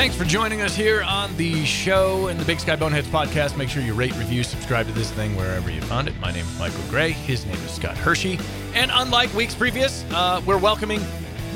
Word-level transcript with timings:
Thanks 0.00 0.16
for 0.16 0.24
joining 0.24 0.62
us 0.62 0.74
here 0.74 1.02
on 1.02 1.36
the 1.36 1.62
show 1.66 2.28
and 2.28 2.40
the 2.40 2.44
Big 2.46 2.58
Sky 2.58 2.74
Boneheads 2.74 3.06
podcast. 3.08 3.58
Make 3.58 3.68
sure 3.68 3.82
you 3.82 3.92
rate, 3.92 4.16
review, 4.16 4.42
subscribe 4.42 4.86
to 4.86 4.92
this 4.94 5.10
thing 5.10 5.36
wherever 5.36 5.70
you 5.70 5.82
found 5.82 6.08
it. 6.08 6.18
My 6.20 6.32
name 6.32 6.46
is 6.46 6.58
Michael 6.58 6.80
Gray. 6.88 7.10
His 7.10 7.44
name 7.44 7.56
is 7.56 7.70
Scott 7.70 7.98
Hershey. 7.98 8.38
And 8.72 8.90
unlike 8.94 9.30
weeks 9.34 9.54
previous, 9.54 10.06
uh, 10.14 10.40
we're 10.46 10.56
welcoming 10.56 11.02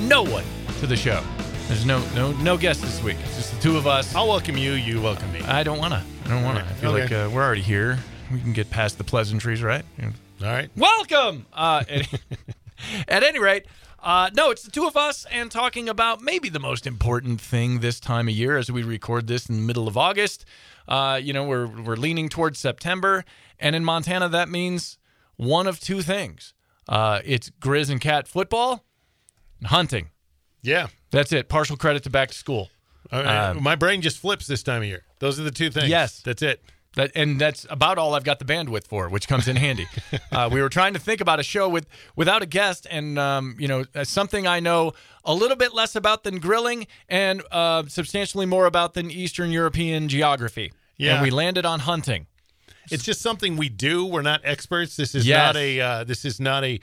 no 0.01 0.23
one 0.23 0.45
to 0.81 0.87
the 0.87 0.95
show. 0.95 1.25
There's 1.69 1.87
no 1.87 2.05
no 2.15 2.33
no 2.33 2.59
guests 2.59 2.83
this 2.83 3.03
week. 3.03 3.17
It's 3.25 3.37
just 3.37 3.55
the 3.55 3.61
two 3.63 3.79
of 3.79 3.87
us. 3.87 4.15
I'll 4.15 4.29
welcome 4.29 4.59
you. 4.59 4.73
You 4.73 5.01
welcome 5.01 5.33
me. 5.33 5.41
I 5.41 5.63
don't 5.63 5.79
wanna. 5.79 6.05
I 6.27 6.29
don't 6.29 6.43
wanna. 6.43 6.67
I 6.69 6.73
feel 6.75 6.91
Okay. 6.91 7.01
like 7.01 7.13
uh, 7.13 7.31
we're 7.35 7.43
already 7.43 7.63
here. 7.63 7.99
We 8.31 8.41
can 8.41 8.53
get 8.53 8.69
past 8.69 8.99
the 8.99 9.05
pleasantries, 9.05 9.63
right? 9.63 9.87
All 10.03 10.11
right. 10.43 10.69
Welcome. 10.77 11.47
Uh, 11.51 11.83
at, 11.89 12.21
at 13.09 13.23
any 13.23 13.39
rate, 13.39 13.65
uh, 14.05 14.31
no, 14.37 14.51
it's 14.51 14.63
the 14.63 14.71
two 14.71 14.87
of 14.87 14.97
us 14.97 15.27
and 15.31 15.51
talking 15.51 15.89
about 15.89 16.21
maybe 16.21 16.49
the 16.49 16.61
most 16.61 16.87
important 16.87 17.41
thing 17.41 17.81
this 17.81 17.99
time 17.99 18.29
of 18.29 18.35
year 18.35 18.57
as 18.59 18.71
we 18.71 18.83
record 18.83 19.27
this 19.27 19.49
in 19.49 19.57
the 19.57 19.63
middle 19.63 19.89
of 19.89 19.97
August. 19.97 20.45
Uh, 20.87 21.19
you 21.21 21.33
know, 21.33 21.45
we're 21.45 21.67
we're 21.67 21.97
leaning 21.97 22.29
towards 22.29 22.59
September, 22.59 23.25
and 23.59 23.75
in 23.75 23.85
Montana, 23.85 24.29
that 24.29 24.49
means 24.51 24.99
one 25.37 25.67
of 25.67 25.81
two 25.81 26.03
things: 26.03 26.53
uh, 26.89 27.21
it's 27.25 27.51
Griz 27.59 27.89
and 27.89 28.01
Cat 28.01 28.29
football, 28.29 28.85
and 29.59 29.69
hunting. 29.69 30.11
Yeah. 30.63 30.89
That's 31.11 31.33
it. 31.33 31.49
Partial 31.49 31.77
credit 31.77 32.03
to 32.05 32.11
back 32.11 32.31
to 32.31 32.35
school. 32.35 32.71
All 33.13 33.23
right. 33.23 33.55
My 33.55 33.77
brain 33.77 34.01
just 34.01 34.19
flips 34.19 34.47
this 34.47 34.63
time 34.63 34.83
of 34.83 34.89
year. 34.89 35.05
Those 35.19 35.39
are 35.39 35.43
the 35.43 35.51
two 35.51 35.71
things. 35.71 35.85
Um, 35.85 35.91
Yes. 35.91 36.21
That's 36.23 36.43
it. 36.43 36.63
That, 36.97 37.11
and 37.15 37.41
that's 37.41 37.67
about 37.71 37.99
all 37.99 38.15
I've 38.15 38.25
got 38.25 38.39
the 38.39 38.45
bandwidth 38.45 38.87
for, 38.87 39.09
which 39.09 39.27
comes 39.27 39.49
in 39.49 39.57
handy. 39.57 39.89
uh, 40.33 40.49
we 40.53 40.63
were 40.63 40.69
trying 40.69 40.95
to 40.95 41.01
think 41.01 41.21
about 41.21 41.41
a 41.41 41.43
show 41.43 41.69
with 41.69 41.87
without 42.15 42.43
a 42.43 42.47
guest, 42.47 42.87
and 42.91 43.19
um, 43.19 43.57
you 43.59 43.67
know, 43.67 43.85
uh, 43.95 44.05
something 44.05 44.47
I 44.47 44.61
know 44.61 44.93
a 45.25 45.35
little 45.35 45.57
bit 45.57 45.75
less 45.75 45.97
about 45.97 46.25
than 46.25 46.39
grilling, 46.39 46.87
and 47.09 47.43
uh, 47.51 47.85
substantially 47.89 48.47
more 48.47 48.67
about 48.67 48.95
than 48.95 49.11
Eastern 49.11 49.51
European 49.51 50.09
geography. 50.09 50.73
Yeah. 50.97 51.15
and 51.15 51.23
we 51.23 51.31
landed 51.31 51.67
on 51.67 51.81
hunting. 51.81 52.27
It's 52.91 53.03
just 53.05 53.21
something 53.21 53.57
we 53.57 53.69
do. 53.69 54.05
We're 54.05 54.23
not 54.23 54.41
experts. 54.45 54.97
This 54.97 55.15
is 55.15 55.27
Yes. 55.27 55.39
not 55.55 55.57
a 55.57 55.81
uh, 55.81 56.05
this 56.05 56.25
is 56.25 56.41
not 56.41 56.65
a 56.65 56.81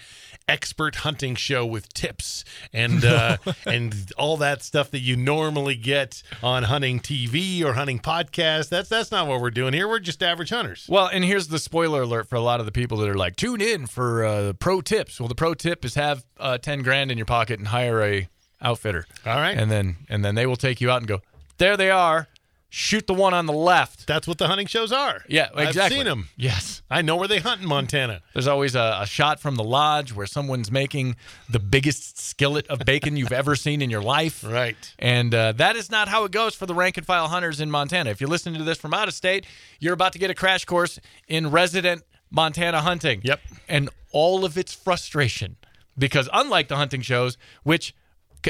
expert 0.47 0.95
hunting 0.97 1.35
show 1.35 1.65
with 1.65 1.93
tips 1.93 2.43
and 2.73 3.03
uh, 3.05 3.37
and 3.65 4.11
all 4.17 4.37
that 4.37 4.63
stuff 4.63 4.91
that 4.91 4.99
you 4.99 5.15
normally 5.15 5.75
get 5.75 6.23
on 6.43 6.63
hunting 6.63 6.99
TV 6.99 7.63
or 7.63 7.73
hunting 7.73 7.99
podcast. 7.99 8.69
That's 8.69 8.89
that's 8.89 9.11
not 9.11 9.27
what 9.27 9.41
we're 9.41 9.51
doing 9.51 9.73
here. 9.73 9.87
We're 9.87 9.99
just 9.99 10.21
average 10.23 10.49
hunters. 10.49 10.85
Well, 10.89 11.07
and 11.07 11.23
here's 11.23 11.47
the 11.47 11.59
spoiler 11.59 12.01
alert 12.03 12.27
for 12.27 12.35
a 12.35 12.41
lot 12.41 12.59
of 12.59 12.65
the 12.65 12.71
people 12.71 12.97
that 12.99 13.09
are 13.09 13.13
like, 13.15 13.35
tune 13.35 13.61
in 13.61 13.87
for 13.87 14.25
uh, 14.25 14.53
pro 14.53 14.81
tips. 14.81 15.19
Well, 15.19 15.29
the 15.29 15.35
pro 15.35 15.53
tip 15.53 15.85
is 15.85 15.95
have 15.95 16.25
uh, 16.39 16.57
ten 16.57 16.81
grand 16.81 17.11
in 17.11 17.17
your 17.17 17.25
pocket 17.25 17.59
and 17.59 17.67
hire 17.67 18.01
a 18.03 18.27
outfitter. 18.61 19.05
All 19.25 19.35
right. 19.35 19.57
and 19.57 19.71
then 19.71 19.97
and 20.09 20.23
then 20.23 20.35
they 20.35 20.45
will 20.45 20.55
take 20.55 20.81
you 20.81 20.91
out 20.91 20.97
and 20.97 21.07
go, 21.07 21.21
there 21.57 21.77
they 21.77 21.89
are. 21.91 22.27
Shoot 22.73 23.05
the 23.05 23.13
one 23.13 23.33
on 23.33 23.47
the 23.47 23.53
left. 23.53 24.07
That's 24.07 24.25
what 24.25 24.37
the 24.37 24.47
hunting 24.47 24.65
shows 24.65 24.93
are. 24.93 25.25
Yeah, 25.27 25.49
exactly. 25.53 25.81
I've 25.81 25.91
seen 25.91 26.05
them. 26.05 26.29
Yes. 26.37 26.81
I 26.89 27.01
know 27.01 27.17
where 27.17 27.27
they 27.27 27.39
hunt 27.39 27.61
in 27.61 27.67
Montana. 27.67 28.21
There's 28.31 28.47
always 28.47 28.75
a, 28.75 28.99
a 29.01 29.05
shot 29.05 29.41
from 29.41 29.55
the 29.55 29.63
lodge 29.63 30.13
where 30.13 30.25
someone's 30.25 30.71
making 30.71 31.17
the 31.49 31.59
biggest 31.59 32.17
skillet 32.17 32.65
of 32.67 32.79
bacon 32.85 33.17
you've 33.17 33.33
ever 33.33 33.57
seen 33.57 33.81
in 33.81 33.89
your 33.89 34.01
life. 34.01 34.41
Right. 34.41 34.77
And 34.99 35.35
uh, 35.35 35.51
that 35.53 35.75
is 35.75 35.91
not 35.91 36.07
how 36.07 36.23
it 36.23 36.31
goes 36.31 36.55
for 36.55 36.65
the 36.65 36.73
rank 36.73 36.95
and 36.95 37.05
file 37.05 37.27
hunters 37.27 37.59
in 37.59 37.69
Montana. 37.69 38.09
If 38.09 38.21
you're 38.21 38.29
listening 38.29 38.57
to 38.59 38.63
this 38.63 38.77
from 38.77 38.93
out 38.93 39.09
of 39.09 39.13
state, 39.13 39.45
you're 39.81 39.93
about 39.93 40.13
to 40.13 40.19
get 40.19 40.29
a 40.29 40.33
crash 40.33 40.63
course 40.63 40.97
in 41.27 41.51
resident 41.51 42.03
Montana 42.29 42.79
hunting. 42.79 43.19
Yep. 43.25 43.41
And 43.67 43.89
all 44.13 44.45
of 44.45 44.57
its 44.57 44.73
frustration. 44.73 45.57
Because 45.97 46.29
unlike 46.31 46.69
the 46.69 46.77
hunting 46.77 47.01
shows, 47.01 47.37
which 47.63 47.93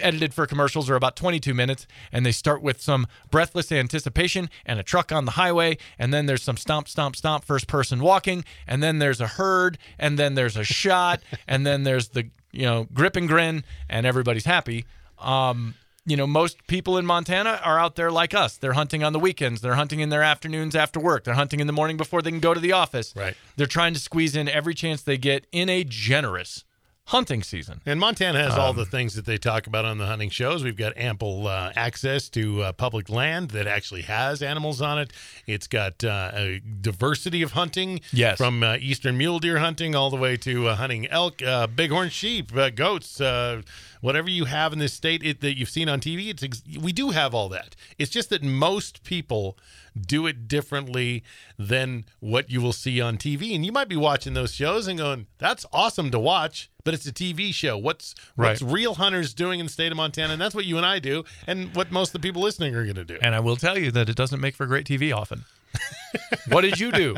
edited 0.02 0.34
for 0.34 0.45
commercials 0.45 0.89
are 0.89 0.95
about 0.95 1.16
22 1.16 1.53
minutes 1.53 1.88
and 2.12 2.25
they 2.25 2.31
start 2.31 2.62
with 2.62 2.81
some 2.81 3.07
breathless 3.29 3.72
anticipation 3.72 4.50
and 4.66 4.79
a 4.79 4.84
truck 4.84 5.12
on 5.12 5.25
the 5.25 5.31
highway 5.31 5.78
and 6.00 6.13
then 6.13 6.25
there's 6.25 6.44
some 6.44 6.57
stomp 6.57 6.88
stomp 6.88 7.16
stomp 7.16 7.44
first 7.44 7.68
person 7.68 8.00
walking 8.00 8.44
and 8.68 8.81
then 8.81 9.00
there's 9.00 9.22
a 9.22 9.28
herd 9.28 9.78
and 10.00 10.18
then 10.18 10.35
there's 10.35 10.57
a 10.57 10.63
shot 10.63 11.22
and 11.47 11.66
then 11.66 11.84
there's 11.84 12.09
the 12.09 12.29
you 12.52 12.66
know 12.66 12.88
grip 12.94 13.16
and 13.16 13.28
grin 13.28 13.63
and 13.90 14.06
everybody's 14.06 14.46
happy. 14.46 14.85
Um 15.19 15.75
you 16.06 16.18
know 16.18 16.25
most 16.25 16.66
people 16.68 16.97
in 16.97 17.06
Montana 17.06 17.59
are 17.63 17.79
out 17.79 17.96
there 17.96 18.12
like 18.12 18.34
us. 18.34 18.58
They're 18.58 18.73
hunting 18.73 19.03
on 19.03 19.13
the 19.13 19.19
weekends. 19.19 19.62
They're 19.62 19.75
hunting 19.75 20.00
in 20.00 20.09
their 20.09 20.23
afternoons 20.23 20.75
after 20.75 21.00
work. 21.00 21.23
They're 21.23 21.35
hunting 21.35 21.59
in 21.59 21.68
the 21.68 21.73
morning 21.73 21.96
before 21.97 22.22
they 22.22 22.31
can 22.31 22.40
go 22.40 22.53
to 22.53 22.59
the 22.59 22.72
office. 22.72 23.13
Right. 23.16 23.35
they're 23.56 23.68
trying 23.68 23.94
to 23.94 24.00
squeeze 24.00 24.35
in 24.35 24.50
every 24.50 24.73
chance 24.73 25.02
they 25.03 25.18
get 25.18 25.46
in 25.52 25.69
a 25.69 25.84
generous 25.84 26.63
hunting 27.11 27.44
season 27.44 27.81
And 27.85 27.99
Montana 27.99 28.39
has 28.39 28.53
Um, 28.53 28.59
all 28.61 28.73
the 28.73 28.85
things 28.85 29.16
that 29.16 29.25
they 29.25 29.38
talk 29.38 29.67
about 29.67 29.83
on 29.85 29.97
the 29.97 30.05
hunting 30.07 30.29
shows. 30.29 30.63
We've 30.63 30.77
got 30.77 30.94
ample 30.97 31.47
uh, 31.47 31.72
access 31.75 32.29
to 32.29 32.61
uh, 32.63 32.72
public 32.72 33.09
land 33.09 33.51
that 33.51 33.67
actually 33.67 34.03
has 34.03 34.41
animals 34.41 34.81
on 34.81 34.97
it. 34.97 35.11
It's 35.45 35.67
got 35.67 36.03
uh, 36.03 36.31
a 36.33 36.61
diversity 36.81 37.41
of 37.41 37.51
hunting, 37.51 37.99
Yes. 38.13 38.38
from 38.38 38.63
uh, 38.63 38.77
eastern 38.79 39.17
mule 39.17 39.39
deer 39.39 39.59
hunting 39.59 39.94
all 39.95 40.09
the 40.09 40.17
way 40.17 40.38
to 40.38 40.69
uh, 40.69 40.75
hunting 40.75 41.05
elk, 41.07 41.41
uh, 41.41 41.67
bighorn 41.67 42.09
sheep, 42.09 42.55
uh, 42.55 42.69
goats, 42.69 43.19
uh, 43.19 43.61
whatever 43.99 44.29
you 44.29 44.45
have 44.45 44.72
in 44.73 44.79
this 44.79 44.93
state 44.93 45.22
it, 45.23 45.41
that 45.41 45.57
you've 45.57 45.69
seen 45.69 45.89
on 45.89 45.99
TV. 45.99 46.29
It's 46.29 46.43
ex- 46.43 46.63
we 46.79 46.93
do 46.93 47.09
have 47.11 47.33
all 47.35 47.49
that. 47.49 47.75
It's 47.99 48.09
just 48.09 48.29
that 48.29 48.41
most 48.41 49.03
people 49.03 49.57
do 50.00 50.25
it 50.25 50.47
differently 50.47 51.24
than 51.57 52.06
what 52.19 52.50
you 52.50 52.62
will 52.62 52.74
see 52.74 53.02
on 53.02 53.18
TV. 53.18 53.56
And 53.56 53.66
you 53.66 53.72
might 53.72 53.90
be 53.90 53.96
watching 53.96 54.34
those 54.34 54.53
shows 54.53 54.88
and 54.88 54.97
going, 54.97 55.28
"That's 55.38 55.66
awesome 55.74 56.12
to 56.12 56.19
watch." 56.19 56.69
But 56.84 56.94
it's 56.94 57.06
a 57.06 57.12
TV 57.12 57.53
show. 57.53 57.78
What's 57.78 58.16
what's 58.35 58.62
real 58.62 58.96
hunters 58.96 59.34
doing 59.34 59.59
in 59.59 59.68
the 59.68 59.72
state 59.72 59.91
of 59.91 59.97
Montana? 59.97 60.34
And 60.34 60.41
that's 60.41 60.56
what 60.56 60.66
you 60.66 60.78
and 60.78 60.85
I 60.85 61.00
do, 61.00 61.24
and 61.46 61.75
what 61.75 61.91
most 61.91 62.09
of 62.09 62.13
the 62.13 62.28
people 62.28 62.41
listening 62.41 62.74
are 62.75 62.84
going 62.84 62.96
to 62.96 63.06
do. 63.06 63.19
And 63.22 63.35
I 63.35 63.40
will 63.40 63.57
tell 63.57 63.78
you 63.78 63.91
that 63.91 64.09
it 64.09 64.16
doesn't 64.16 64.40
make 64.40 64.56
for 64.56 64.66
great 64.66 64.85
TV 64.85 65.12
often. 65.16 65.46
what 66.50 66.62
did 66.62 66.80
you 66.80 66.92
do? 66.92 67.16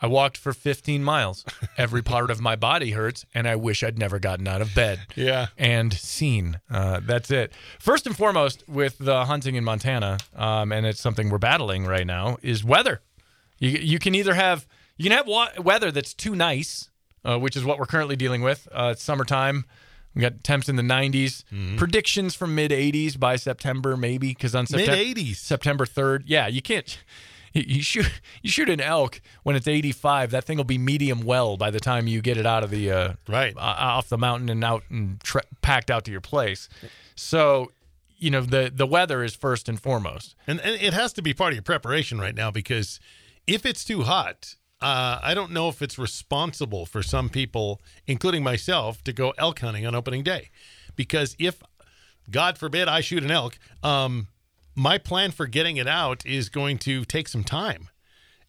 I 0.00 0.06
walked 0.06 0.36
for 0.36 0.52
15 0.52 1.02
miles. 1.02 1.44
Every 1.76 2.02
part 2.02 2.30
of 2.30 2.40
my 2.40 2.56
body 2.56 2.92
hurts, 2.92 3.24
and 3.34 3.48
I 3.48 3.56
wish 3.56 3.82
I'd 3.82 3.98
never 3.98 4.18
gotten 4.18 4.46
out 4.46 4.60
of 4.60 4.74
bed. 4.74 5.00
Yeah. 5.14 5.46
And 5.56 5.92
seen. 5.92 6.60
Uh, 6.70 7.00
that's 7.02 7.30
it. 7.30 7.52
First 7.78 8.06
and 8.06 8.16
foremost, 8.16 8.64
with 8.68 8.98
the 8.98 9.24
hunting 9.24 9.54
in 9.54 9.64
Montana, 9.64 10.18
um, 10.36 10.72
and 10.72 10.86
it's 10.86 11.00
something 11.00 11.30
we're 11.30 11.38
battling 11.38 11.86
right 11.86 12.06
now, 12.06 12.38
is 12.42 12.64
weather. 12.64 13.00
You, 13.58 13.70
you 13.70 13.98
can 13.98 14.14
either 14.14 14.34
have 14.34 14.66
you 14.96 15.04
can 15.04 15.16
have 15.16 15.26
wa- 15.26 15.50
weather 15.58 15.90
that's 15.90 16.12
too 16.12 16.34
nice, 16.34 16.90
uh, 17.24 17.38
which 17.38 17.56
is 17.56 17.64
what 17.64 17.78
we're 17.78 17.86
currently 17.86 18.16
dealing 18.16 18.42
with. 18.42 18.68
Uh, 18.72 18.90
it's 18.92 19.02
summertime. 19.02 19.64
We 20.14 20.22
got 20.22 20.42
temps 20.42 20.68
in 20.68 20.76
the 20.76 20.82
90s. 20.82 21.44
Mm-hmm. 21.52 21.76
Predictions 21.76 22.34
from 22.34 22.54
mid 22.54 22.72
80s 22.72 23.18
by 23.18 23.36
September, 23.36 23.96
maybe 23.96 24.28
because 24.28 24.54
on 24.54 24.66
September 24.66 24.96
Mid-80s. 24.96 25.36
September 25.36 25.86
3rd. 25.86 26.24
Yeah, 26.26 26.48
you 26.48 26.60
can't. 26.60 26.98
You 27.54 27.82
shoot 27.82 28.06
you 28.42 28.50
shoot 28.50 28.68
an 28.68 28.80
elk 28.80 29.20
when 29.42 29.56
it's 29.56 29.66
85. 29.68 30.30
That 30.30 30.44
thing 30.44 30.56
will 30.56 30.64
be 30.64 30.78
medium 30.78 31.20
well 31.22 31.56
by 31.56 31.70
the 31.70 31.80
time 31.80 32.06
you 32.06 32.20
get 32.20 32.36
it 32.36 32.46
out 32.46 32.62
of 32.64 32.70
the 32.70 32.90
uh, 32.90 33.12
Right. 33.28 33.56
uh, 33.56 33.60
off 33.60 34.08
the 34.08 34.18
mountain 34.18 34.48
and 34.48 34.62
out 34.64 34.82
and 34.90 35.20
tra- 35.20 35.42
packed 35.62 35.90
out 35.90 36.04
to 36.04 36.10
your 36.10 36.20
place. 36.20 36.68
So, 37.14 37.72
you 38.16 38.30
know, 38.30 38.40
the 38.42 38.70
the 38.74 38.86
weather 38.86 39.22
is 39.22 39.34
first 39.34 39.68
and 39.68 39.80
foremost. 39.80 40.34
And, 40.46 40.60
and 40.60 40.80
it 40.80 40.92
has 40.92 41.12
to 41.14 41.22
be 41.22 41.34
part 41.34 41.52
of 41.52 41.56
your 41.56 41.62
preparation 41.62 42.20
right 42.20 42.34
now 42.34 42.50
because 42.50 43.00
if 43.46 43.64
it's 43.64 43.84
too 43.84 44.02
hot, 44.02 44.54
uh, 44.80 45.18
I 45.22 45.34
don't 45.34 45.50
know 45.50 45.68
if 45.68 45.82
it's 45.82 45.98
responsible 45.98 46.86
for 46.86 47.02
some 47.02 47.28
people, 47.28 47.80
including 48.06 48.44
myself, 48.44 49.02
to 49.04 49.12
go 49.12 49.32
elk 49.38 49.60
hunting 49.60 49.84
on 49.86 49.94
opening 49.94 50.22
day. 50.22 50.50
Because 50.94 51.34
if, 51.38 51.62
God 52.30 52.58
forbid, 52.58 52.86
I 52.88 53.00
shoot 53.00 53.24
an 53.24 53.30
elk, 53.30 53.58
um, 53.82 54.28
my 54.78 54.96
plan 54.98 55.30
for 55.32 55.46
getting 55.46 55.76
it 55.76 55.88
out 55.88 56.24
is 56.24 56.48
going 56.48 56.78
to 56.78 57.04
take 57.04 57.28
some 57.28 57.44
time. 57.44 57.88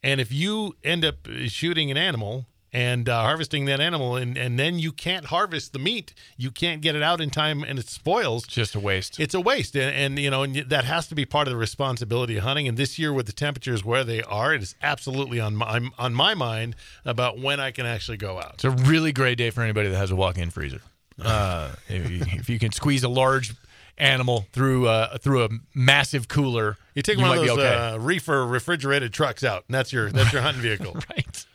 And 0.02 0.20
if 0.20 0.32
you 0.32 0.76
end 0.82 1.04
up 1.04 1.16
shooting 1.46 1.90
an 1.90 1.96
animal 1.96 2.46
and 2.72 3.08
uh, 3.08 3.20
harvesting 3.22 3.64
that 3.64 3.80
animal, 3.80 4.14
and, 4.14 4.38
and 4.38 4.56
then 4.56 4.78
you 4.78 4.92
can't 4.92 5.26
harvest 5.26 5.72
the 5.72 5.78
meat, 5.80 6.14
you 6.36 6.52
can't 6.52 6.80
get 6.80 6.94
it 6.94 7.02
out 7.02 7.20
in 7.20 7.28
time, 7.28 7.64
and 7.64 7.80
it 7.80 7.88
spoils, 7.88 8.46
Just 8.46 8.76
a 8.76 8.80
waste. 8.80 9.18
it's 9.18 9.34
a 9.34 9.40
waste 9.40 9.74
and, 9.74 9.92
and 9.94 10.18
you 10.20 10.30
know 10.30 10.44
and 10.44 10.54
that 10.54 10.84
has 10.84 11.08
to 11.08 11.16
be 11.16 11.24
part 11.26 11.48
of 11.48 11.52
the 11.52 11.58
responsibility 11.58 12.36
of 12.36 12.44
hunting 12.44 12.68
and 12.68 12.76
this 12.78 12.96
year 12.98 13.12
with 13.12 13.26
the 13.26 13.32
temperatures 13.32 13.84
where 13.84 14.04
they 14.04 14.22
are 14.22 14.54
it 14.54 14.62
is 14.62 14.76
absolutely 14.82 15.40
on 15.40 15.56
my 15.56 15.80
on 15.98 16.14
my 16.14 16.32
mind 16.34 16.76
about 17.04 17.40
when 17.40 17.58
i 17.58 17.72
can 17.72 17.86
actually 17.86 18.16
go 18.16 18.38
out 18.38 18.54
It's 18.54 18.64
a 18.64 18.70
really 18.70 19.12
great 19.12 19.36
day 19.36 19.50
for 19.50 19.62
anybody 19.62 19.88
that 19.88 19.96
has 19.98 20.12
a 20.12 20.16
walk-in 20.16 20.50
freezer. 20.50 20.80
Uh, 21.22 21.72
if, 21.88 22.10
you, 22.10 22.22
if 22.40 22.48
you 22.48 22.58
can 22.58 22.72
squeeze 22.72 23.04
a 23.04 23.08
large 23.08 23.52
animal 24.00 24.46
through 24.52 24.88
uh, 24.88 25.18
through 25.18 25.44
a 25.44 25.48
massive 25.74 26.28
cooler, 26.28 26.76
you 26.94 27.02
take 27.02 27.18
you 27.18 27.22
one 27.22 27.38
of 27.38 27.44
those 27.44 27.58
okay. 27.58 27.74
uh, 27.74 27.98
reefer 27.98 28.46
refrigerated 28.46 29.12
trucks 29.12 29.44
out 29.44 29.64
and 29.68 29.74
that's 29.74 29.92
your 29.92 30.10
that's 30.10 30.32
your 30.32 30.42
hunting 30.42 30.62
vehicle 30.62 30.94
right. 31.10 31.46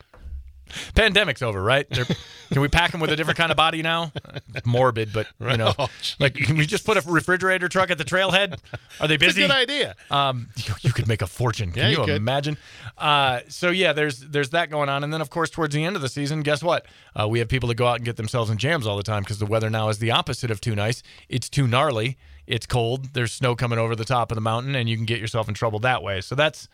Pandemic's 0.94 1.42
over, 1.42 1.62
right? 1.62 1.88
They're, 1.88 2.04
can 2.50 2.60
we 2.60 2.68
pack 2.68 2.90
them 2.90 3.00
with 3.00 3.10
a 3.10 3.16
different 3.16 3.38
kind 3.38 3.50
of 3.50 3.56
body 3.56 3.82
now? 3.82 4.12
It's 4.54 4.66
morbid, 4.66 5.12
but 5.12 5.26
you 5.40 5.56
know, 5.56 5.72
Oh, 5.78 5.88
like 6.18 6.34
can 6.34 6.56
we 6.56 6.66
just 6.66 6.84
put 6.84 6.96
a 6.96 7.02
refrigerator 7.08 7.68
truck 7.68 7.90
at 7.90 7.98
the 7.98 8.04
trailhead? 8.04 8.58
Are 9.00 9.06
they 9.06 9.16
busy? 9.16 9.42
good 9.42 9.50
idea. 9.50 9.94
Um, 10.10 10.48
you, 10.56 10.74
you 10.82 10.92
could 10.92 11.06
make 11.06 11.22
a 11.22 11.26
fortune. 11.26 11.70
Can 11.72 11.82
Yeah, 11.82 11.98
you, 11.98 12.06
you 12.06 12.14
imagine? 12.14 12.56
Uh, 12.98 13.40
so 13.48 13.70
yeah, 13.70 13.92
there's 13.92 14.20
there's 14.20 14.50
that 14.50 14.70
going 14.70 14.88
on, 14.88 15.04
and 15.04 15.12
then 15.12 15.20
of 15.20 15.30
course 15.30 15.50
towards 15.50 15.74
the 15.74 15.84
end 15.84 15.96
of 15.96 16.02
the 16.02 16.08
season, 16.08 16.42
guess 16.42 16.62
what? 16.62 16.86
Uh, 17.18 17.28
we 17.28 17.38
have 17.38 17.48
people 17.48 17.68
that 17.68 17.76
go 17.76 17.86
out 17.86 17.96
and 17.96 18.04
get 18.04 18.16
themselves 18.16 18.50
in 18.50 18.58
jams 18.58 18.86
all 18.86 18.96
the 18.96 19.02
time 19.02 19.22
because 19.22 19.38
the 19.38 19.46
weather 19.46 19.70
now 19.70 19.88
is 19.88 19.98
the 19.98 20.10
opposite 20.10 20.50
of 20.50 20.60
too 20.60 20.74
nice. 20.74 21.02
It's 21.28 21.48
too 21.48 21.66
gnarly. 21.66 22.16
It's 22.46 22.66
cold. 22.66 23.14
There's 23.14 23.32
snow 23.32 23.56
coming 23.56 23.78
over 23.78 23.96
the 23.96 24.04
top 24.04 24.30
of 24.30 24.34
the 24.36 24.40
mountain, 24.40 24.74
and 24.74 24.88
you 24.88 24.96
can 24.96 25.06
get 25.06 25.20
yourself 25.20 25.48
in 25.48 25.54
trouble 25.54 25.78
that 25.80 26.02
way. 26.02 26.20
So 26.20 26.34
that's. 26.34 26.68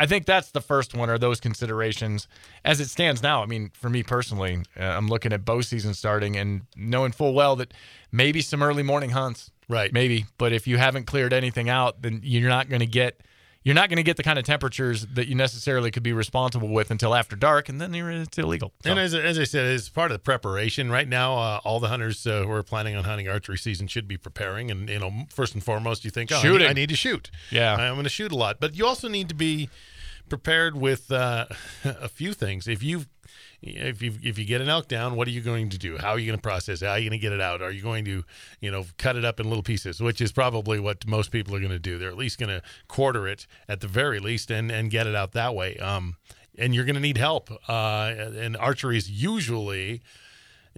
I 0.00 0.06
think 0.06 0.26
that's 0.26 0.52
the 0.52 0.60
first 0.60 0.94
one, 0.94 1.10
are 1.10 1.18
those 1.18 1.40
considerations. 1.40 2.28
As 2.64 2.78
it 2.78 2.88
stands 2.88 3.20
now, 3.20 3.42
I 3.42 3.46
mean, 3.46 3.72
for 3.74 3.90
me 3.90 4.04
personally, 4.04 4.62
uh, 4.78 4.84
I'm 4.84 5.08
looking 5.08 5.32
at 5.32 5.44
bow 5.44 5.60
season 5.60 5.92
starting 5.92 6.36
and 6.36 6.60
knowing 6.76 7.10
full 7.10 7.34
well 7.34 7.56
that 7.56 7.74
maybe 8.12 8.40
some 8.40 8.62
early 8.62 8.84
morning 8.84 9.10
hunts, 9.10 9.50
Right. 9.68 9.92
Maybe, 9.92 10.24
but 10.38 10.52
if 10.52 10.66
you 10.66 10.78
haven't 10.78 11.06
cleared 11.06 11.32
anything 11.32 11.68
out, 11.68 12.00
then 12.00 12.20
you're 12.24 12.48
not 12.48 12.68
going 12.68 12.80
to 12.80 12.86
get 12.86 13.20
you're 13.64 13.74
not 13.74 13.88
going 13.88 13.96
to 13.96 14.02
get 14.02 14.16
the 14.16 14.22
kind 14.22 14.38
of 14.38 14.44
temperatures 14.44 15.06
that 15.14 15.28
you 15.28 15.34
necessarily 15.34 15.90
could 15.90 16.02
be 16.02 16.12
responsible 16.12 16.68
with 16.68 16.90
until 16.90 17.14
after 17.14 17.36
dark, 17.36 17.68
and 17.68 17.80
then 17.80 17.92
you're, 17.92 18.10
it's 18.10 18.38
illegal. 18.38 18.72
So, 18.82 18.90
And 18.90 19.00
as, 19.00 19.14
as 19.14 19.38
I 19.38 19.44
said, 19.44 19.66
as 19.66 19.88
part 19.88 20.10
of 20.10 20.14
the 20.14 20.22
preparation, 20.22 20.90
right 20.90 21.08
now, 21.08 21.36
uh, 21.36 21.60
all 21.64 21.80
the 21.80 21.88
hunters 21.88 22.26
uh, 22.26 22.44
who 22.44 22.50
are 22.52 22.62
planning 22.62 22.96
on 22.96 23.04
hunting 23.04 23.28
archery 23.28 23.58
season 23.58 23.88
should 23.88 24.06
be 24.06 24.16
preparing. 24.16 24.70
And 24.70 24.88
you 24.88 24.98
know, 25.00 25.10
first 25.34 25.54
and 25.54 25.62
foremost, 25.62 26.04
you 26.04 26.10
think, 26.10 26.30
oh, 26.32 26.36
I 26.36 26.42
need, 26.42 26.48
Shooting. 26.48 26.68
I 26.68 26.72
need 26.72 26.88
to 26.88 26.96
shoot. 26.96 27.30
Yeah. 27.50 27.74
I'm 27.74 27.94
going 27.94 28.04
to 28.04 28.10
shoot 28.10 28.32
a 28.32 28.36
lot. 28.36 28.58
But 28.60 28.76
you 28.76 28.86
also 28.86 29.08
need 29.08 29.28
to 29.28 29.34
be 29.34 29.68
prepared 30.28 30.76
with 30.76 31.10
uh, 31.10 31.46
a 31.84 32.08
few 32.08 32.32
things. 32.34 32.68
If 32.68 32.82
you 32.82 33.06
if 33.60 34.02
you 34.02 34.12
if 34.22 34.38
you 34.38 34.44
get 34.44 34.60
an 34.60 34.68
elk 34.68 34.88
down, 34.88 35.16
what 35.16 35.26
are 35.26 35.32
you 35.32 35.40
going 35.40 35.68
to 35.70 35.78
do? 35.78 35.98
How 35.98 36.10
are 36.10 36.18
you 36.18 36.26
going 36.26 36.38
to 36.38 36.42
process 36.42 36.80
it? 36.82 36.86
How 36.86 36.92
are 36.92 36.98
you 36.98 37.08
going 37.10 37.18
to 37.18 37.22
get 37.22 37.32
it 37.32 37.40
out? 37.40 37.60
Are 37.60 37.72
you 37.72 37.82
going 37.82 38.04
to, 38.04 38.24
you 38.60 38.70
know, 38.70 38.84
cut 38.98 39.16
it 39.16 39.24
up 39.24 39.40
in 39.40 39.48
little 39.48 39.62
pieces, 39.62 40.00
which 40.00 40.20
is 40.20 40.30
probably 40.32 40.78
what 40.78 41.06
most 41.06 41.30
people 41.30 41.54
are 41.54 41.60
going 41.60 41.72
to 41.72 41.78
do. 41.78 41.98
They're 41.98 42.08
at 42.08 42.16
least 42.16 42.38
going 42.38 42.50
to 42.50 42.62
quarter 42.86 43.26
it 43.26 43.46
at 43.68 43.80
the 43.80 43.88
very 43.88 44.20
least 44.20 44.50
and 44.50 44.70
and 44.70 44.90
get 44.90 45.06
it 45.06 45.14
out 45.14 45.32
that 45.32 45.54
way. 45.54 45.76
Um, 45.78 46.16
and 46.56 46.74
you're 46.74 46.84
going 46.84 46.96
to 46.96 47.00
need 47.00 47.18
help. 47.18 47.50
Uh, 47.68 48.14
and 48.36 48.56
archery 48.56 48.96
is 48.96 49.10
usually 49.10 50.02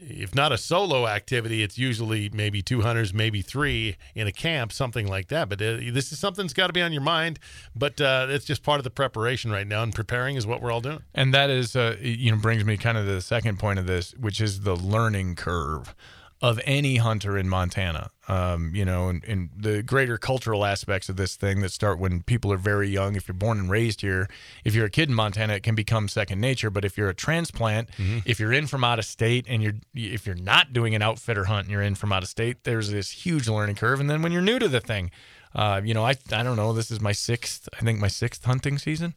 if 0.00 0.35
not 0.35 0.52
a 0.52 0.58
solo 0.58 1.06
activity, 1.06 1.62
it's 1.62 1.79
usually 1.79 2.31
maybe 2.31 2.62
two 2.62 2.81
hunters, 2.82 3.12
maybe 3.12 3.43
three 3.43 3.97
in 4.14 4.26
a 4.26 4.32
camp, 4.32 4.73
something 4.73 5.06
like 5.06 5.29
that. 5.29 5.49
But 5.49 5.61
uh, 5.61 5.76
this 5.93 6.12
is 6.12 6.19
something 6.19 6.44
that's 6.44 6.55
got 6.55 6.69
to 6.69 6.73
be 6.73 6.82
on 6.82 6.93
your 6.93 7.02
mind. 7.02 7.38
But 7.75 8.00
uh, 8.00 8.26
it's 8.31 8.44
just 8.44 8.62
part 8.62 8.79
of 8.79 8.85
the 8.85 8.91
preparation 8.91 9.50
right 9.50 9.67
now, 9.67 9.82
and 9.82 9.94
preparing 9.94 10.37
is 10.37 10.47
what 10.47 10.62
we're 10.62 10.73
all 10.73 10.81
doing. 10.81 11.02
and 11.14 11.35
that 11.35 11.50
is, 11.50 11.76
uh, 11.76 11.97
you 12.00 12.31
know, 12.31 12.38
brings 12.38 12.64
me 12.64 12.76
kind 12.76 12.97
of 12.97 13.06
to 13.06 13.12
the 13.12 13.20
second 13.20 13.58
point 13.58 13.79
of 13.79 13.87
this, 13.87 14.12
which 14.19 14.41
is 14.41 14.62
the 14.62 14.76
learning 14.76 15.37
curve 15.37 15.94
of 16.43 16.59
any 16.65 16.97
hunter 16.97 17.37
in 17.37 17.49
Montana. 17.49 18.11
Um, 18.27 18.73
you 18.75 18.85
know, 18.85 19.09
and, 19.09 19.25
and 19.25 19.51
the 19.57 19.83
greater 19.83 20.17
cultural 20.17 20.65
aspects 20.65 21.09
of 21.09 21.17
this 21.17 21.37
thing 21.37 21.61
that 21.61 21.71
start 21.71 21.99
when 21.99 22.23
people 22.23 22.53
are 22.53 22.57
very 22.57 22.89
young. 22.89 23.17
If 23.17 23.29
you're 23.29 23.35
born 23.35 23.59
and 23.59 23.69
raised 23.69 24.01
here, 24.01 24.29
if 24.65 24.75
you're 24.75 24.87
a 24.87 24.91
kid 24.91 25.09
in 25.09 25.15
Montana, 25.15 25.55
it 25.55 25.63
can 25.63 25.75
become 25.75 26.09
second 26.09 26.41
nature. 26.41 26.71
But 26.71 26.85
if 26.85 26.97
you're 26.97 27.09
a 27.09 27.15
transplant, 27.15 27.91
if 28.25 28.39
you're 28.41 28.53
in 28.53 28.67
from 28.69 28.85
out 28.85 28.99
of 28.99 29.05
state, 29.05 29.47
and 29.49 29.63
you're 29.63 29.75
if 29.95 30.27
you're 30.27 30.37
not 30.37 30.73
doing 30.73 30.95
an 30.95 31.03
outfitter 31.03 31.45
hunt 31.45 31.65
and 31.65 31.73
you're 31.73 31.83
in 31.83 31.95
from 31.95 32.13
out 32.13 32.23
of 32.23 32.29
state, 32.29 32.65
there's 32.65 32.91
this 32.91 33.11
huge 33.11 33.49
learning 33.49 33.77
curve. 33.77 34.01
And 34.01 34.09
then 34.09 34.23
when 34.23 34.33
you're 34.33 34.43
new 34.43 34.59
to 34.61 34.69
the 34.69 34.81
thing, 34.81 35.11
uh, 35.55 35.81
you 35.85 35.93
know, 35.93 36.05
I 36.07 36.15
I 36.33 36.43
don't 36.43 36.57
know. 36.57 36.73
This 36.73 36.91
is 36.91 37.01
my 37.01 37.13
sixth, 37.13 37.69
I 37.79 37.85
think 37.85 37.99
my 37.99 38.09
sixth 38.09 38.45
hunting 38.45 38.79
season. 38.79 39.15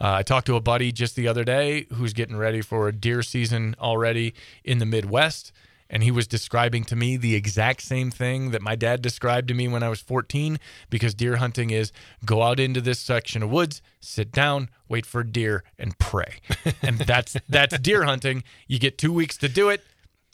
Uh, 0.00 0.12
I 0.14 0.22
talked 0.22 0.46
to 0.46 0.56
a 0.56 0.60
buddy 0.60 0.92
just 0.92 1.16
the 1.16 1.28
other 1.28 1.44
day 1.44 1.86
who's 1.92 2.12
getting 2.12 2.36
ready 2.36 2.60
for 2.60 2.88
a 2.88 2.92
deer 2.92 3.22
season 3.22 3.76
already 3.80 4.34
in 4.64 4.78
the 4.78 4.86
Midwest. 4.86 5.52
And 5.94 6.02
he 6.02 6.10
was 6.10 6.26
describing 6.26 6.82
to 6.86 6.96
me 6.96 7.16
the 7.16 7.36
exact 7.36 7.80
same 7.82 8.10
thing 8.10 8.50
that 8.50 8.60
my 8.60 8.74
dad 8.74 9.00
described 9.00 9.46
to 9.46 9.54
me 9.54 9.68
when 9.68 9.84
I 9.84 9.88
was 9.88 10.00
14 10.00 10.58
because 10.90 11.14
deer 11.14 11.36
hunting 11.36 11.70
is 11.70 11.92
go 12.24 12.42
out 12.42 12.58
into 12.58 12.80
this 12.80 12.98
section 12.98 13.44
of 13.44 13.50
woods, 13.50 13.80
sit 14.00 14.32
down, 14.32 14.70
wait 14.88 15.06
for 15.06 15.20
a 15.20 15.26
deer, 15.26 15.62
and 15.78 15.96
pray. 16.00 16.40
and 16.82 16.98
that's 16.98 17.36
that's 17.48 17.78
deer 17.78 18.02
hunting. 18.02 18.42
You 18.66 18.80
get 18.80 18.98
two 18.98 19.12
weeks 19.12 19.36
to 19.38 19.48
do 19.48 19.68
it. 19.68 19.84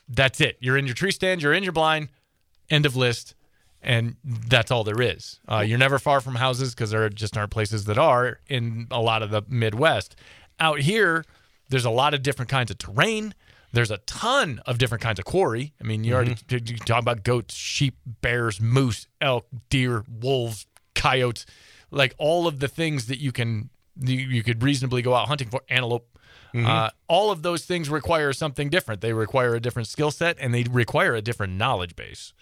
That's 0.08 0.40
it. 0.40 0.56
You're 0.60 0.78
in 0.78 0.86
your 0.86 0.94
tree 0.94 1.12
stand, 1.12 1.42
you're 1.42 1.52
in 1.52 1.62
your 1.62 1.74
blind, 1.74 2.08
end 2.70 2.86
of 2.86 2.96
list 2.96 3.34
and 3.82 4.16
that's 4.24 4.70
all 4.70 4.84
there 4.84 5.00
is. 5.00 5.40
Uh, 5.50 5.60
you're 5.60 5.78
never 5.78 5.98
far 5.98 6.20
from 6.20 6.36
houses 6.36 6.74
because 6.74 6.90
there 6.90 7.08
just 7.08 7.36
aren't 7.36 7.50
places 7.50 7.86
that 7.86 7.98
are 7.98 8.38
in 8.48 8.86
a 8.90 9.00
lot 9.00 9.22
of 9.22 9.30
the 9.30 9.42
Midwest. 9.48 10.16
Out 10.58 10.80
here, 10.80 11.24
there's 11.70 11.84
a 11.84 11.90
lot 11.90 12.12
of 12.12 12.22
different 12.22 12.50
kinds 12.50 12.70
of 12.70 12.78
terrain. 12.78 13.34
There's 13.72 13.90
a 13.90 13.98
ton 13.98 14.60
of 14.66 14.78
different 14.78 15.02
kinds 15.02 15.18
of 15.18 15.24
quarry. 15.24 15.74
I 15.80 15.84
mean, 15.84 16.04
you 16.04 16.14
already 16.14 16.36
you 16.50 16.76
talk 16.78 17.00
about 17.00 17.22
goats, 17.22 17.54
sheep, 17.54 17.96
bears, 18.20 18.60
moose, 18.60 19.06
elk, 19.20 19.46
deer, 19.68 20.04
wolves, 20.08 20.66
coyotes, 20.94 21.46
like 21.90 22.14
all 22.18 22.46
of 22.46 22.60
the 22.60 22.68
things 22.68 23.06
that 23.06 23.20
you 23.20 23.32
can 23.32 23.70
you, 24.00 24.16
you 24.16 24.42
could 24.42 24.62
reasonably 24.62 25.02
go 25.02 25.14
out 25.14 25.28
hunting 25.28 25.48
for. 25.48 25.62
Antelope. 25.68 26.06
Uh, 26.52 26.90
all 27.06 27.30
of 27.30 27.42
those 27.42 27.64
things 27.64 27.88
require 27.88 28.32
something 28.32 28.70
different. 28.70 29.02
They 29.02 29.12
require 29.12 29.54
a 29.54 29.60
different 29.60 29.86
skill 29.86 30.10
set 30.10 30.36
and 30.40 30.52
they 30.52 30.64
require 30.64 31.14
a 31.14 31.22
different 31.22 31.52
knowledge 31.52 31.94
base 31.94 32.32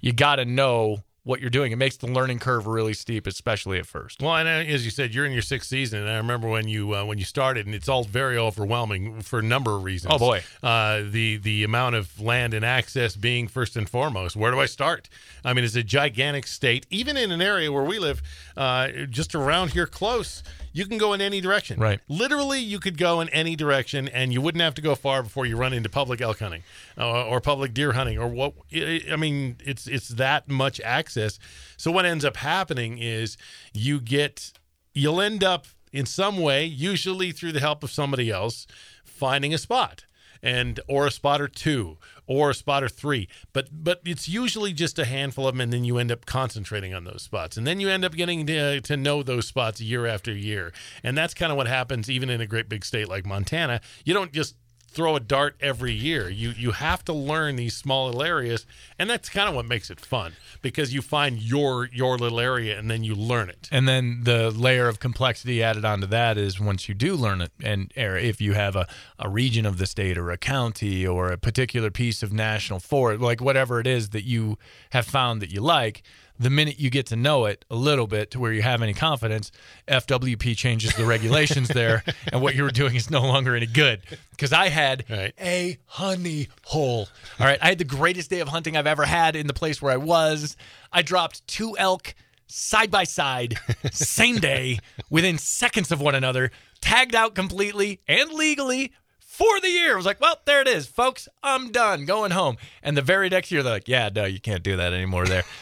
you 0.00 0.12
got 0.12 0.36
to 0.36 0.44
know 0.44 1.02
what 1.28 1.42
you're 1.42 1.50
doing. 1.50 1.72
It 1.72 1.76
makes 1.76 1.98
the 1.98 2.06
learning 2.06 2.38
curve 2.38 2.66
really 2.66 2.94
steep, 2.94 3.26
especially 3.26 3.78
at 3.78 3.84
first. 3.84 4.22
Well, 4.22 4.34
and 4.34 4.48
uh, 4.48 4.72
as 4.72 4.86
you 4.86 4.90
said, 4.90 5.14
you're 5.14 5.26
in 5.26 5.32
your 5.32 5.42
sixth 5.42 5.68
season, 5.68 6.00
and 6.00 6.08
I 6.08 6.16
remember 6.16 6.48
when 6.48 6.68
you 6.68 6.94
uh, 6.94 7.04
when 7.04 7.18
you 7.18 7.26
started, 7.26 7.66
and 7.66 7.74
it's 7.74 7.86
all 7.86 8.04
very 8.04 8.38
overwhelming 8.38 9.20
for 9.20 9.40
a 9.40 9.42
number 9.42 9.76
of 9.76 9.84
reasons. 9.84 10.14
Oh, 10.14 10.18
boy. 10.18 10.42
uh, 10.62 11.02
the 11.06 11.36
the 11.36 11.64
amount 11.64 11.96
of 11.96 12.18
land 12.18 12.54
and 12.54 12.64
access 12.64 13.14
being 13.14 13.46
first 13.46 13.76
and 13.76 13.86
foremost. 13.86 14.36
Where 14.36 14.50
do 14.50 14.58
I 14.58 14.64
start? 14.64 15.10
I 15.44 15.52
mean, 15.52 15.64
it's 15.64 15.76
a 15.76 15.82
gigantic 15.82 16.46
state. 16.46 16.86
Even 16.88 17.18
in 17.18 17.30
an 17.30 17.42
area 17.42 17.70
where 17.70 17.84
we 17.84 17.98
live, 17.98 18.22
uh, 18.56 18.88
just 19.10 19.34
around 19.34 19.72
here 19.72 19.86
close, 19.86 20.42
you 20.78 20.86
can 20.86 20.96
go 20.96 21.12
in 21.12 21.20
any 21.20 21.40
direction. 21.40 21.80
Right. 21.80 22.00
Literally, 22.08 22.60
you 22.60 22.78
could 22.78 22.96
go 22.96 23.20
in 23.20 23.28
any 23.30 23.56
direction, 23.56 24.06
and 24.08 24.32
you 24.32 24.40
wouldn't 24.40 24.62
have 24.62 24.74
to 24.74 24.82
go 24.82 24.94
far 24.94 25.24
before 25.24 25.44
you 25.44 25.56
run 25.56 25.72
into 25.72 25.88
public 25.88 26.20
elk 26.20 26.38
hunting 26.38 26.62
uh, 26.96 27.26
or 27.26 27.40
public 27.40 27.74
deer 27.74 27.92
hunting 27.92 28.16
or 28.16 28.28
what. 28.28 28.54
I 28.72 29.02
I 29.10 29.16
mean, 29.16 29.56
it's 29.64 29.88
it's 29.88 30.08
that 30.10 30.48
much 30.48 30.80
access. 30.82 31.40
So 31.76 31.90
what 31.90 32.06
ends 32.06 32.24
up 32.24 32.36
happening 32.36 32.98
is 32.98 33.36
you 33.74 34.00
get 34.00 34.52
you'll 34.94 35.20
end 35.20 35.42
up 35.42 35.66
in 35.92 36.06
some 36.06 36.38
way, 36.38 36.64
usually 36.64 37.32
through 37.32 37.52
the 37.52 37.60
help 37.60 37.82
of 37.82 37.90
somebody 37.90 38.30
else, 38.30 38.66
finding 39.04 39.52
a 39.52 39.58
spot 39.58 40.04
and 40.42 40.78
or 40.86 41.08
a 41.08 41.10
spot 41.10 41.40
or 41.40 41.48
two 41.48 41.98
or 42.28 42.50
a 42.50 42.54
spot 42.54 42.84
or 42.84 42.88
three. 42.88 43.28
But 43.52 43.68
but 43.72 44.00
it's 44.04 44.28
usually 44.28 44.72
just 44.72 44.98
a 44.98 45.04
handful 45.04 45.48
of 45.48 45.54
them 45.54 45.60
and 45.60 45.72
then 45.72 45.84
you 45.84 45.98
end 45.98 46.12
up 46.12 46.26
concentrating 46.26 46.94
on 46.94 47.02
those 47.02 47.22
spots. 47.22 47.56
And 47.56 47.66
then 47.66 47.80
you 47.80 47.88
end 47.88 48.04
up 48.04 48.12
getting 48.12 48.46
to, 48.46 48.80
to 48.82 48.96
know 48.96 49.24
those 49.24 49.48
spots 49.48 49.80
year 49.80 50.06
after 50.06 50.32
year. 50.32 50.72
And 51.02 51.18
that's 51.18 51.34
kind 51.34 51.50
of 51.50 51.56
what 51.56 51.66
happens 51.66 52.08
even 52.08 52.30
in 52.30 52.40
a 52.40 52.46
great 52.46 52.68
big 52.68 52.84
state 52.84 53.08
like 53.08 53.26
montana. 53.26 53.80
You 54.04 54.14
don't 54.14 54.32
just 54.32 54.54
throw 54.90 55.16
a 55.16 55.20
dart 55.20 55.56
every 55.60 55.92
year. 55.92 56.28
You 56.28 56.50
you 56.50 56.72
have 56.72 57.04
to 57.04 57.12
learn 57.12 57.56
these 57.56 57.76
small 57.76 58.06
little 58.06 58.22
areas 58.22 58.66
and 58.98 59.08
that's 59.08 59.28
kind 59.28 59.48
of 59.48 59.54
what 59.54 59.66
makes 59.66 59.90
it 59.90 60.00
fun 60.00 60.32
because 60.62 60.92
you 60.92 61.02
find 61.02 61.40
your 61.40 61.88
your 61.92 62.18
little 62.18 62.40
area 62.40 62.78
and 62.78 62.90
then 62.90 63.04
you 63.04 63.14
learn 63.14 63.48
it. 63.48 63.68
And 63.70 63.86
then 63.86 64.20
the 64.24 64.50
layer 64.50 64.88
of 64.88 64.98
complexity 64.98 65.62
added 65.62 65.84
onto 65.84 66.06
that 66.08 66.36
is 66.38 66.58
once 66.58 66.88
you 66.88 66.94
do 66.94 67.14
learn 67.14 67.40
it, 67.40 67.52
and 67.62 67.92
if 67.96 68.40
you 68.40 68.54
have 68.54 68.74
a, 68.76 68.86
a 69.18 69.28
region 69.28 69.66
of 69.66 69.78
the 69.78 69.86
state 69.86 70.18
or 70.18 70.30
a 70.30 70.38
county 70.38 71.06
or 71.06 71.30
a 71.30 71.38
particular 71.38 71.90
piece 71.90 72.22
of 72.22 72.32
national 72.32 72.80
forest, 72.80 73.20
like 73.20 73.40
whatever 73.40 73.80
it 73.80 73.86
is 73.86 74.10
that 74.10 74.24
you 74.24 74.58
have 74.90 75.06
found 75.06 75.42
that 75.42 75.52
you 75.52 75.60
like, 75.60 76.02
the 76.38 76.50
minute 76.50 76.78
you 76.78 76.90
get 76.90 77.06
to 77.06 77.16
know 77.16 77.46
it 77.46 77.64
a 77.70 77.74
little 77.76 78.06
bit 78.06 78.30
to 78.32 78.38
where 78.38 78.52
you 78.52 78.62
have 78.62 78.80
any 78.82 78.94
confidence, 78.94 79.50
FWP 79.88 80.56
changes 80.56 80.94
the 80.94 81.04
regulations 81.04 81.68
there, 81.68 82.04
and 82.32 82.40
what 82.40 82.54
you 82.54 82.62
were 82.62 82.70
doing 82.70 82.94
is 82.94 83.10
no 83.10 83.22
longer 83.22 83.56
any 83.56 83.66
good. 83.66 84.02
Because 84.30 84.52
I 84.52 84.68
had 84.68 85.04
Right. 85.10 85.34
a 85.40 85.78
honey 85.86 86.48
hole. 86.64 87.08
All 87.40 87.46
right. 87.46 87.58
I 87.60 87.68
had 87.68 87.78
the 87.78 87.84
greatest 87.84 88.30
day 88.30 88.40
of 88.40 88.48
hunting 88.48 88.76
I've 88.76 88.86
ever 88.86 89.04
had 89.04 89.34
in 89.36 89.46
the 89.46 89.52
place 89.54 89.82
where 89.82 89.92
I 89.92 89.96
was. 89.96 90.56
I 90.92 91.02
dropped 91.02 91.46
two 91.46 91.76
elk 91.78 92.14
side 92.46 92.90
by 92.90 93.04
side, 93.04 93.58
same 93.92 94.36
day, 94.38 94.78
within 95.10 95.38
seconds 95.38 95.90
of 95.92 96.00
one 96.00 96.14
another, 96.14 96.50
tagged 96.80 97.14
out 97.14 97.34
completely 97.34 98.00
and 98.08 98.32
legally 98.32 98.92
for 99.18 99.60
the 99.60 99.68
year. 99.68 99.92
I 99.92 99.96
was 99.96 100.06
like, 100.06 100.20
well, 100.20 100.40
there 100.46 100.60
it 100.62 100.68
is, 100.68 100.86
folks. 100.86 101.28
I'm 101.42 101.70
done 101.72 102.06
going 102.06 102.30
home. 102.30 102.56
And 102.82 102.96
the 102.96 103.02
very 103.02 103.28
next 103.28 103.50
year, 103.52 103.62
they're 103.62 103.74
like, 103.74 103.86
yeah, 103.88 104.08
no, 104.14 104.24
you 104.24 104.40
can't 104.40 104.62
do 104.62 104.76
that 104.76 104.92
anymore 104.92 105.26
there. 105.26 105.44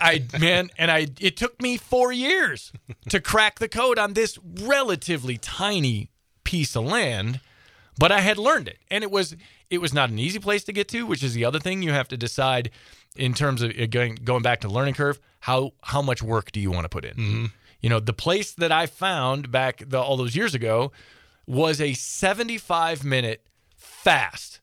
I 0.00 0.24
man, 0.38 0.70
and 0.78 0.90
I 0.90 1.08
it 1.20 1.36
took 1.36 1.60
me 1.60 1.76
four 1.76 2.12
years 2.12 2.72
to 3.08 3.20
crack 3.20 3.58
the 3.58 3.68
code 3.68 3.98
on 3.98 4.14
this 4.14 4.38
relatively 4.62 5.38
tiny 5.38 6.10
piece 6.44 6.76
of 6.76 6.84
land, 6.84 7.40
but 7.98 8.12
I 8.12 8.20
had 8.20 8.38
learned 8.38 8.68
it, 8.68 8.78
and 8.90 9.02
it 9.02 9.10
was 9.10 9.36
it 9.70 9.78
was 9.78 9.92
not 9.92 10.10
an 10.10 10.18
easy 10.18 10.38
place 10.38 10.64
to 10.64 10.72
get 10.72 10.88
to, 10.88 11.06
which 11.06 11.22
is 11.22 11.34
the 11.34 11.44
other 11.44 11.58
thing 11.58 11.82
you 11.82 11.92
have 11.92 12.08
to 12.08 12.16
decide 12.16 12.70
in 13.16 13.34
terms 13.34 13.62
of 13.62 13.72
uh, 13.78 13.86
going 13.86 14.14
going 14.16 14.42
back 14.42 14.60
to 14.60 14.68
learning 14.68 14.94
curve. 14.94 15.18
How 15.40 15.72
how 15.82 16.02
much 16.02 16.22
work 16.22 16.52
do 16.52 16.60
you 16.60 16.70
want 16.70 16.84
to 16.84 16.88
put 16.88 17.04
in? 17.04 17.14
You 17.80 17.90
know, 17.90 18.00
the 18.00 18.12
place 18.12 18.52
that 18.52 18.72
I 18.72 18.86
found 18.86 19.50
back 19.50 19.82
the, 19.86 20.00
all 20.00 20.16
those 20.16 20.34
years 20.34 20.54
ago 20.54 20.92
was 21.46 21.80
a 21.80 21.92
75 21.92 23.04
minute 23.04 23.46
fast, 23.76 24.60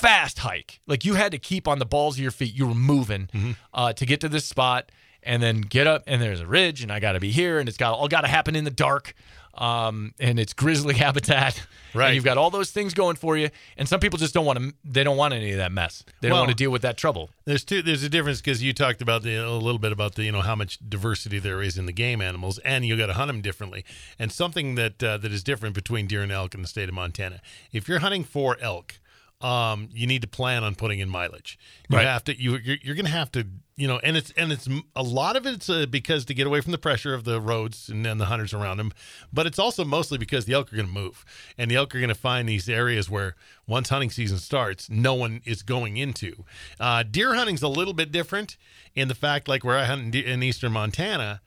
fast 0.00 0.38
hike. 0.40 0.80
Like 0.86 1.04
you 1.04 1.14
had 1.14 1.32
to 1.32 1.38
keep 1.38 1.68
on 1.68 1.78
the 1.78 1.86
balls 1.86 2.16
of 2.16 2.22
your 2.22 2.30
feet. 2.30 2.54
You 2.54 2.66
were 2.68 2.74
moving 2.74 3.28
Mm-hmm. 3.32 3.52
uh, 3.74 3.92
to 3.94 4.06
get 4.06 4.20
to 4.20 4.28
this 4.28 4.44
spot 4.44 4.90
and 5.22 5.42
then 5.42 5.60
get 5.60 5.86
up 5.86 6.02
and 6.06 6.20
there's 6.22 6.40
a 6.40 6.46
ridge 6.46 6.82
and 6.82 6.90
I 6.90 6.98
got 7.00 7.12
to 7.12 7.20
be 7.20 7.30
here 7.30 7.58
and 7.58 7.68
it's 7.68 7.78
got 7.78 7.92
all 7.94 8.08
got 8.08 8.22
to 8.22 8.28
happen 8.28 8.56
in 8.56 8.64
the 8.64 8.70
dark. 8.70 9.14
Um, 9.54 10.14
and 10.20 10.38
it's 10.38 10.52
grizzly 10.52 10.94
habitat. 11.04 11.66
Right. 11.92 12.06
And 12.06 12.14
you've 12.14 12.24
got 12.24 12.38
all 12.38 12.50
those 12.50 12.70
things 12.70 12.94
going 12.94 13.16
for 13.16 13.36
you. 13.36 13.50
And 13.76 13.88
some 13.88 13.98
people 14.00 14.16
just 14.18 14.32
don't 14.32 14.46
want 14.46 14.58
to, 14.60 14.72
they 14.84 15.02
don't 15.02 15.16
want 15.16 15.34
any 15.34 15.50
of 15.50 15.58
that 15.58 15.72
mess. 15.72 16.04
They 16.20 16.28
don't 16.28 16.36
Well- 16.36 16.42
want 16.42 16.50
to 16.50 16.56
deal 16.56 16.70
with 16.70 16.82
that 16.82 16.96
trouble. 16.96 17.30
There's 17.46 17.64
two. 17.64 17.82
There's 17.82 18.04
a 18.04 18.08
difference 18.08 18.40
because 18.40 18.62
you 18.62 18.72
talked 18.72 19.02
about 19.02 19.22
the 19.24 19.34
a 19.36 19.50
little 19.50 19.80
bit 19.80 19.90
about 19.90 20.14
the 20.14 20.22
you 20.24 20.30
know 20.32 20.40
how 20.42 20.54
much 20.54 20.78
diversity 20.88 21.40
there 21.40 21.60
is 21.62 21.76
in 21.76 21.86
the 21.86 21.92
game 21.92 22.22
animals, 22.22 22.58
and 22.60 22.86
you 22.86 22.96
got 22.96 23.06
to 23.08 23.14
hunt 23.14 23.26
them 23.26 23.40
differently. 23.40 23.84
And 24.20 24.30
something 24.30 24.76
that 24.76 25.02
uh, 25.02 25.18
that 25.18 25.32
is 25.32 25.42
different 25.42 25.74
between 25.74 26.06
deer 26.06 26.22
and 26.22 26.30
elk 26.30 26.54
in 26.54 26.62
the 26.62 26.68
state 26.68 26.88
of 26.88 26.94
Montana. 26.94 27.40
If 27.72 27.88
you're 27.88 27.98
hunting 27.98 28.22
for 28.22 28.56
elk, 28.60 29.00
um, 29.40 29.88
you 29.92 30.06
need 30.06 30.22
to 30.22 30.28
plan 30.28 30.64
on 30.64 30.74
putting 30.74 30.98
in 31.00 31.08
mileage. 31.08 31.58
You 31.88 31.96
Right. 31.96 32.06
have 32.06 32.24
to. 32.24 32.40
You 32.40 32.56
you're, 32.58 32.76
you're 32.82 32.94
going 32.94 33.06
to 33.06 33.10
have 33.12 33.30
to. 33.32 33.46
You 33.76 33.88
know, 33.88 33.98
and 34.02 34.14
it's 34.14 34.30
and 34.36 34.52
it's 34.52 34.68
a 34.94 35.02
lot 35.02 35.36
of 35.36 35.46
it's 35.46 35.70
uh, 35.70 35.86
because 35.86 36.26
to 36.26 36.34
get 36.34 36.46
away 36.46 36.60
from 36.60 36.72
the 36.72 36.76
pressure 36.78 37.14
of 37.14 37.24
the 37.24 37.40
roads 37.40 37.88
and 37.88 38.04
then 38.04 38.18
the 38.18 38.26
hunters 38.26 38.52
around 38.52 38.76
them, 38.76 38.92
but 39.32 39.46
it's 39.46 39.58
also 39.58 39.86
mostly 39.86 40.18
because 40.18 40.44
the 40.44 40.52
elk 40.52 40.70
are 40.70 40.76
going 40.76 40.88
to 40.88 40.92
move, 40.92 41.24
and 41.56 41.70
the 41.70 41.76
elk 41.76 41.94
are 41.94 41.98
going 41.98 42.10
to 42.10 42.14
find 42.14 42.46
these 42.46 42.68
areas 42.68 43.08
where 43.08 43.36
once 43.66 43.88
hunting 43.88 44.10
season 44.10 44.36
starts, 44.36 44.90
no 44.90 45.14
one 45.14 45.40
is 45.46 45.62
going 45.62 45.96
into. 45.96 46.44
Uh, 46.78 47.02
deer 47.10 47.34
hunting's 47.34 47.62
a 47.62 47.68
little 47.68 47.94
bit 47.94 48.12
different 48.12 48.58
in 48.94 49.08
the 49.08 49.14
fact, 49.14 49.48
like 49.48 49.64
where 49.64 49.78
I 49.78 49.86
hunt 49.86 50.14
in, 50.14 50.24
in 50.24 50.42
eastern 50.42 50.72
Montana, 50.72 51.40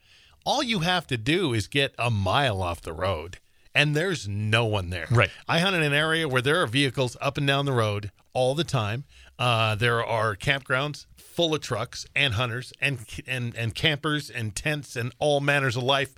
all 0.43 0.63
you 0.63 0.79
have 0.79 1.05
to 1.07 1.17
do 1.17 1.53
is 1.53 1.67
get 1.67 1.93
a 1.99 2.09
mile 2.09 2.63
off 2.63 2.81
the 2.81 2.93
road, 2.93 3.37
and 3.75 3.95
there's 3.95 4.27
no 4.27 4.65
one 4.65 4.89
there. 4.89 5.07
Right. 5.09 5.29
I 5.47 5.59
hunt 5.59 5.75
in 5.75 5.83
an 5.83 5.93
area 5.93 6.27
where 6.27 6.41
there 6.41 6.61
are 6.61 6.67
vehicles 6.67 7.17
up 7.21 7.37
and 7.37 7.47
down 7.47 7.65
the 7.65 7.73
road 7.73 8.11
all 8.33 8.55
the 8.55 8.63
time. 8.63 9.05
Uh, 9.39 9.75
there 9.75 10.03
are 10.03 10.35
campgrounds 10.35 11.05
full 11.17 11.55
of 11.55 11.61
trucks 11.61 12.05
and 12.15 12.35
hunters 12.35 12.71
and 12.79 12.99
and 13.27 13.55
and 13.55 13.73
campers 13.73 14.29
and 14.29 14.55
tents 14.55 14.95
and 14.95 15.11
all 15.19 15.39
manners 15.39 15.75
of 15.75 15.83
life. 15.83 16.13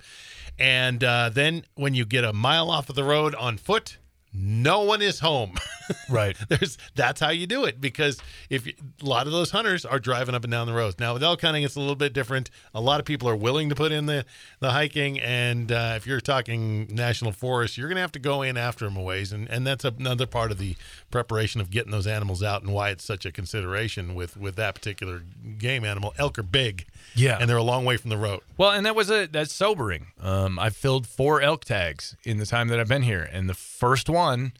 And 0.58 1.02
uh, 1.02 1.30
then 1.32 1.64
when 1.74 1.94
you 1.94 2.04
get 2.04 2.24
a 2.24 2.32
mile 2.32 2.70
off 2.70 2.88
of 2.88 2.96
the 2.96 3.04
road 3.04 3.34
on 3.34 3.56
foot, 3.56 3.98
no 4.38 4.82
one 4.82 5.02
is 5.02 5.20
home. 5.20 5.54
Right. 6.08 6.36
There's 6.48 6.78
that's 6.94 7.20
how 7.20 7.30
you 7.30 7.46
do 7.46 7.64
it 7.64 7.80
because 7.80 8.18
if 8.50 8.66
you, 8.66 8.72
a 9.02 9.06
lot 9.06 9.26
of 9.26 9.32
those 9.32 9.50
hunters 9.50 9.84
are 9.84 9.98
driving 9.98 10.34
up 10.34 10.44
and 10.44 10.50
down 10.50 10.66
the 10.66 10.72
roads. 10.72 10.98
Now 10.98 11.14
with 11.14 11.22
elk 11.22 11.40
hunting, 11.42 11.62
it's 11.62 11.76
a 11.76 11.80
little 11.80 11.94
bit 11.94 12.12
different. 12.12 12.50
A 12.74 12.80
lot 12.80 12.98
of 13.00 13.06
people 13.06 13.28
are 13.28 13.36
willing 13.36 13.68
to 13.68 13.74
put 13.74 13.92
in 13.92 14.06
the 14.06 14.24
the 14.60 14.72
hiking, 14.72 15.20
and 15.20 15.70
uh, 15.70 15.94
if 15.96 16.06
you're 16.06 16.20
talking 16.20 16.88
national 16.90 17.32
forest, 17.32 17.78
you're 17.78 17.88
going 17.88 17.96
to 17.96 18.02
have 18.02 18.12
to 18.12 18.18
go 18.18 18.42
in 18.42 18.56
after 18.56 18.84
them 18.84 18.96
a 18.96 19.02
ways, 19.02 19.32
and 19.32 19.48
and 19.48 19.66
that's 19.66 19.84
another 19.84 20.26
part 20.26 20.50
of 20.50 20.58
the 20.58 20.76
preparation 21.10 21.60
of 21.60 21.70
getting 21.70 21.92
those 21.92 22.06
animals 22.06 22.42
out 22.42 22.62
and 22.62 22.72
why 22.72 22.90
it's 22.90 23.04
such 23.04 23.24
a 23.24 23.32
consideration 23.32 24.14
with 24.14 24.36
with 24.36 24.56
that 24.56 24.74
particular 24.74 25.22
game 25.58 25.84
animal. 25.84 26.14
Elk 26.18 26.38
are 26.38 26.42
big, 26.42 26.86
Yeah. 27.14 27.38
and 27.40 27.48
they're 27.48 27.56
a 27.56 27.62
long 27.62 27.84
way 27.84 27.96
from 27.96 28.10
the 28.10 28.16
road. 28.18 28.40
Well, 28.56 28.70
and 28.72 28.84
that 28.86 28.94
was 28.96 29.10
a 29.10 29.26
that's 29.26 29.52
sobering. 29.52 30.08
Um, 30.20 30.58
I've 30.58 30.76
filled 30.76 31.06
four 31.06 31.40
elk 31.40 31.64
tags 31.64 32.16
in 32.24 32.38
the 32.38 32.46
time 32.46 32.68
that 32.68 32.78
I've 32.80 32.88
been 32.88 33.02
here, 33.02 33.28
and 33.32 33.48
the 33.48 33.54
first 33.54 34.08
one, 34.08 34.52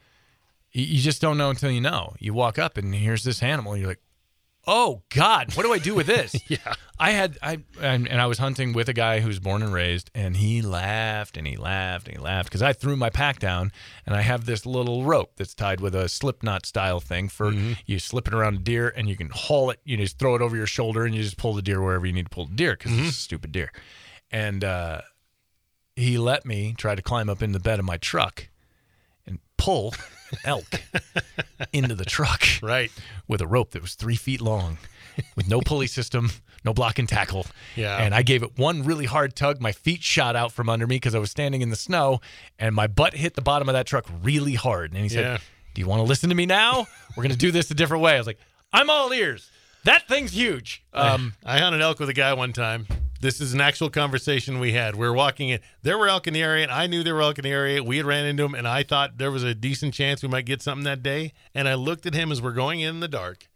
you, 0.72 0.84
you 0.84 1.00
just 1.00 1.20
don't 1.20 1.36
know 1.38 1.50
until 1.50 1.70
you 1.70 1.80
know. 1.80 2.14
You 2.18 2.32
walk 2.34 2.58
up 2.58 2.76
and 2.76 2.94
here's 2.94 3.24
this 3.24 3.42
animal, 3.42 3.72
and 3.72 3.80
you're 3.80 3.90
like, 3.90 4.00
"Oh 4.66 5.02
God, 5.10 5.54
what 5.56 5.64
do 5.64 5.72
I 5.72 5.78
do 5.78 5.94
with 5.94 6.06
this?" 6.06 6.34
Yeah. 6.48 6.74
I 6.98 7.10
had 7.10 7.36
I 7.42 7.58
and, 7.80 8.08
and 8.08 8.20
I 8.20 8.26
was 8.26 8.38
hunting 8.38 8.72
with 8.72 8.88
a 8.88 8.94
guy 8.94 9.20
who's 9.20 9.38
born 9.38 9.62
and 9.62 9.72
raised, 9.72 10.10
and 10.14 10.36
he 10.36 10.62
laughed 10.62 11.36
and 11.36 11.46
he 11.46 11.56
laughed 11.56 12.08
and 12.08 12.16
he 12.16 12.22
laughed 12.22 12.48
because 12.48 12.62
I 12.62 12.72
threw 12.72 12.96
my 12.96 13.10
pack 13.10 13.38
down, 13.38 13.70
and 14.06 14.14
I 14.14 14.22
have 14.22 14.46
this 14.46 14.64
little 14.64 15.04
rope 15.04 15.32
that's 15.36 15.54
tied 15.54 15.80
with 15.80 15.94
a 15.94 16.08
slip 16.08 16.42
knot 16.42 16.64
style 16.64 17.00
thing 17.00 17.28
for 17.28 17.52
you 17.52 17.98
slip 17.98 18.26
it 18.28 18.34
around 18.34 18.54
a 18.54 18.60
deer, 18.60 18.92
and 18.96 19.08
you 19.08 19.16
can 19.16 19.28
haul 19.28 19.70
it. 19.70 19.80
You 19.84 19.98
just 19.98 20.18
throw 20.18 20.36
it 20.36 20.42
over 20.42 20.56
your 20.56 20.66
shoulder, 20.66 21.04
and 21.04 21.14
you 21.14 21.22
just 21.22 21.36
pull 21.36 21.52
the 21.52 21.62
deer 21.62 21.82
wherever 21.82 22.06
you 22.06 22.12
need 22.14 22.26
to 22.26 22.30
pull 22.30 22.46
the 22.46 22.54
deer 22.54 22.72
because 22.76 22.98
it's 22.98 23.10
a 23.10 23.12
stupid 23.12 23.52
deer. 23.52 23.70
And 24.30 24.64
uh, 24.64 25.02
he 25.96 26.16
let 26.16 26.46
me 26.46 26.74
try 26.76 26.94
to 26.94 27.02
climb 27.02 27.28
up 27.28 27.42
in 27.42 27.52
the 27.52 27.60
bed 27.60 27.78
of 27.78 27.84
my 27.84 27.98
truck 27.98 28.48
and 29.26 29.38
pull 29.58 29.94
elk 30.44 30.82
into 31.72 31.94
the 31.94 32.04
truck 32.04 32.42
Right. 32.62 32.90
with 33.28 33.40
a 33.40 33.46
rope 33.46 33.70
that 33.72 33.82
was 33.82 33.94
three 33.94 34.16
feet 34.16 34.40
long, 34.40 34.78
with 35.36 35.48
no 35.48 35.60
pulley 35.60 35.86
system, 35.86 36.30
no 36.64 36.72
block 36.74 36.98
and 36.98 37.08
tackle. 37.08 37.46
Yeah. 37.74 37.96
And 37.98 38.14
I 38.14 38.22
gave 38.22 38.42
it 38.42 38.58
one 38.58 38.82
really 38.84 39.06
hard 39.06 39.34
tug. 39.36 39.60
My 39.60 39.72
feet 39.72 40.02
shot 40.02 40.36
out 40.36 40.52
from 40.52 40.68
under 40.68 40.86
me 40.86 40.96
because 40.96 41.14
I 41.14 41.18
was 41.18 41.30
standing 41.30 41.62
in 41.62 41.70
the 41.70 41.76
snow, 41.76 42.20
and 42.58 42.74
my 42.74 42.86
butt 42.86 43.14
hit 43.14 43.34
the 43.34 43.42
bottom 43.42 43.68
of 43.68 43.72
that 43.74 43.86
truck 43.86 44.06
really 44.22 44.54
hard. 44.54 44.92
And 44.92 45.02
he 45.02 45.08
said, 45.08 45.24
Yeah. 45.24 45.38
"Do 45.74 45.80
you 45.80 45.86
want 45.86 46.00
to 46.00 46.04
listen 46.04 46.28
to 46.30 46.34
me 46.34 46.46
now? 46.46 46.86
We're 47.16 47.22
gonna 47.22 47.36
do 47.36 47.50
this 47.50 47.70
a 47.70 47.74
different 47.74 48.02
way." 48.02 48.14
I 48.14 48.18
was 48.18 48.26
like, 48.26 48.38
"I'm 48.72 48.90
all 48.90 49.12
ears." 49.12 49.50
That 49.84 50.08
thing's 50.08 50.32
huge. 50.32 50.82
Um, 50.92 51.34
I 51.44 51.58
hunted 51.60 51.80
elk 51.80 52.00
with 52.00 52.08
a 52.08 52.12
guy 52.14 52.32
one 52.34 52.52
time. 52.52 52.88
This 53.26 53.40
is 53.40 53.54
an 53.54 53.60
actual 53.60 53.90
conversation 53.90 54.60
we 54.60 54.70
had. 54.70 54.94
We 54.94 55.04
were 55.04 55.12
walking 55.12 55.48
in. 55.48 55.58
There 55.82 55.98
were 55.98 56.06
elk 56.06 56.28
in 56.28 56.34
the 56.34 56.44
area, 56.44 56.62
and 56.62 56.70
I 56.70 56.86
knew 56.86 57.02
there 57.02 57.16
were 57.16 57.22
elk 57.22 57.40
in 57.40 57.42
the 57.42 57.50
area. 57.50 57.82
We 57.82 57.96
had 57.96 58.06
ran 58.06 58.24
into 58.24 58.44
them, 58.44 58.54
and 58.54 58.68
I 58.68 58.84
thought 58.84 59.18
there 59.18 59.32
was 59.32 59.42
a 59.42 59.52
decent 59.52 59.94
chance 59.94 60.22
we 60.22 60.28
might 60.28 60.44
get 60.44 60.62
something 60.62 60.84
that 60.84 61.02
day. 61.02 61.32
And 61.52 61.68
I 61.68 61.74
looked 61.74 62.06
at 62.06 62.14
him 62.14 62.30
as 62.30 62.40
we're 62.40 62.52
going 62.52 62.78
in 62.78 62.90
in 62.90 63.00
the 63.00 63.08
dark. 63.08 63.48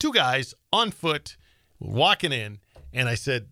Two 0.00 0.12
guys 0.12 0.54
on 0.72 0.90
foot, 0.90 1.36
walking 1.78 2.32
in, 2.32 2.58
and 2.92 3.08
I 3.08 3.14
said, 3.14 3.46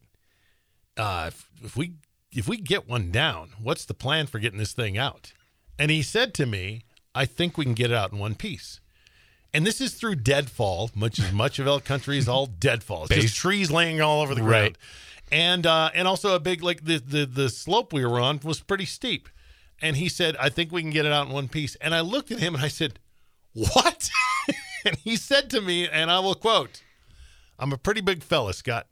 uh, 0.96 1.26
if, 1.28 1.48
if 1.62 1.76
we 1.76 1.92
if 2.32 2.48
we 2.48 2.56
get 2.56 2.88
one 2.88 3.12
down, 3.12 3.50
what's 3.62 3.84
the 3.84 3.94
plan 3.94 4.26
for 4.26 4.40
getting 4.40 4.58
this 4.58 4.72
thing 4.72 4.98
out? 4.98 5.32
And 5.78 5.92
he 5.92 6.02
said 6.02 6.34
to 6.34 6.46
me, 6.46 6.82
I 7.14 7.26
think 7.26 7.56
we 7.56 7.64
can 7.64 7.74
get 7.74 7.92
it 7.92 7.96
out 7.96 8.10
in 8.10 8.18
one 8.18 8.34
piece. 8.34 8.80
And 9.54 9.64
this 9.64 9.80
is 9.80 9.94
through 9.94 10.16
deadfall, 10.16 10.90
much 10.96 11.20
as 11.20 11.32
much 11.32 11.60
of 11.60 11.68
elk 11.68 11.84
country 11.84 12.18
is 12.18 12.28
all 12.28 12.46
deadfall. 12.46 13.02
It's 13.02 13.10
Base- 13.10 13.22
just 13.22 13.36
trees 13.36 13.70
laying 13.70 14.00
all 14.00 14.22
over 14.22 14.34
the 14.34 14.40
ground. 14.40 14.50
Right. 14.62 14.76
And 15.32 15.66
uh, 15.66 15.90
and 15.94 16.08
also 16.08 16.34
a 16.34 16.40
big 16.40 16.62
like 16.62 16.84
the, 16.84 16.99
the 16.99 17.26
the 17.26 17.49
slope 17.49 17.92
we 17.92 18.04
were 18.04 18.20
on 18.20 18.40
was 18.42 18.60
pretty 18.60 18.87
steep. 18.87 19.28
And 19.82 19.96
he 19.96 20.08
said, 20.08 20.37
I 20.37 20.49
think 20.50 20.72
we 20.72 20.82
can 20.82 20.90
get 20.90 21.06
it 21.06 21.12
out 21.12 21.28
in 21.28 21.32
one 21.32 21.49
piece. 21.49 21.75
And 21.76 21.94
I 21.94 22.00
looked 22.00 22.30
at 22.30 22.38
him 22.38 22.54
and 22.54 22.64
I 22.64 22.68
said, 22.68 22.99
What? 23.54 24.10
and 24.84 24.96
he 24.96 25.16
said 25.16 25.49
to 25.50 25.60
me, 25.60 25.88
and 25.88 26.10
I 26.10 26.18
will 26.20 26.34
quote, 26.34 26.82
I'm 27.58 27.72
a 27.72 27.78
pretty 27.78 28.00
big 28.00 28.22
fella, 28.22 28.52
Scott. 28.54 28.87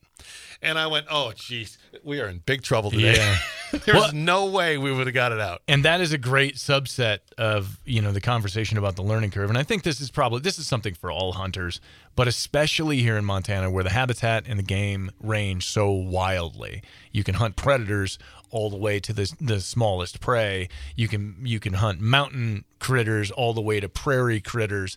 And 0.60 0.78
I 0.78 0.86
went, 0.88 1.06
Oh, 1.10 1.32
jeez, 1.36 1.76
we 2.02 2.20
are 2.20 2.26
in 2.28 2.38
big 2.38 2.62
trouble 2.62 2.90
today. 2.90 3.16
Yeah. 3.16 3.38
There's 3.84 3.86
Well- 3.96 4.12
no 4.12 4.46
way 4.46 4.78
we 4.78 4.90
would 4.92 5.06
have 5.06 5.14
got 5.14 5.30
it 5.32 5.40
out. 5.40 5.60
and 5.68 5.84
that 5.84 6.00
is 6.00 6.12
a 6.12 6.18
great 6.18 6.54
subset 6.56 7.18
of 7.36 7.78
you 7.84 8.00
know 8.00 8.12
the 8.12 8.20
conversation 8.20 8.78
about 8.78 8.96
the 8.96 9.02
learning 9.02 9.30
curve 9.30 9.50
and 9.50 9.58
i 9.58 9.62
think 9.62 9.82
this 9.82 10.00
is 10.00 10.10
probably 10.10 10.40
this 10.40 10.58
is 10.58 10.66
something 10.66 10.94
for 10.94 11.12
all 11.12 11.32
hunters 11.34 11.78
but 12.16 12.26
especially 12.26 13.00
here 13.02 13.18
in 13.18 13.24
montana 13.26 13.70
where 13.70 13.84
the 13.84 13.90
habitat 13.90 14.44
and 14.48 14.58
the 14.58 14.62
game 14.62 15.10
range 15.20 15.66
so 15.66 15.90
wildly 15.90 16.82
you 17.12 17.22
can 17.22 17.34
hunt 17.34 17.56
predators 17.56 18.18
all 18.50 18.70
the 18.70 18.76
way 18.78 18.98
to 18.98 19.12
the, 19.12 19.30
the 19.38 19.60
smallest 19.60 20.18
prey 20.18 20.66
you 20.96 21.06
can 21.08 21.36
you 21.44 21.60
can 21.60 21.74
hunt 21.74 22.00
mountain 22.00 22.64
critters 22.78 23.30
all 23.30 23.52
the 23.52 23.60
way 23.60 23.80
to 23.80 23.88
prairie 23.88 24.40
critters 24.40 24.96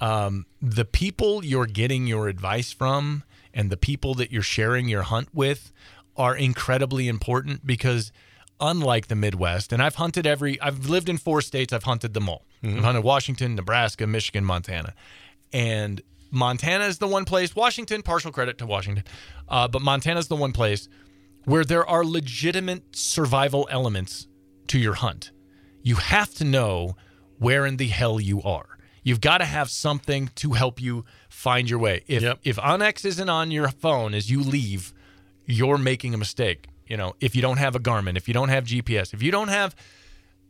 um, 0.00 0.46
the 0.62 0.84
people 0.86 1.44
you're 1.44 1.66
getting 1.66 2.06
your 2.06 2.28
advice 2.28 2.72
from 2.72 3.22
and 3.54 3.70
the 3.70 3.76
people 3.76 4.14
that 4.14 4.30
you're 4.30 4.42
sharing 4.42 4.88
your 4.88 5.02
hunt 5.02 5.28
with 5.32 5.72
are 6.16 6.36
incredibly 6.36 7.08
important 7.08 7.66
because 7.66 8.12
unlike 8.60 9.06
the 9.06 9.14
Midwest, 9.14 9.72
and 9.72 9.82
I've 9.82 9.96
hunted 9.96 10.26
every, 10.26 10.60
I've 10.60 10.88
lived 10.88 11.08
in 11.08 11.16
four 11.16 11.40
states, 11.40 11.72
I've 11.72 11.84
hunted 11.84 12.14
them 12.14 12.28
all. 12.28 12.44
I've 12.78 12.84
hunted 12.84 13.04
Washington, 13.04 13.54
Nebraska, 13.54 14.06
Michigan, 14.06 14.44
Montana. 14.44 14.94
And 15.52 16.02
Montana 16.30 16.84
is 16.84 16.98
the 16.98 17.06
one 17.06 17.24
place, 17.24 17.54
Washington, 17.54 18.02
partial 18.02 18.32
credit 18.32 18.58
to 18.58 18.66
Washington, 18.66 19.04
uh, 19.48 19.68
but 19.68 19.80
Montana 19.80 20.18
is 20.18 20.28
the 20.28 20.36
one 20.36 20.52
place 20.52 20.88
where 21.44 21.64
there 21.64 21.86
are 21.86 22.04
legitimate 22.04 22.96
survival 22.96 23.68
elements 23.70 24.26
to 24.66 24.78
your 24.78 24.94
hunt. 24.94 25.30
You 25.82 25.94
have 25.96 26.34
to 26.34 26.44
know 26.44 26.96
where 27.38 27.64
in 27.64 27.76
the 27.76 27.88
hell 27.88 28.20
you 28.20 28.42
are. 28.42 28.78
You've 29.02 29.20
got 29.20 29.38
to 29.38 29.46
have 29.46 29.70
something 29.70 30.30
to 30.34 30.52
help 30.52 30.82
you 30.82 31.04
find 31.38 31.70
your 31.70 31.78
way. 31.78 32.02
If 32.08 32.22
Yep. 32.22 32.40
if 32.42 32.56
onX 32.56 33.04
isn't 33.04 33.28
on 33.28 33.52
your 33.52 33.68
phone 33.68 34.12
as 34.12 34.28
you 34.28 34.42
leave, 34.42 34.92
you're 35.46 35.78
making 35.78 36.12
a 36.12 36.18
mistake. 36.18 36.66
You 36.88 36.96
know, 36.96 37.14
if 37.20 37.36
you 37.36 37.42
don't 37.42 37.58
have 37.58 37.76
a 37.76 37.78
Garmin, 37.78 38.16
if 38.16 38.26
you 38.26 38.34
don't 38.34 38.48
have 38.48 38.64
GPS, 38.64 39.14
if 39.14 39.22
you 39.22 39.30
don't 39.30 39.48
have 39.48 39.76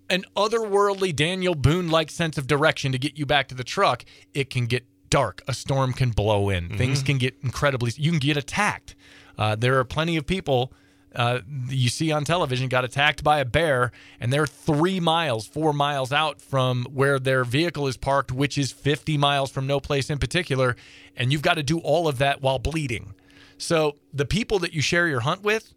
an 0.09 0.25
otherworldly 0.35 1.14
Daniel 1.14 1.54
Boone 1.54 1.88
like 1.90 2.11
sense 2.11 2.38
of 2.38 2.47
direction 2.47 2.92
to 2.92 2.99
get 2.99 3.18
you 3.18 3.26
back 3.26 3.49
to 3.49 3.54
the 3.54 3.64
truck, 3.64 4.04
it 4.33 4.49
can 4.49 4.64
get 4.66 4.87
dark. 5.11 5.42
A 5.47 5.52
storm 5.52 5.92
can 5.92 6.11
blow 6.11 6.49
in. 6.49 6.76
Things 6.78 7.02
can 7.02 7.18
get 7.18 7.37
incredibly. 7.42 7.92
You 7.97 8.11
can 8.12 8.18
get 8.21 8.37
attacked. 8.38 8.95
Uh, 9.37 9.57
there 9.57 9.78
are 9.78 9.85
plenty 9.85 10.16
of 10.16 10.26
people 10.26 10.73
uh, 11.14 11.40
you 11.68 11.88
see 11.88 12.12
on 12.12 12.24
television 12.24 12.68
got 12.68 12.84
attacked 12.84 13.24
by 13.24 13.40
a 13.40 13.44
bear, 13.44 13.92
and 14.20 14.32
they're 14.32 14.46
three 14.46 15.00
miles, 15.00 15.46
four 15.46 15.72
miles 15.72 16.12
out 16.12 16.40
from 16.40 16.84
where 16.92 17.18
their 17.18 17.44
vehicle 17.44 17.86
is 17.86 17.96
parked, 17.96 18.30
which 18.30 18.58
is 18.58 18.72
50 18.72 19.16
miles 19.18 19.50
from 19.50 19.66
no 19.66 19.80
place 19.80 20.10
in 20.10 20.18
particular. 20.18 20.76
And 21.16 21.32
you've 21.32 21.42
got 21.42 21.54
to 21.54 21.62
do 21.62 21.78
all 21.78 22.06
of 22.08 22.18
that 22.18 22.42
while 22.42 22.58
bleeding. 22.58 23.14
So 23.56 23.96
the 24.12 24.24
people 24.26 24.58
that 24.60 24.72
you 24.72 24.82
share 24.82 25.08
your 25.08 25.20
hunt 25.20 25.42
with 25.42 25.74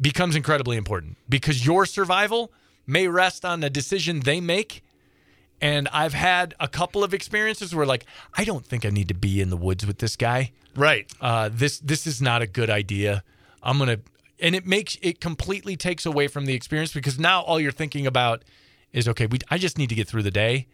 becomes 0.00 0.36
incredibly 0.36 0.76
important 0.76 1.16
because 1.28 1.64
your 1.64 1.86
survival 1.86 2.52
may 2.86 3.08
rest 3.08 3.44
on 3.44 3.62
a 3.64 3.70
decision 3.70 4.20
they 4.20 4.40
make 4.40 4.82
And 5.60 5.88
I've 5.92 6.12
had 6.14 6.54
a 6.60 6.68
couple 6.68 7.02
of 7.04 7.14
experiences 7.14 7.74
where, 7.74 7.86
like, 7.86 8.04
I 8.34 8.44
don't 8.44 8.66
think 8.66 8.84
I 8.84 8.90
need 8.90 9.08
to 9.08 9.14
be 9.14 9.40
in 9.40 9.50
the 9.50 9.56
woods 9.56 9.86
with 9.86 9.98
this 9.98 10.16
guy. 10.16 10.52
Right. 10.76 11.10
Uh, 11.20 11.48
this 11.52 11.78
this 11.78 12.06
is 12.06 12.20
not 12.20 12.42
a 12.42 12.46
good 12.46 12.68
idea. 12.68 13.22
I'm 13.62 13.78
gonna, 13.78 13.98
and 14.40 14.54
it 14.54 14.66
makes 14.66 14.96
it 15.02 15.20
completely 15.20 15.76
takes 15.76 16.06
away 16.06 16.28
from 16.28 16.46
the 16.46 16.54
experience 16.54 16.92
because 16.92 17.18
now 17.18 17.42
all 17.42 17.60
you're 17.60 17.72
thinking 17.72 18.06
about 18.06 18.44
is 18.92 19.08
okay. 19.08 19.26
We 19.26 19.38
I 19.50 19.58
just 19.58 19.78
need 19.78 19.88
to 19.88 19.94
get 19.94 20.08
through 20.08 20.22
the 20.22 20.30
day. 20.30 20.66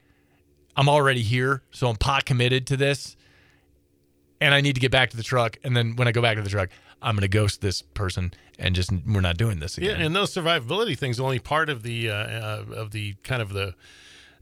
I'm 0.77 0.89
already 0.89 1.23
here, 1.23 1.63
so 1.71 1.89
I'm 1.89 1.97
pot 1.97 2.25
committed 2.25 2.67
to 2.69 2.77
this, 2.77 3.17
and 4.41 4.55
I 4.55 4.61
need 4.61 4.75
to 4.75 4.81
get 4.81 4.91
back 4.91 5.11
to 5.11 5.17
the 5.17 5.23
truck. 5.23 5.59
And 5.65 5.77
then 5.77 5.97
when 5.97 6.09
I 6.09 6.13
go 6.13 6.23
back 6.23 6.37
to 6.37 6.43
the 6.43 6.49
truck, 6.49 6.71
I'm 7.03 7.17
gonna 7.17 7.29
ghost 7.29 7.61
this 7.61 7.83
person 7.83 8.33
and 8.59 8.75
just 8.75 8.93
we're 9.07 9.21
not 9.21 9.37
doing 9.37 9.59
this 9.59 9.79
again. 9.79 9.99
Yeah, 9.99 10.07
and 10.07 10.15
those 10.15 10.33
survivability 10.33 10.97
things 10.97 11.19
are 11.19 11.25
only 11.25 11.39
part 11.39 11.69
of 11.69 11.83
the 11.83 12.11
uh, 12.11 12.15
uh, 12.15 12.65
of 12.75 12.93
the 12.93 13.15
kind 13.23 13.43
of 13.43 13.53
the 13.53 13.75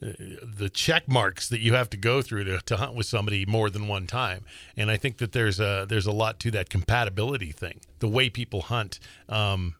the 0.01 0.71
check 0.73 1.09
marks 1.09 1.49
that 1.49 1.61
you 1.61 1.75
have 1.75 1.91
to 1.91 1.97
go 1.97 2.23
through 2.23 2.45
to, 2.45 2.61
to 2.61 2.77
hunt 2.77 2.95
with 2.95 3.07
somebody 3.07 3.45
more 3.45 3.69
than 3.69 3.89
one 3.89 4.07
time. 4.07 4.45
And 4.77 4.91
I 4.91 4.97
think 4.97 5.19
that 5.19 5.33
there's 5.33 5.59
a 5.59 5.87
there's 5.89 6.07
a 6.07 6.13
lot 6.13 6.39
to 6.41 6.51
that 6.53 6.71
compatibility 6.71 7.53
thing, 7.53 7.81
the 7.99 8.09
way 8.09 8.31
people 8.31 8.63
hunt. 8.63 9.01
Um, 9.29 9.75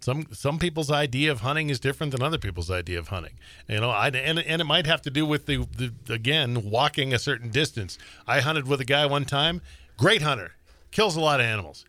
some 0.00 0.28
some 0.32 0.58
people's 0.58 0.90
idea 0.90 1.30
of 1.30 1.40
hunting 1.40 1.68
is 1.68 1.78
different 1.78 2.12
than 2.12 2.22
other 2.22 2.38
people's 2.38 2.70
idea 2.70 2.98
of 2.98 3.08
hunting. 3.08 3.34
You 3.68 3.80
know, 3.80 3.90
I 3.90 4.08
and 4.08 4.38
and 4.38 4.62
it 4.62 4.64
might 4.64 4.86
have 4.86 5.02
to 5.02 5.10
do 5.10 5.26
with 5.26 5.44
the, 5.44 5.66
the 5.76 6.12
again 6.12 6.70
walking 6.70 7.12
a 7.12 7.18
certain 7.18 7.50
distance. 7.50 7.98
I 8.26 8.40
hunted 8.40 8.66
with 8.66 8.80
a 8.80 8.86
guy 8.86 9.04
one 9.04 9.26
time, 9.26 9.60
great 9.98 10.22
hunter, 10.22 10.52
kills 10.90 11.16
a 11.16 11.20
lot 11.20 11.40
of 11.40 11.46
animals. 11.46 11.84